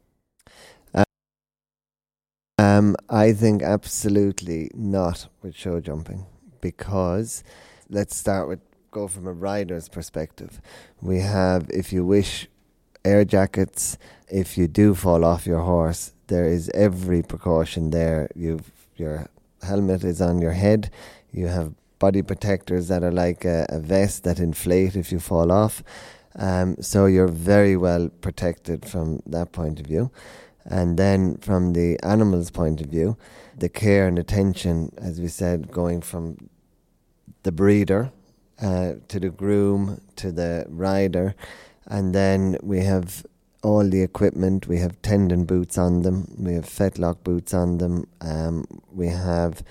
Um, 2.60 2.96
I 3.10 3.34
think 3.34 3.64
absolutely 3.64 4.70
not 4.76 5.28
with 5.42 5.56
show 5.56 5.80
jumping 5.80 6.28
because 6.62 7.44
let's 7.90 8.16
start 8.16 8.48
with 8.48 8.60
go 8.92 9.08
from 9.08 9.26
a 9.26 9.34
rider's 9.34 9.90
perspective. 9.90 10.62
We 11.02 11.20
have, 11.20 11.68
if 11.72 11.92
you 11.92 12.06
wish, 12.06 12.48
air 13.04 13.26
jackets. 13.26 13.98
If 14.30 14.56
you 14.58 14.68
do 14.68 14.94
fall 14.94 15.26
off 15.26 15.48
your 15.48 15.62
horse, 15.62 16.14
there 16.28 16.46
is 16.46 16.70
every 16.76 17.24
precaution 17.24 17.90
there. 17.90 18.30
You've 18.36 18.72
your 18.96 19.28
helmet 19.64 20.04
is 20.04 20.22
on 20.22 20.40
your 20.40 20.52
head. 20.52 20.92
You 21.32 21.48
have 21.48 21.74
body 21.98 22.22
protectors 22.22 22.88
that 22.90 23.04
are 23.04 23.12
like 23.12 23.46
a, 23.46 23.66
a 23.70 23.80
vest 23.80 24.24
that 24.26 24.40
inflate 24.40 24.96
if 24.96 25.12
you 25.12 25.20
fall 25.20 25.52
off. 25.52 25.82
Um, 26.36 26.76
so 26.82 27.06
you're 27.06 27.28
very 27.28 27.78
well 27.78 28.10
protected 28.22 28.86
from 28.86 29.22
that 29.26 29.52
point 29.52 29.80
of 29.80 29.88
view. 29.88 30.12
And 30.66 30.98
then 30.98 31.38
from 31.38 31.74
the 31.74 32.00
animal's 32.04 32.52
point 32.52 32.82
of 32.82 32.88
view, 32.88 33.18
the 33.58 33.70
care 33.70 34.08
and 34.08 34.18
attention, 34.18 34.94
as 34.98 35.20
we 35.20 35.28
said, 35.28 35.72
going 35.72 36.02
from 36.02 36.50
the 37.44 37.52
breeder 37.52 38.12
uh, 38.62 38.94
to 39.10 39.20
the 39.20 39.30
groom 39.30 40.02
to 40.16 40.32
the 40.32 40.66
rider, 40.70 41.36
and 41.88 42.16
then 42.16 42.58
we 42.64 42.80
have 42.80 43.26
all 43.62 43.88
the 43.88 44.02
equipment. 44.02 44.68
We 44.68 44.80
have 44.80 45.02
tendon 45.02 45.46
boots 45.46 45.78
on 45.78 46.02
them. 46.02 46.34
We 46.38 46.54
have 46.54 46.66
fetlock 46.66 47.24
boots 47.24 47.54
on 47.54 47.78
them. 47.78 48.08
Um, 48.22 48.66
we 48.92 49.08
have 49.08 49.64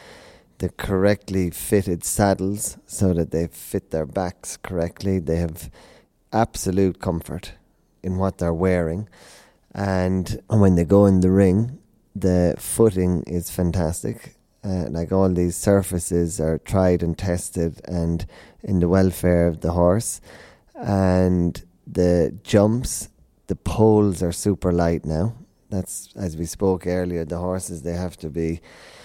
the 0.58 0.68
correctly 0.70 1.50
fitted 1.50 2.04
saddles 2.04 2.78
so 2.86 3.12
that 3.14 3.30
they 3.30 3.46
fit 3.48 3.90
their 3.90 4.06
backs 4.06 4.56
correctly. 4.56 5.18
They 5.18 5.36
have 5.36 5.70
absolute 6.32 7.00
comfort 7.00 7.52
in 8.02 8.16
what 8.16 8.38
they're 8.38 8.54
wearing. 8.54 9.08
And 9.74 10.40
when 10.48 10.74
they 10.74 10.84
go 10.84 11.06
in 11.06 11.20
the 11.20 11.30
ring, 11.30 11.78
the 12.14 12.54
footing 12.58 13.22
is 13.26 13.50
fantastic. 13.50 14.36
Uh, 14.64 14.86
like 14.90 15.10
all 15.10 15.28
these 15.28 15.56
surfaces 15.56 16.40
are 16.40 16.58
tried 16.58 17.02
and 17.02 17.18
tested 17.18 17.80
and 17.86 18.26
in 18.62 18.78
the 18.80 18.88
welfare 18.88 19.48
of 19.48 19.60
the 19.60 19.72
horse. 19.72 20.20
And 20.74 21.62
the 21.86 22.34
jumps, 22.44 23.08
The 23.48 23.56
poles 23.56 24.22
are 24.22 24.32
super 24.32 24.72
light 24.72 25.04
now. 25.04 25.34
That's 25.68 26.10
as 26.16 26.36
we 26.36 26.44
spoke 26.44 26.86
earlier. 26.86 27.24
The 27.24 27.38
horses 27.38 27.82
they 27.82 27.94
have 27.94 28.16
to 28.18 28.30
be 28.30 28.60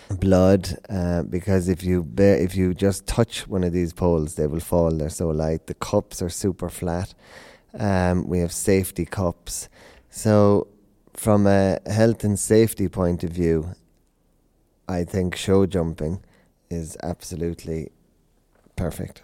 blood 0.10 0.78
uh, 0.90 1.24
because 1.24 1.68
if 1.68 1.84
you 1.84 2.08
if 2.18 2.56
you 2.56 2.74
just 2.74 3.08
touch 3.08 3.48
one 3.48 3.64
of 3.64 3.74
these 3.74 3.94
poles, 3.94 4.36
they 4.36 4.48
will 4.48 4.60
fall. 4.60 4.92
They're 4.92 5.10
so 5.10 5.30
light. 5.30 5.68
The 5.68 5.74
cups 5.74 6.22
are 6.22 6.30
super 6.30 6.70
flat. 6.70 7.14
Um, 7.78 8.28
we 8.28 8.40
have 8.40 8.52
safety 8.52 9.06
cups. 9.06 9.70
So, 10.10 10.68
from 11.14 11.48
a 11.48 11.80
health 11.86 12.24
and 12.24 12.38
safety 12.40 12.88
point 12.88 13.24
of 13.24 13.32
view, 13.32 13.76
I 14.88 15.04
think 15.04 15.36
show 15.36 15.66
jumping 15.66 16.24
is 16.70 16.98
absolutely 17.04 17.92
perfect. 18.76 19.24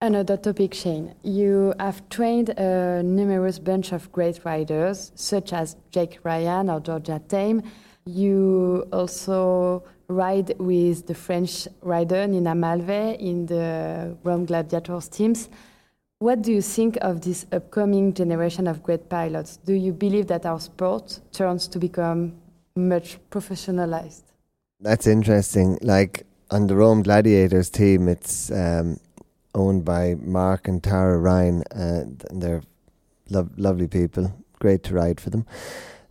Another 0.00 0.36
topic, 0.36 0.74
Shane. 0.74 1.14
You 1.22 1.74
have 1.78 2.08
trained 2.08 2.48
a 2.48 3.04
numerous 3.04 3.60
bunch 3.60 3.92
of 3.92 4.10
great 4.10 4.44
riders, 4.44 5.12
such 5.14 5.52
as 5.52 5.76
Jack 5.92 6.18
Ryan 6.24 6.68
or 6.70 6.80
Georgia 6.80 7.20
Tame. 7.28 7.62
You 8.04 8.88
also 8.92 9.84
ride 10.08 10.58
with 10.58 11.06
the 11.06 11.14
French 11.14 11.68
rider 11.82 12.26
Nina 12.26 12.52
Mallevaey 12.52 13.16
in 13.20 13.46
the 13.46 14.16
Rome 14.24 14.44
Gladiators 14.44 15.08
teams. 15.08 15.48
What 16.22 16.40
do 16.40 16.52
you 16.52 16.62
think 16.62 16.98
of 17.00 17.22
this 17.22 17.46
upcoming 17.50 18.14
generation 18.14 18.68
of 18.68 18.80
great 18.84 19.08
pilots? 19.08 19.56
Do 19.56 19.72
you 19.72 19.92
believe 19.92 20.28
that 20.28 20.46
our 20.46 20.60
sport 20.60 21.18
turns 21.32 21.66
to 21.66 21.80
become 21.80 22.34
much 22.76 23.18
professionalized? 23.28 24.22
That's 24.78 25.08
interesting. 25.08 25.80
Like 25.82 26.24
on 26.52 26.68
the 26.68 26.76
Rome 26.76 27.02
Gladiators 27.02 27.70
team, 27.70 28.06
it's 28.06 28.52
um, 28.52 29.00
owned 29.56 29.84
by 29.84 30.14
Mark 30.14 30.68
and 30.68 30.80
Tara 30.80 31.18
Ryan, 31.18 31.64
and 31.72 32.24
they're 32.30 32.62
lo- 33.28 33.50
lovely 33.56 33.88
people. 33.88 34.32
Great 34.60 34.84
to 34.84 34.94
ride 34.94 35.20
for 35.20 35.30
them. 35.30 35.44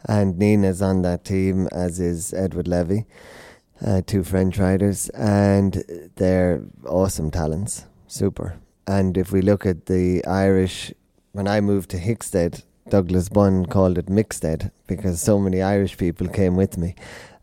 And 0.10 0.38
Nina's 0.38 0.82
on 0.82 1.04
that 1.04 1.24
team, 1.24 1.70
as 1.72 2.02
is 2.02 2.34
Edward 2.34 2.68
Levy, 2.68 3.06
uh, 3.80 4.02
two 4.06 4.26
French 4.26 4.58
riders, 4.58 5.08
and 5.12 6.12
they're 6.18 6.64
awesome 6.86 7.32
talents. 7.32 7.86
Super. 8.08 8.60
And 8.88 9.18
if 9.18 9.32
we 9.32 9.42
look 9.42 9.66
at 9.66 9.86
the 9.86 10.26
Irish, 10.26 10.94
when 11.32 11.48
I 11.48 11.62
moved 11.62 11.90
to 11.92 11.98
Hickstead, 11.98 12.64
Douglas 12.90 13.30
Bunn 13.30 13.66
called 13.66 13.98
it 13.98 14.08
Mixstead 14.08 14.72
because 14.88 15.22
so 15.22 15.40
many 15.40 15.62
Irish 15.62 15.98
people 15.98 16.28
came 16.28 16.56
with 16.56 16.78
me. 16.78 16.96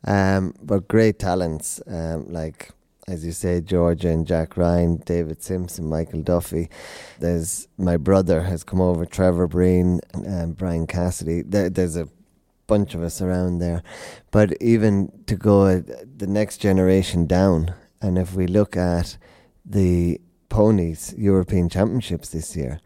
Um, 0.04 0.54
but 0.62 0.88
great 0.88 1.18
talents 1.18 1.80
um, 1.86 2.30
like, 2.32 2.70
as 3.06 3.24
you 3.24 3.32
say, 3.32 3.60
Georgia 3.60 4.08
and 4.08 4.26
Jack 4.26 4.56
Ryan, 4.56 4.96
David 5.06 5.42
Simpson, 5.42 5.86
Michael 5.88 6.20
Duffy. 6.20 6.68
There's 7.18 7.68
my 7.78 7.96
brother 7.96 8.42
has 8.42 8.62
come 8.62 8.80
over, 8.80 9.06
Trevor 9.06 9.46
Breen, 9.46 10.00
and 10.12 10.56
Brian 10.56 10.86
Cassidy. 10.86 11.42
There, 11.42 11.70
there's 11.70 11.96
a 11.96 12.08
bunch 12.66 12.94
of 12.94 13.02
us 13.02 13.20
around 13.20 13.58
there. 13.58 13.82
But 14.30 14.52
even 14.60 15.10
to 15.26 15.36
go 15.36 15.80
the 15.80 16.26
next 16.26 16.58
generation 16.58 17.26
down, 17.26 17.74
and 18.00 18.18
if 18.18 18.34
we 18.34 18.46
look 18.46 18.76
at 18.76 19.16
the 19.64 20.20
ponies 20.48 21.14
European 21.16 21.68
Championships 21.68 22.30
this 22.30 22.56
year, 22.56 22.80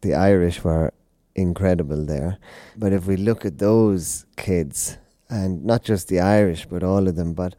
the 0.00 0.14
Irish 0.14 0.62
were 0.64 0.92
incredible 1.34 2.04
there. 2.04 2.38
But 2.76 2.92
if 2.92 3.06
we 3.06 3.16
look 3.16 3.44
at 3.44 3.58
those 3.58 4.26
kids, 4.36 4.98
and 5.28 5.64
not 5.64 5.84
just 5.84 6.08
the 6.08 6.20
Irish, 6.20 6.66
but 6.66 6.82
all 6.82 7.06
of 7.08 7.16
them, 7.16 7.34
but 7.34 7.54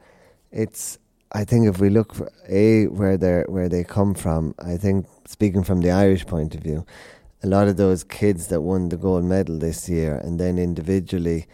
it's 0.52 0.98
I 1.34 1.46
think 1.46 1.66
if 1.68 1.80
we 1.80 1.90
look 1.90 2.14
for 2.14 2.30
a 2.50 2.88
where 2.88 3.18
they 3.18 3.44
where 3.48 3.70
they 3.70 3.84
come 3.84 4.14
from, 4.14 4.54
I 4.60 4.76
think 4.76 5.08
speaking 5.26 5.64
from 5.64 5.82
the 5.82 5.92
Irish 5.92 6.26
point 6.26 6.56
of 6.56 6.62
view, 6.62 6.86
a 7.42 7.48
lot 7.48 7.70
of 7.70 7.78
those 7.78 8.04
kids 8.04 8.48
that 8.48 8.62
won 8.62 8.90
the 8.90 8.98
gold 8.98 9.24
medal 9.24 9.58
this 9.58 9.88
year, 9.88 10.18
and 10.18 10.40
then 10.40 10.60
individually 10.60 11.48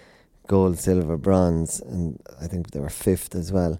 gold, 0.47 0.79
silver, 0.79 1.17
bronze, 1.17 1.79
and 1.81 2.19
I 2.41 2.47
think 2.47 2.71
they 2.71 2.79
were 2.79 2.89
fifth 2.89 3.35
as 3.35 3.51
well. 3.51 3.79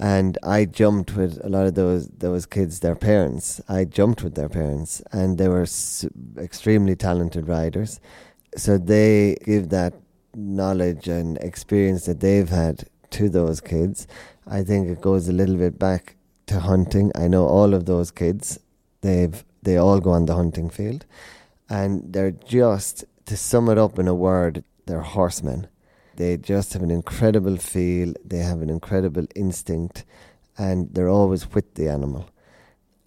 And 0.00 0.38
I 0.42 0.64
jumped 0.64 1.14
with 1.14 1.38
a 1.44 1.50
lot 1.50 1.66
of 1.66 1.74
those 1.74 2.08
those 2.08 2.46
kids, 2.46 2.80
their 2.80 2.96
parents. 2.96 3.60
I 3.68 3.84
jumped 3.84 4.24
with 4.24 4.34
their 4.34 4.48
parents, 4.48 5.02
and 5.12 5.36
they 5.36 5.46
were 5.46 5.66
extremely 6.38 6.96
talented 6.96 7.46
riders. 7.46 8.00
So 8.56 8.78
they 8.78 9.36
give 9.44 9.68
that 9.68 9.92
knowledge 10.34 11.06
and 11.06 11.36
experience 11.38 12.06
that 12.06 12.20
they've 12.20 12.48
had 12.48 12.88
to 13.10 13.28
those 13.28 13.60
kids. 13.60 14.06
I 14.46 14.62
think 14.62 14.88
it 14.88 15.02
goes 15.02 15.28
a 15.28 15.32
little 15.32 15.56
bit 15.56 15.78
back 15.78 16.16
to 16.46 16.60
hunting. 16.60 17.12
I 17.14 17.28
know 17.28 17.46
all 17.46 17.74
of 17.74 17.84
those 17.84 18.10
kids. 18.10 18.58
They've 19.02 19.44
they 19.62 19.76
all 19.76 20.00
go 20.00 20.12
on 20.12 20.24
the 20.24 20.34
hunting 20.34 20.70
field, 20.70 21.04
and 21.68 22.10
they're 22.10 22.30
just 22.30 23.04
to 23.26 23.36
sum 23.36 23.68
it 23.68 23.76
up 23.76 23.98
in 23.98 24.08
a 24.08 24.14
word, 24.14 24.64
they're 24.86 25.02
horsemen. 25.02 25.68
They 26.20 26.36
just 26.36 26.74
have 26.74 26.82
an 26.82 26.90
incredible 26.90 27.56
feel, 27.56 28.12
they 28.22 28.40
have 28.40 28.60
an 28.60 28.68
incredible 28.68 29.26
instinct, 29.34 30.04
and 30.58 30.92
they're 30.92 31.08
always 31.08 31.50
with 31.54 31.76
the 31.76 31.88
animal. 31.88 32.28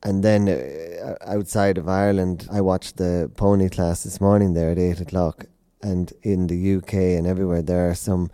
And 0.01 0.23
then 0.23 0.49
uh, 0.49 1.13
outside 1.21 1.77
of 1.77 1.87
Ireland, 1.87 2.47
I 2.51 2.61
watched 2.61 2.97
the 2.97 3.29
pony 3.37 3.69
class 3.69 4.03
this 4.03 4.19
morning 4.19 4.55
there 4.55 4.71
at 4.71 4.79
8 4.79 5.01
o'clock. 5.01 5.45
And 5.83 6.11
in 6.23 6.47
the 6.47 6.77
UK 6.77 6.93
and 6.93 7.27
everywhere, 7.27 7.61
there 7.61 7.87
are 7.87 7.93
some 7.93 8.31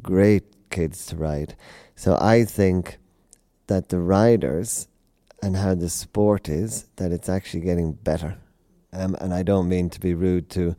great 0.00 0.70
kids 0.70 1.04
to 1.08 1.16
ride. 1.16 1.54
So 1.94 2.16
I 2.18 2.46
think 2.46 2.96
that 3.66 3.90
the 3.90 4.00
riders 4.00 4.88
and 5.42 5.56
how 5.56 5.74
the 5.74 5.90
sport 5.90 6.48
is, 6.48 6.86
that 6.96 7.12
it's 7.12 7.28
actually 7.28 7.60
getting 7.60 7.92
better. 7.92 8.38
Um, 8.94 9.14
and 9.20 9.34
I 9.34 9.42
don't 9.42 9.68
mean 9.68 9.90
to 9.90 10.00
be 10.00 10.14
rude 10.14 10.48
to 10.50 10.74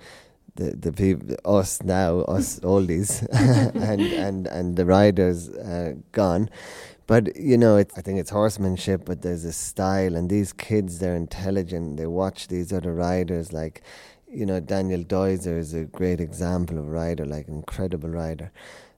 the 0.58 0.76
the 0.76 0.92
people, 0.92 1.36
us 1.46 1.82
now, 1.84 2.20
us 2.22 2.60
oldies, 2.60 3.26
and 3.32 4.02
and 4.02 4.48
and 4.48 4.76
the 4.76 4.86
riders 4.86 5.50
uh, 5.50 5.94
gone. 6.12 6.50
But 7.08 7.38
you 7.38 7.58
know, 7.58 7.78
I 7.78 7.84
think 7.84 8.20
it's 8.20 8.32
horsemanship, 8.32 9.06
but 9.06 9.22
there's 9.22 9.46
a 9.46 9.54
style, 9.54 10.16
and 10.16 10.30
these 10.30 10.52
kids, 10.52 11.00
they're 11.00 11.16
intelligent. 11.16 11.98
They 11.98 12.08
watch 12.08 12.50
these 12.50 12.74
other 12.74 12.94
riders, 12.94 13.54
like 13.54 13.82
you 14.30 14.46
know, 14.46 14.60
Daniel 14.60 15.04
Deuser 15.04 15.58
is 15.58 15.74
a 15.74 15.86
great 15.86 16.20
example 16.20 16.78
of 16.78 16.90
rider, 16.90 17.26
like 17.26 17.48
incredible 17.48 18.10
rider, 18.10 18.52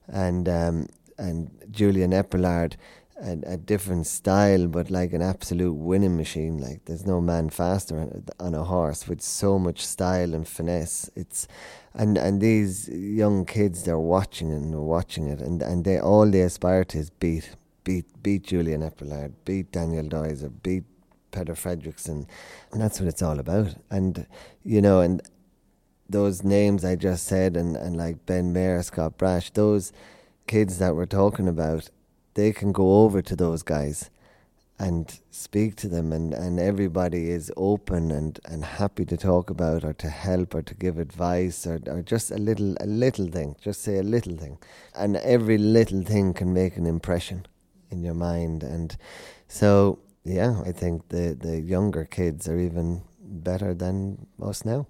and 0.08 0.48
um, 0.48 0.88
and 1.18 1.50
Julien 1.70 2.12
Epaillard 2.12 2.74
a, 3.20 3.38
a, 3.52 3.56
different 3.56 4.06
style, 4.06 4.66
but 4.66 4.90
like 4.90 5.12
an 5.12 5.22
absolute 5.22 5.74
winning 5.74 6.16
machine. 6.16 6.58
Like 6.58 6.84
there's 6.86 7.06
no 7.06 7.20
man 7.20 7.50
faster 7.50 7.98
on, 7.98 8.24
on 8.38 8.54
a 8.54 8.64
horse 8.64 9.06
with 9.08 9.20
so 9.20 9.58
much 9.58 9.86
style 9.86 10.34
and 10.34 10.46
finesse. 10.46 11.10
It's 11.14 11.46
and 11.94 12.16
and 12.16 12.40
these 12.40 12.88
young 12.88 13.44
kids 13.44 13.84
they're 13.84 13.98
watching 13.98 14.50
it 14.50 14.56
and 14.56 14.72
they're 14.72 14.80
watching 14.80 15.26
it, 15.26 15.40
and 15.40 15.62
and 15.62 15.84
they 15.84 15.98
all 15.98 16.30
they 16.30 16.42
aspire 16.42 16.84
to 16.84 16.98
is 16.98 17.10
beat 17.10 17.56
beat 17.84 18.22
beat 18.22 18.44
Julien 18.44 18.82
Epaillard, 18.82 19.32
beat 19.44 19.72
Daniel 19.72 20.06
Deuser, 20.08 20.50
beat 20.50 20.84
Peder 21.30 21.54
Fredricson, 21.54 22.26
and 22.72 22.80
that's 22.80 23.00
what 23.00 23.08
it's 23.08 23.22
all 23.22 23.38
about. 23.38 23.74
And 23.90 24.26
you 24.64 24.80
know, 24.80 25.00
and 25.00 25.22
those 26.08 26.42
names 26.42 26.84
I 26.84 26.96
just 26.96 27.26
said, 27.26 27.56
and 27.56 27.76
and 27.76 27.96
like 27.96 28.26
Ben 28.26 28.52
Maher, 28.52 28.82
Scott 28.82 29.18
Brash, 29.18 29.50
those 29.50 29.92
kids 30.46 30.78
that 30.78 30.96
we're 30.96 31.06
talking 31.06 31.46
about 31.46 31.90
they 32.40 32.52
can 32.52 32.72
go 32.72 33.02
over 33.02 33.20
to 33.20 33.36
those 33.36 33.62
guys 33.62 34.10
and 34.78 35.20
speak 35.30 35.76
to 35.76 35.88
them 35.94 36.10
and, 36.10 36.32
and 36.32 36.58
everybody 36.58 37.22
is 37.30 37.52
open 37.56 38.10
and, 38.10 38.40
and 38.46 38.64
happy 38.64 39.04
to 39.04 39.16
talk 39.16 39.50
about 39.50 39.84
or 39.84 39.92
to 39.92 40.08
help 40.08 40.54
or 40.54 40.62
to 40.62 40.74
give 40.74 40.96
advice 40.98 41.66
or, 41.66 41.78
or 41.86 42.00
just 42.00 42.30
a 42.30 42.38
little 42.38 42.74
a 42.80 42.86
little 42.86 43.28
thing 43.36 43.54
just 43.60 43.82
say 43.82 43.98
a 43.98 44.02
little 44.16 44.36
thing. 44.36 44.56
And 44.94 45.16
every 45.36 45.58
little 45.58 46.02
thing 46.02 46.32
can 46.32 46.54
make 46.54 46.78
an 46.78 46.86
impression 46.86 47.46
in 47.90 48.02
your 48.02 48.14
mind. 48.14 48.62
And 48.62 48.96
so 49.48 49.98
yeah 50.22 50.60
i 50.66 50.72
think 50.80 51.08
the 51.08 51.24
the 51.46 51.58
younger 51.74 52.04
kids 52.04 52.46
are 52.46 52.58
even 52.58 53.02
better 53.50 53.74
than 53.74 54.26
us 54.50 54.64
now. 54.64 54.86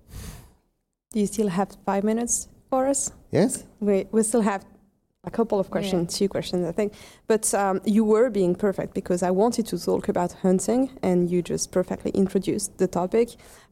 Do 1.12 1.20
you 1.20 1.26
still 1.26 1.48
have 1.48 1.76
five 1.84 2.04
minutes 2.04 2.48
for 2.70 2.86
us? 2.86 3.12
Yes. 3.32 3.64
We 3.80 4.06
we 4.12 4.22
still 4.22 4.42
have 4.52 4.64
a 5.24 5.30
couple 5.30 5.60
of 5.60 5.70
questions, 5.70 6.14
yeah. 6.14 6.18
two 6.18 6.28
questions, 6.28 6.66
I 6.66 6.72
think. 6.72 6.94
But 7.26 7.52
um, 7.54 7.80
you 7.84 8.04
were 8.04 8.30
being 8.30 8.54
perfect 8.54 8.94
because 8.94 9.22
I 9.22 9.30
wanted 9.30 9.66
to 9.66 9.78
talk 9.78 10.08
about 10.08 10.32
hunting 10.32 10.90
and 11.02 11.30
you 11.30 11.42
just 11.42 11.72
perfectly 11.72 12.10
introduced 12.12 12.78
the 12.78 12.86
topic. 12.86 13.28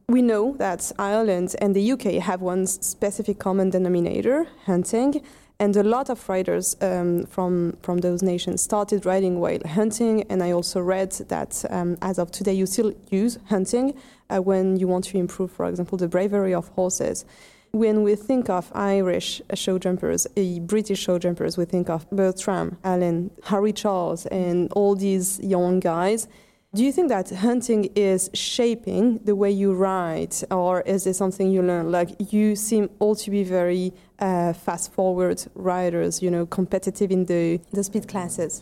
We 0.07 0.21
know 0.21 0.55
that 0.57 0.91
Ireland 0.99 1.55
and 1.59 1.75
the 1.75 1.91
UK 1.91 2.23
have 2.23 2.41
one 2.41 2.67
specific 2.67 3.39
common 3.39 3.69
denominator, 3.71 4.47
hunting. 4.65 5.21
And 5.61 5.75
a 5.75 5.83
lot 5.83 6.09
of 6.09 6.29
riders 6.29 6.77
um, 6.79 7.25
from 7.25 7.77
from 7.81 7.97
those 7.97 8.23
nations 8.23 8.61
started 8.61 9.05
riding 9.05 9.41
while 9.41 9.59
hunting. 9.67 10.23
And 10.29 10.41
I 10.41 10.51
also 10.51 10.79
read 10.79 11.11
that 11.27 11.65
um, 11.69 11.97
as 12.01 12.17
of 12.17 12.31
today, 12.31 12.53
you 12.53 12.65
still 12.65 12.93
use 13.09 13.37
hunting 13.49 13.93
uh, 14.29 14.41
when 14.41 14.77
you 14.77 14.87
want 14.87 15.03
to 15.05 15.17
improve, 15.17 15.51
for 15.51 15.65
example, 15.65 15.97
the 15.97 16.07
bravery 16.07 16.53
of 16.53 16.69
horses. 16.69 17.25
When 17.71 18.03
we 18.03 18.15
think 18.15 18.49
of 18.49 18.71
Irish 18.73 19.41
show 19.53 19.77
jumpers, 19.77 20.25
uh, 20.25 20.59
British 20.61 20.99
show 20.99 21.19
jumpers, 21.19 21.57
we 21.57 21.65
think 21.65 21.89
of 21.89 22.09
Bertram, 22.09 22.77
Allen, 22.83 23.29
Harry 23.43 23.73
Charles, 23.73 24.25
and 24.27 24.71
all 24.73 24.95
these 24.95 25.39
young 25.41 25.79
guys. 25.79 26.27
Do 26.73 26.83
you 26.83 26.91
think 26.91 27.09
that 27.09 27.29
hunting 27.29 27.85
is 27.95 28.29
shaping 28.33 29.19
the 29.23 29.35
way 29.35 29.49
you 29.49 29.73
ride, 29.73 30.35
or 30.51 30.81
is 30.81 31.07
it 31.07 31.15
something 31.15 31.49
you 31.51 31.63
learn? 31.63 31.91
Like 31.91 32.31
you 32.31 32.55
seem 32.55 32.89
all 32.99 33.15
to 33.15 33.31
be 33.31 33.43
very 33.43 33.93
uh, 34.19 34.53
fast-forward 34.53 35.45
riders, 35.55 36.21
you 36.21 36.29
know, 36.29 36.45
competitive 36.45 37.11
in 37.11 37.25
the 37.25 37.59
the 37.71 37.83
speed 37.83 38.07
classes. 38.07 38.61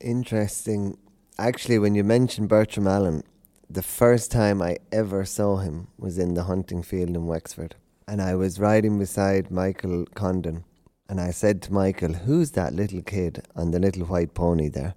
Interesting. 0.00 0.96
Actually, 1.38 1.78
when 1.78 1.94
you 1.94 2.04
mentioned 2.04 2.48
Bertram 2.48 2.86
Allen, 2.86 3.22
the 3.70 3.82
first 3.82 4.30
time 4.30 4.60
I 4.60 4.76
ever 4.92 5.24
saw 5.24 5.58
him 5.58 5.86
was 5.96 6.18
in 6.18 6.34
the 6.34 6.44
hunting 6.44 6.82
field 6.82 7.10
in 7.10 7.26
Wexford, 7.26 7.76
and 8.10 8.20
I 8.20 8.34
was 8.34 8.58
riding 8.58 8.98
beside 8.98 9.52
Michael 9.52 10.04
Condon, 10.14 10.64
and 11.08 11.20
I 11.20 11.30
said 11.30 11.62
to 11.62 11.72
Michael, 11.72 12.12
"Who's 12.12 12.50
that 12.52 12.74
little 12.74 13.02
kid 13.02 13.46
on 13.54 13.70
the 13.70 13.78
little 13.78 14.04
white 14.04 14.34
pony 14.34 14.68
there?" 14.68 14.94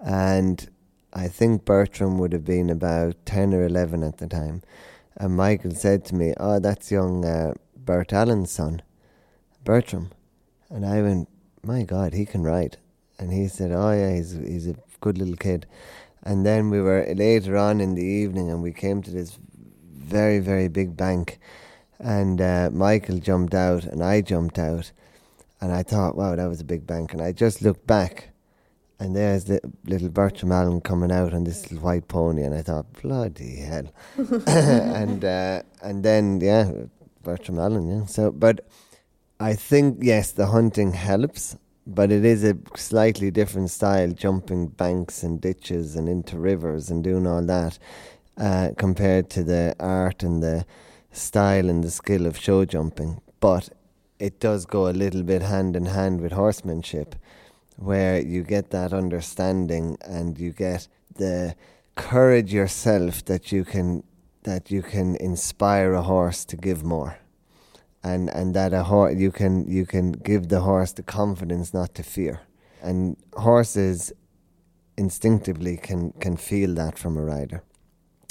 And 0.00 0.68
I 1.12 1.28
think 1.28 1.64
Bertram 1.64 2.18
would 2.18 2.32
have 2.32 2.44
been 2.44 2.68
about 2.70 3.24
10 3.24 3.54
or 3.54 3.64
11 3.64 4.02
at 4.02 4.18
the 4.18 4.26
time. 4.26 4.62
And 5.16 5.36
Michael 5.36 5.70
said 5.70 6.04
to 6.06 6.14
me, 6.16 6.34
Oh, 6.38 6.58
that's 6.58 6.90
young 6.90 7.24
uh, 7.24 7.54
Bert 7.76 8.12
Allen's 8.12 8.50
son, 8.50 8.82
Bertram. 9.62 10.10
And 10.70 10.84
I 10.84 11.02
went, 11.02 11.28
My 11.62 11.84
God, 11.84 12.14
he 12.14 12.26
can 12.26 12.42
ride. 12.42 12.78
And 13.16 13.32
he 13.32 13.46
said, 13.46 13.70
Oh, 13.70 13.92
yeah, 13.92 14.12
he's, 14.16 14.32
he's 14.32 14.66
a 14.66 14.74
good 15.00 15.18
little 15.18 15.36
kid. 15.36 15.66
And 16.24 16.44
then 16.44 16.68
we 16.68 16.80
were 16.80 17.06
later 17.14 17.56
on 17.56 17.80
in 17.80 17.94
the 17.94 18.02
evening 18.02 18.50
and 18.50 18.60
we 18.60 18.72
came 18.72 19.02
to 19.02 19.10
this 19.12 19.38
very, 19.92 20.40
very 20.40 20.66
big 20.66 20.96
bank. 20.96 21.38
And 21.98 22.40
uh, 22.40 22.70
Michael 22.72 23.18
jumped 23.18 23.54
out 23.54 23.84
and 23.84 24.02
I 24.02 24.20
jumped 24.20 24.58
out. 24.58 24.92
And 25.60 25.72
I 25.72 25.82
thought, 25.82 26.16
wow, 26.16 26.34
that 26.34 26.46
was 26.46 26.60
a 26.60 26.64
big 26.64 26.86
bank. 26.86 27.12
And 27.12 27.22
I 27.22 27.32
just 27.32 27.62
looked 27.62 27.86
back 27.86 28.34
and 28.98 29.14
there's 29.14 29.44
the 29.44 29.60
little 29.84 30.08
Bertram 30.08 30.52
Allen 30.52 30.80
coming 30.80 31.10
out 31.10 31.34
on 31.34 31.44
this 31.44 31.70
little 31.70 31.84
white 31.84 32.08
pony, 32.08 32.42
and 32.42 32.54
I 32.54 32.62
thought, 32.62 32.92
bloody 33.02 33.56
hell. 33.56 33.92
and 34.46 35.24
uh, 35.24 35.62
and 35.82 36.04
then 36.04 36.40
yeah, 36.40 36.70
Bertram 37.22 37.58
Allen. 37.58 37.88
Yeah. 37.88 38.06
So, 38.06 38.30
but 38.30 38.66
I 39.40 39.54
think 39.54 39.98
yes, 40.00 40.32
the 40.32 40.46
hunting 40.46 40.92
helps, 40.92 41.56
but 41.86 42.12
it 42.12 42.24
is 42.24 42.44
a 42.44 42.56
slightly 42.76 43.30
different 43.30 43.70
style, 43.70 44.10
jumping 44.10 44.68
banks 44.68 45.22
and 45.22 45.40
ditches 45.40 45.96
and 45.96 46.08
into 46.08 46.38
rivers 46.38 46.90
and 46.90 47.02
doing 47.02 47.26
all 47.26 47.44
that, 47.44 47.78
uh, 48.38 48.70
compared 48.78 49.28
to 49.30 49.42
the 49.42 49.74
art 49.80 50.22
and 50.22 50.42
the 50.42 50.64
style 51.14 51.70
and 51.70 51.82
the 51.82 51.90
skill 51.90 52.26
of 52.26 52.36
show 52.36 52.64
jumping. 52.64 53.20
But 53.40 53.70
it 54.18 54.40
does 54.40 54.66
go 54.66 54.88
a 54.88 54.92
little 54.92 55.22
bit 55.22 55.42
hand 55.42 55.76
in 55.76 55.86
hand 55.86 56.20
with 56.20 56.32
horsemanship 56.32 57.14
where 57.76 58.20
you 58.20 58.42
get 58.42 58.70
that 58.70 58.92
understanding 58.92 59.96
and 60.04 60.38
you 60.38 60.52
get 60.52 60.86
the 61.16 61.54
courage 61.96 62.52
yourself 62.52 63.24
that 63.24 63.52
you 63.52 63.64
can 63.64 64.02
that 64.44 64.70
you 64.70 64.82
can 64.82 65.16
inspire 65.16 65.92
a 65.94 66.02
horse 66.02 66.44
to 66.44 66.56
give 66.56 66.84
more 66.84 67.18
and 68.02 68.28
and 68.30 68.54
that 68.54 68.72
a 68.72 68.84
horse 68.84 69.16
you 69.16 69.30
can 69.30 69.66
you 69.66 69.86
can 69.86 70.12
give 70.12 70.48
the 70.48 70.60
horse 70.60 70.92
the 70.92 71.02
confidence 71.02 71.72
not 71.72 71.94
to 71.94 72.02
fear 72.02 72.40
and 72.82 73.16
horses 73.34 74.12
instinctively 74.96 75.76
can 75.76 76.12
can 76.20 76.36
feel 76.36 76.74
that 76.74 76.98
from 76.98 77.16
a 77.16 77.22
rider 77.22 77.62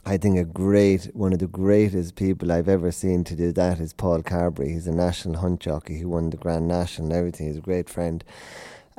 I 0.05 0.17
think 0.17 0.37
a 0.37 0.43
great 0.43 1.05
one 1.13 1.31
of 1.31 1.39
the 1.39 1.47
greatest 1.47 2.15
people 2.15 2.51
I've 2.51 2.67
ever 2.67 2.91
seen 2.91 3.23
to 3.23 3.35
do 3.35 3.53
that 3.53 3.79
is 3.79 3.93
Paul 3.93 4.21
Carberry. 4.21 4.73
He's 4.73 4.87
a 4.87 4.91
national 4.91 5.37
hunt 5.37 5.61
jockey 5.61 5.99
who 5.99 6.09
won 6.09 6.29
the 6.29 6.37
Grand 6.37 6.67
National 6.67 7.07
and 7.07 7.15
everything. 7.15 7.47
He's 7.47 7.57
a 7.57 7.61
great 7.61 7.89
friend 7.89 8.23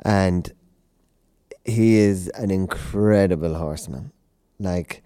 and 0.03 0.51
he 1.63 1.97
is 1.97 2.27
an 2.29 2.51
incredible 2.51 3.55
horseman. 3.55 4.11
Like, 4.59 5.03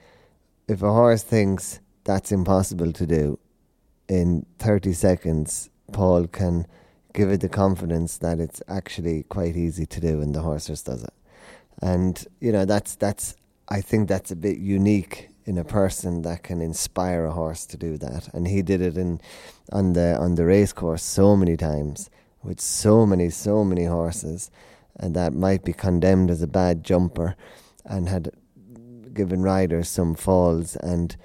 if 0.67 0.81
a 0.81 0.93
horse 0.93 1.23
thinks 1.23 1.79
that's 2.03 2.31
impossible 2.31 2.93
to 2.93 3.05
do, 3.05 3.39
in 4.07 4.45
30 4.57 4.93
seconds, 4.93 5.69
Paul 5.93 6.27
can 6.27 6.65
give 7.13 7.29
it 7.29 7.41
the 7.41 7.49
confidence 7.49 8.17
that 8.17 8.39
it's 8.39 8.61
actually 8.67 9.23
quite 9.23 9.55
easy 9.55 9.85
to 9.85 9.99
do, 9.99 10.21
and 10.21 10.33
the 10.33 10.41
horse 10.41 10.67
just 10.67 10.85
does 10.85 11.03
it. 11.03 11.13
And 11.81 12.25
you 12.39 12.51
know, 12.51 12.65
that's 12.65 12.95
that's. 12.95 13.35
I 13.71 13.81
think 13.81 14.09
that's 14.09 14.31
a 14.31 14.35
bit 14.35 14.57
unique 14.57 15.29
in 15.49 15.57
a 15.57 15.63
person 15.63 16.21
that 16.21 16.43
can 16.43 16.61
inspire 16.61 17.25
a 17.25 17.31
horse 17.31 17.65
to 17.65 17.75
do 17.75 17.97
that, 17.97 18.31
and 18.35 18.47
he 18.47 18.61
did 18.61 18.81
it 18.81 18.95
in 18.95 19.19
on 19.71 19.93
the 19.93 20.15
on 20.15 20.35
the 20.35 20.45
race 20.45 20.71
course 20.71 21.01
so 21.01 21.35
many 21.35 21.57
times 21.57 22.09
with 22.43 22.61
so 22.61 23.03
many 23.03 23.31
so 23.31 23.63
many 23.63 23.85
horses 23.85 24.51
and 24.97 25.15
that 25.15 25.33
might 25.33 25.63
be 25.63 25.73
condemned 25.73 26.29
as 26.29 26.43
a 26.43 26.47
bad 26.47 26.83
jumper 26.83 27.35
and 27.83 28.07
had 28.09 28.31
given 29.13 29.41
riders 29.41 29.89
some 29.89 30.13
falls 30.13 30.75
and 30.77 31.15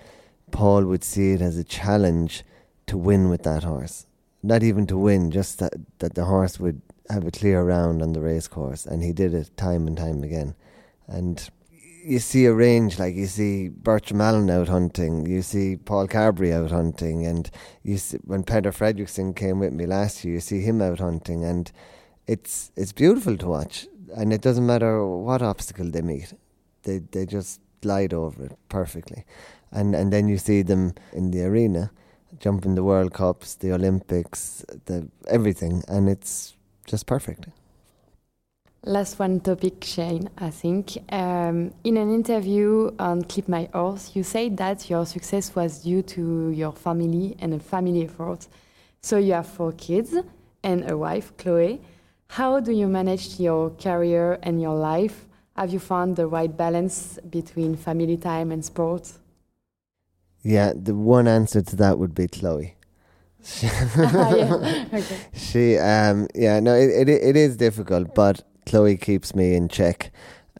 Paul 0.50 0.84
would 0.84 1.04
see 1.04 1.32
it 1.32 1.42
as 1.42 1.58
a 1.58 1.64
challenge 1.64 2.44
to 2.86 2.96
win 2.96 3.28
with 3.28 3.42
that 3.42 3.64
horse. 3.64 4.06
Not 4.42 4.62
even 4.62 4.86
to 4.86 4.96
win, 4.96 5.30
just 5.30 5.58
that, 5.58 5.72
that 5.98 6.14
the 6.14 6.26
horse 6.26 6.60
would 6.60 6.80
have 7.10 7.26
a 7.26 7.30
clear 7.30 7.62
round 7.62 8.02
on 8.02 8.12
the 8.12 8.20
race 8.20 8.48
course 8.48 8.86
and 8.86 9.02
he 9.02 9.12
did 9.12 9.34
it 9.34 9.56
time 9.56 9.86
and 9.86 9.96
time 9.96 10.22
again. 10.22 10.54
And 11.06 11.48
you 12.04 12.18
see 12.18 12.44
a 12.44 12.52
range 12.52 12.98
like 12.98 13.14
you 13.14 13.26
see 13.26 13.68
Bertram 13.68 14.20
Allen 14.20 14.50
out 14.50 14.68
hunting, 14.68 15.26
you 15.26 15.40
see 15.40 15.76
Paul 15.76 16.06
Carberry 16.06 16.52
out 16.52 16.70
hunting, 16.70 17.24
and 17.26 17.50
you 17.82 17.96
see, 17.96 18.18
when 18.24 18.42
Peder 18.42 18.72
Fredricson 18.72 19.34
came 19.34 19.58
with 19.58 19.72
me 19.72 19.86
last 19.86 20.22
year, 20.24 20.34
you 20.34 20.40
see 20.40 20.60
him 20.60 20.82
out 20.82 20.98
hunting, 20.98 21.44
and 21.44 21.72
it's 22.26 22.70
it's 22.76 22.92
beautiful 22.92 23.36
to 23.38 23.46
watch, 23.46 23.86
and 24.14 24.32
it 24.32 24.42
doesn't 24.42 24.66
matter 24.66 25.04
what 25.06 25.40
obstacle 25.40 25.90
they 25.90 26.02
meet, 26.02 26.34
they 26.82 26.98
they 26.98 27.24
just 27.24 27.60
glide 27.80 28.12
over 28.12 28.44
it 28.44 28.58
perfectly, 28.68 29.24
and 29.72 29.94
and 29.94 30.12
then 30.12 30.28
you 30.28 30.36
see 30.36 30.60
them 30.62 30.94
in 31.12 31.30
the 31.30 31.42
arena, 31.42 31.90
jumping 32.38 32.74
the 32.74 32.84
World 32.84 33.14
Cups, 33.14 33.54
the 33.54 33.72
Olympics, 33.72 34.64
the 34.84 35.08
everything, 35.26 35.82
and 35.88 36.10
it's 36.10 36.54
just 36.86 37.06
perfect. 37.06 37.46
Last 38.86 39.18
one 39.18 39.40
topic, 39.40 39.82
Shane, 39.82 40.28
I 40.36 40.50
think. 40.50 40.98
Um, 41.10 41.72
in 41.84 41.96
an 41.96 42.14
interview 42.14 42.90
on 42.98 43.22
Clip 43.22 43.48
My 43.48 43.66
Horse, 43.72 44.14
you 44.14 44.22
said 44.22 44.58
that 44.58 44.90
your 44.90 45.06
success 45.06 45.54
was 45.54 45.84
due 45.84 46.02
to 46.02 46.50
your 46.50 46.72
family 46.72 47.34
and 47.38 47.54
a 47.54 47.58
family 47.58 48.04
effort. 48.04 48.46
So 49.00 49.16
you 49.16 49.32
have 49.32 49.46
four 49.46 49.72
kids 49.72 50.14
and 50.62 50.90
a 50.90 50.98
wife, 50.98 51.34
Chloe. 51.38 51.80
How 52.28 52.60
do 52.60 52.72
you 52.72 52.86
manage 52.86 53.40
your 53.40 53.70
career 53.70 54.38
and 54.42 54.60
your 54.60 54.74
life? 54.74 55.28
Have 55.56 55.72
you 55.72 55.78
found 55.78 56.16
the 56.16 56.26
right 56.26 56.54
balance 56.54 57.18
between 57.30 57.76
family 57.76 58.18
time 58.18 58.52
and 58.52 58.62
sport? 58.62 59.12
Yeah, 60.42 60.74
the 60.76 60.94
one 60.94 61.26
answer 61.26 61.62
to 61.62 61.76
that 61.76 61.98
would 61.98 62.14
be 62.14 62.28
Chloe. 62.28 62.74
yeah. 63.62 64.84
okay. 64.92 65.16
She, 65.32 65.78
um, 65.78 66.28
yeah, 66.34 66.60
no, 66.60 66.74
it, 66.74 67.08
it 67.08 67.08
it 67.08 67.36
is 67.36 67.56
difficult, 67.56 68.14
but 68.14 68.42
Chloe 68.66 68.96
keeps 68.96 69.34
me 69.34 69.54
in 69.54 69.68
check, 69.68 70.10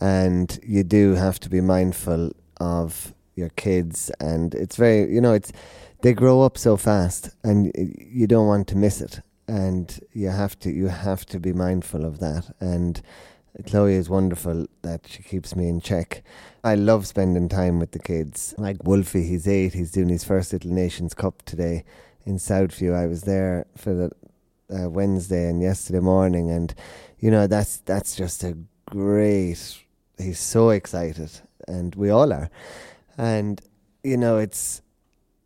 and 0.01 0.59
you 0.63 0.83
do 0.85 1.15
have 1.15 1.41
to 1.41 1.49
be 1.49 1.61
mindful 1.61 2.33
of 2.59 3.15
your 3.35 3.51
kids, 3.51 4.11
and 4.21 4.55
it's 4.55 4.77
very, 4.77 5.13
you 5.13 5.21
know, 5.21 5.33
it's 5.33 5.53
they 6.03 6.13
grow 6.13 6.43
up 6.43 6.59
so 6.59 6.77
fast, 6.77 7.31
and 7.43 7.73
you 7.77 8.27
don't 8.27 8.47
want 8.47 8.69
to 8.69 8.77
miss 8.77 9.01
it 9.01 9.21
and 9.47 10.01
you 10.15 10.29
have 10.29 10.59
to 10.59 10.71
you 10.71 10.87
have 10.89 11.27
to 11.27 11.39
be 11.39 11.53
mindful 11.53 12.03
of 12.07 12.19
that 12.19 12.51
and 12.61 13.03
Chloe 13.67 13.95
is 13.95 14.11
wonderful 14.11 14.67
that 14.83 15.07
she 15.07 15.23
keeps 15.23 15.55
me 15.55 15.69
in 15.69 15.81
check. 15.81 16.25
I 16.65 16.75
love 16.75 17.07
spending 17.07 17.49
time 17.49 17.79
with 17.79 17.93
the 17.93 18.01
kids. 18.01 18.53
Like 18.59 18.83
Wolfie, 18.83 19.23
he's 19.23 19.47
eight. 19.47 19.75
He's 19.75 19.93
doing 19.93 20.09
his 20.09 20.25
first 20.25 20.53
Little 20.53 20.73
Nations 20.73 21.15
Cup 21.15 21.43
today 21.43 21.85
in 22.25 22.39
Southview. 22.39 22.93
I 22.95 23.07
was 23.07 23.23
there 23.23 23.67
for 23.77 23.95
the 23.95 24.11
uh, 24.77 24.91
Wednesday 24.91 25.49
and 25.49 25.63
yesterday 25.63 26.01
morning, 26.01 26.51
and 26.51 26.75
you 27.25 27.31
know 27.31 27.47
that's 27.47 27.79
that's 27.79 28.15
just 28.15 28.45
a 28.45 28.55
great. 28.85 29.79
He's 30.19 30.39
so 30.39 30.69
excited, 30.69 31.31
and 31.67 31.95
we 31.95 32.11
all 32.11 32.31
are. 32.31 32.51
And 33.17 33.63
you 34.03 34.19
know, 34.19 34.37
it's 34.37 34.83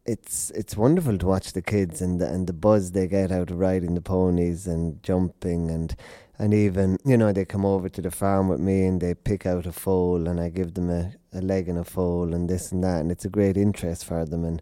it's 0.04 0.50
it's 0.50 0.76
wonderful 0.76 1.16
to 1.18 1.26
watch 1.26 1.52
the 1.52 1.62
kids 1.62 2.02
and 2.02 2.20
the, 2.20 2.26
and 2.26 2.48
the 2.48 2.52
buzz 2.52 2.90
they 2.90 3.06
get 3.06 3.30
out 3.30 3.52
of 3.52 3.60
riding 3.60 3.94
the 3.94 4.00
ponies 4.00 4.66
and 4.66 5.00
jumping 5.04 5.70
and 5.70 5.94
and 6.36 6.52
even 6.52 6.98
you 7.04 7.16
know 7.16 7.32
they 7.32 7.44
come 7.44 7.64
over 7.64 7.88
to 7.88 8.02
the 8.02 8.10
farm 8.10 8.48
with 8.48 8.58
me 8.58 8.84
and 8.84 9.00
they 9.00 9.14
pick 9.14 9.46
out 9.46 9.64
a 9.64 9.70
foal 9.70 10.26
and 10.26 10.40
I 10.40 10.48
give 10.48 10.74
them 10.74 10.90
a, 10.90 11.12
a 11.32 11.40
leg 11.40 11.68
and 11.68 11.78
a 11.78 11.84
foal 11.84 12.34
and 12.34 12.50
this 12.50 12.72
and 12.72 12.82
that 12.82 13.02
and 13.02 13.12
it's 13.12 13.24
a 13.24 13.30
great 13.30 13.56
interest 13.56 14.04
for 14.04 14.24
them 14.24 14.44
and 14.44 14.60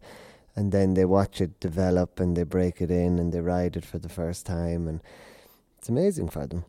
and 0.55 0.71
then 0.71 0.93
they 0.93 1.07
watch 1.07 1.41
it 1.41 1.61
develop 1.61 2.21
and 2.21 2.37
they 2.37 2.43
break 2.43 2.83
it 2.83 2.91
in 2.91 3.19
and 3.19 3.33
they 3.33 3.41
ride 3.41 3.75
it 3.75 3.87
for 3.87 3.99
the 3.99 4.11
first 4.11 4.45
time 4.45 4.87
and 4.87 5.01
it's 5.79 5.89
amazing 5.89 6.29
for 6.29 6.47
them 6.47 6.67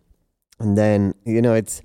and 0.60 0.78
then 0.78 1.14
you 1.26 1.42
know 1.42 1.54
it's 1.54 1.82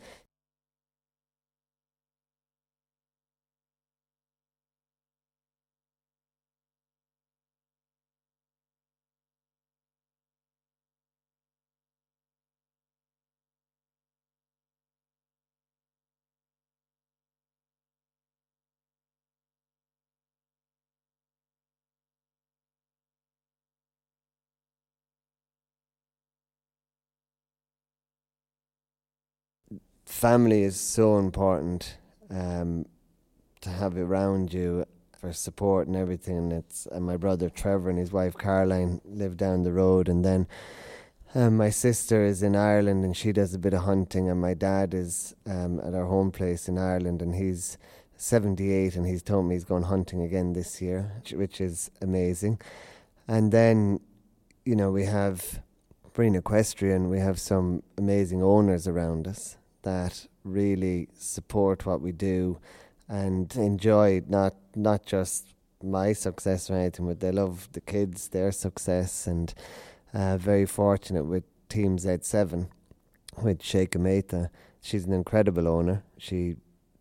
family 30.22 30.62
is 30.62 30.78
so 30.78 31.18
important 31.18 31.96
um, 32.30 32.86
to 33.60 33.68
have 33.68 33.96
around 33.96 34.54
you 34.54 34.86
for 35.18 35.32
support 35.32 35.88
and 35.88 35.96
everything. 35.96 36.52
It's 36.52 36.86
and 36.86 37.04
my 37.04 37.16
brother 37.16 37.50
Trevor 37.50 37.90
and 37.90 37.98
his 37.98 38.12
wife 38.12 38.38
Caroline 38.38 39.00
live 39.04 39.36
down 39.36 39.64
the 39.64 39.72
road, 39.72 40.08
and 40.08 40.24
then 40.24 40.46
um, 41.34 41.56
my 41.56 41.70
sister 41.70 42.24
is 42.24 42.40
in 42.40 42.54
Ireland 42.54 43.04
and 43.04 43.16
she 43.16 43.32
does 43.32 43.52
a 43.52 43.58
bit 43.58 43.74
of 43.74 43.82
hunting, 43.82 44.30
and 44.30 44.40
my 44.40 44.54
dad 44.54 44.94
is 44.94 45.34
um, 45.44 45.80
at 45.80 45.92
our 45.92 46.06
home 46.06 46.30
place 46.30 46.68
in 46.68 46.78
Ireland, 46.78 47.20
and 47.20 47.34
he's 47.34 47.76
78 48.16 48.94
and 48.94 49.04
he's 49.04 49.24
told 49.24 49.46
me 49.46 49.56
he's 49.56 49.64
going 49.64 49.82
hunting 49.82 50.22
again 50.22 50.52
this 50.52 50.80
year, 50.80 51.20
which 51.32 51.60
is 51.60 51.90
amazing. 52.00 52.60
And 53.26 53.50
then, 53.50 53.98
you 54.64 54.76
know, 54.76 54.92
we 54.92 55.04
have 55.04 55.62
Breen 56.12 56.36
Equestrian, 56.36 57.10
we 57.10 57.18
have 57.18 57.40
some 57.40 57.82
amazing 57.98 58.40
owners 58.40 58.86
around 58.86 59.26
us 59.26 59.56
that 59.82 60.26
really 60.44 61.08
support 61.16 61.86
what 61.86 62.00
we 62.00 62.12
do 62.12 62.58
and 63.08 63.54
enjoy 63.56 64.22
not 64.28 64.54
not 64.74 65.04
just 65.04 65.54
my 65.82 66.12
success 66.12 66.70
or 66.70 66.74
anything, 66.76 67.06
but 67.06 67.20
they 67.20 67.32
love 67.32 67.68
the 67.72 67.80
kids, 67.80 68.28
their 68.28 68.52
success, 68.52 69.26
and 69.26 69.52
uh, 70.14 70.36
very 70.36 70.66
fortunate 70.66 71.24
with 71.24 71.44
Team 71.68 71.98
Z7 71.98 72.68
with 73.42 73.60
Sheikha 73.60 73.98
Mehta. 73.98 74.50
She's 74.80 75.04
an 75.04 75.12
incredible 75.12 75.68
owner. 75.68 76.04
She 76.18 76.56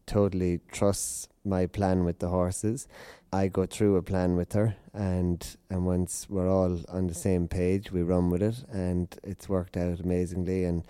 totally 0.06 0.60
trusts 0.72 1.28
my 1.44 1.66
plan 1.66 2.04
with 2.04 2.20
the 2.20 2.30
horses. 2.30 2.88
I 3.34 3.48
go 3.48 3.66
through 3.66 3.96
a 3.96 4.04
plan 4.04 4.36
with 4.36 4.54
her, 4.54 4.76
and 4.94 5.56
and 5.70 5.86
once 5.86 6.28
we're 6.30 6.50
all 6.50 6.80
on 6.90 7.08
the 7.08 7.14
same 7.14 7.48
page, 7.48 7.92
we 7.92 8.02
run 8.02 8.30
with 8.30 8.42
it, 8.42 8.64
and 8.72 9.08
it's 9.24 9.48
worked 9.48 9.78
out 9.78 10.00
amazingly. 10.00 10.66
And 10.66 10.84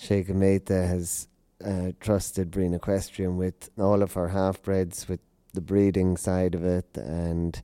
Sheikha 0.00 0.34
Mehta 0.34 0.86
has 0.86 1.28
uh, 1.64 1.92
trusted 2.00 2.50
Breen 2.50 2.72
Equestrian 2.72 3.36
with 3.36 3.68
all 3.78 4.02
of 4.02 4.14
her 4.14 4.28
half 4.28 4.62
breeds, 4.62 5.08
with 5.08 5.20
the 5.52 5.60
breeding 5.60 6.16
side 6.16 6.54
of 6.54 6.64
it, 6.64 6.96
and 6.96 7.60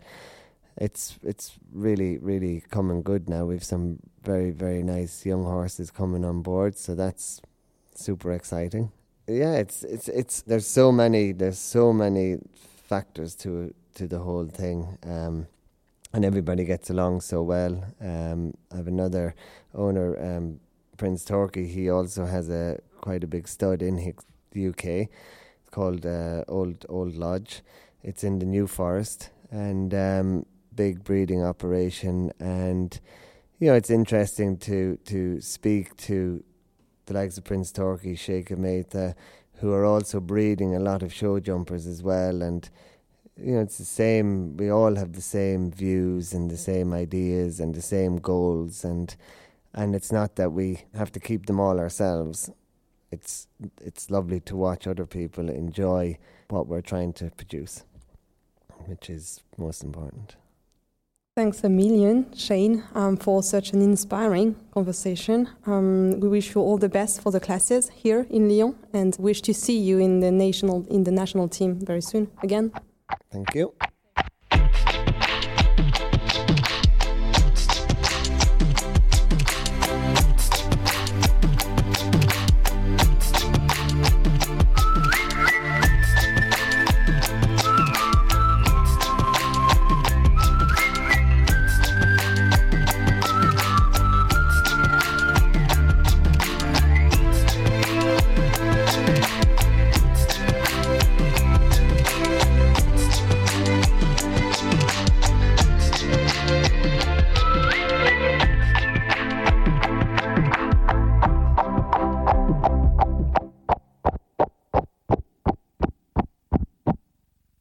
it's 0.76 1.18
it's 1.22 1.58
really 1.72 2.18
really 2.18 2.62
coming 2.70 3.02
good 3.02 3.28
now. 3.28 3.46
We've 3.46 3.64
some 3.64 4.00
very 4.22 4.50
very 4.50 4.82
nice 4.82 5.24
young 5.24 5.44
horses 5.44 5.90
coming 5.90 6.24
on 6.24 6.42
board, 6.42 6.76
so 6.76 6.94
that's 6.94 7.40
super 7.94 8.32
exciting. 8.32 8.92
Yeah, 9.26 9.54
it's 9.54 9.82
it's 9.82 10.08
it's 10.08 10.42
there's 10.42 10.66
so 10.66 10.92
many 10.92 11.32
there's 11.32 11.58
so 11.58 11.92
many 11.92 12.36
factors 12.86 13.34
to 13.36 13.72
to 13.94 14.06
the 14.06 14.18
whole 14.18 14.46
thing. 14.46 14.98
Um, 15.02 15.46
and 16.12 16.24
everybody 16.24 16.64
gets 16.64 16.88
along 16.88 17.20
so 17.20 17.42
well. 17.42 17.84
Um, 18.00 18.54
I 18.72 18.76
have 18.76 18.86
another 18.86 19.34
owner, 19.74 20.16
um, 20.18 20.60
Prince 20.96 21.24
Torquay. 21.24 21.66
He 21.66 21.90
also 21.90 22.26
has 22.26 22.48
a 22.48 22.78
quite 23.00 23.24
a 23.24 23.26
big 23.26 23.48
stud 23.48 23.82
in 23.82 24.14
the 24.52 24.68
UK. 24.68 24.84
It's 24.84 25.70
called 25.70 26.06
uh, 26.06 26.44
Old 26.48 26.86
Old 26.88 27.14
Lodge. 27.14 27.62
It's 28.02 28.24
in 28.24 28.38
the 28.38 28.46
New 28.46 28.66
Forest 28.66 29.30
and 29.50 29.92
um, 29.94 30.46
big 30.74 31.04
breeding 31.04 31.44
operation. 31.44 32.32
And 32.38 32.98
you 33.58 33.68
know, 33.68 33.74
it's 33.74 33.90
interesting 33.90 34.56
to 34.58 34.98
to 35.04 35.40
speak 35.40 35.96
to 36.08 36.44
the 37.06 37.14
likes 37.14 37.38
of 37.38 37.44
Prince 37.44 37.72
Torquay, 37.72 38.14
Sheikha 38.14 38.56
Mehta, 38.58 39.14
who 39.60 39.72
are 39.72 39.84
also 39.84 40.20
breeding 40.20 40.74
a 40.74 40.80
lot 40.80 41.02
of 41.02 41.12
show 41.12 41.40
jumpers 41.40 41.86
as 41.86 42.02
well. 42.02 42.42
And 42.42 42.68
you 43.36 43.54
know, 43.54 43.60
it's 43.60 43.78
the 43.78 43.84
same. 43.84 44.56
We 44.56 44.70
all 44.70 44.96
have 44.96 45.12
the 45.12 45.20
same 45.20 45.70
views 45.70 46.32
and 46.32 46.50
the 46.50 46.56
same 46.56 46.92
ideas 46.92 47.60
and 47.60 47.74
the 47.74 47.82
same 47.82 48.16
goals, 48.16 48.84
and 48.84 49.14
and 49.76 49.94
it's 49.94 50.10
not 50.10 50.36
that 50.36 50.52
we 50.52 50.84
have 50.94 51.12
to 51.12 51.20
keep 51.20 51.46
them 51.46 51.60
all 51.60 51.78
ourselves. 51.78 52.50
It's 53.12 53.46
it's 53.80 54.10
lovely 54.10 54.40
to 54.40 54.56
watch 54.56 54.86
other 54.86 55.06
people 55.06 55.48
enjoy 55.48 56.18
what 56.48 56.66
we're 56.66 56.80
trying 56.80 57.12
to 57.14 57.30
produce, 57.30 57.84
which 58.86 59.08
is 59.08 59.40
most 59.56 59.84
important. 59.84 60.36
Thanks 61.36 61.62
a 61.64 61.68
million, 61.68 62.34
Shane, 62.34 62.82
um, 62.94 63.18
for 63.18 63.42
such 63.42 63.72
an 63.72 63.82
inspiring 63.82 64.56
conversation. 64.72 65.50
Um, 65.66 66.18
we 66.18 66.28
wish 66.28 66.54
you 66.54 66.62
all 66.62 66.78
the 66.78 66.88
best 66.88 67.20
for 67.20 67.30
the 67.30 67.40
classes 67.40 67.90
here 67.90 68.26
in 68.30 68.48
Lyon, 68.48 68.74
and 68.94 69.14
wish 69.18 69.42
to 69.42 69.52
see 69.52 69.78
you 69.78 69.98
in 69.98 70.20
the 70.20 70.30
national 70.30 70.86
in 70.88 71.04
the 71.04 71.12
national 71.12 71.48
team 71.48 71.78
very 71.78 72.00
soon 72.00 72.30
again. 72.42 72.72
Thank 73.30 73.54
you. 73.54 73.74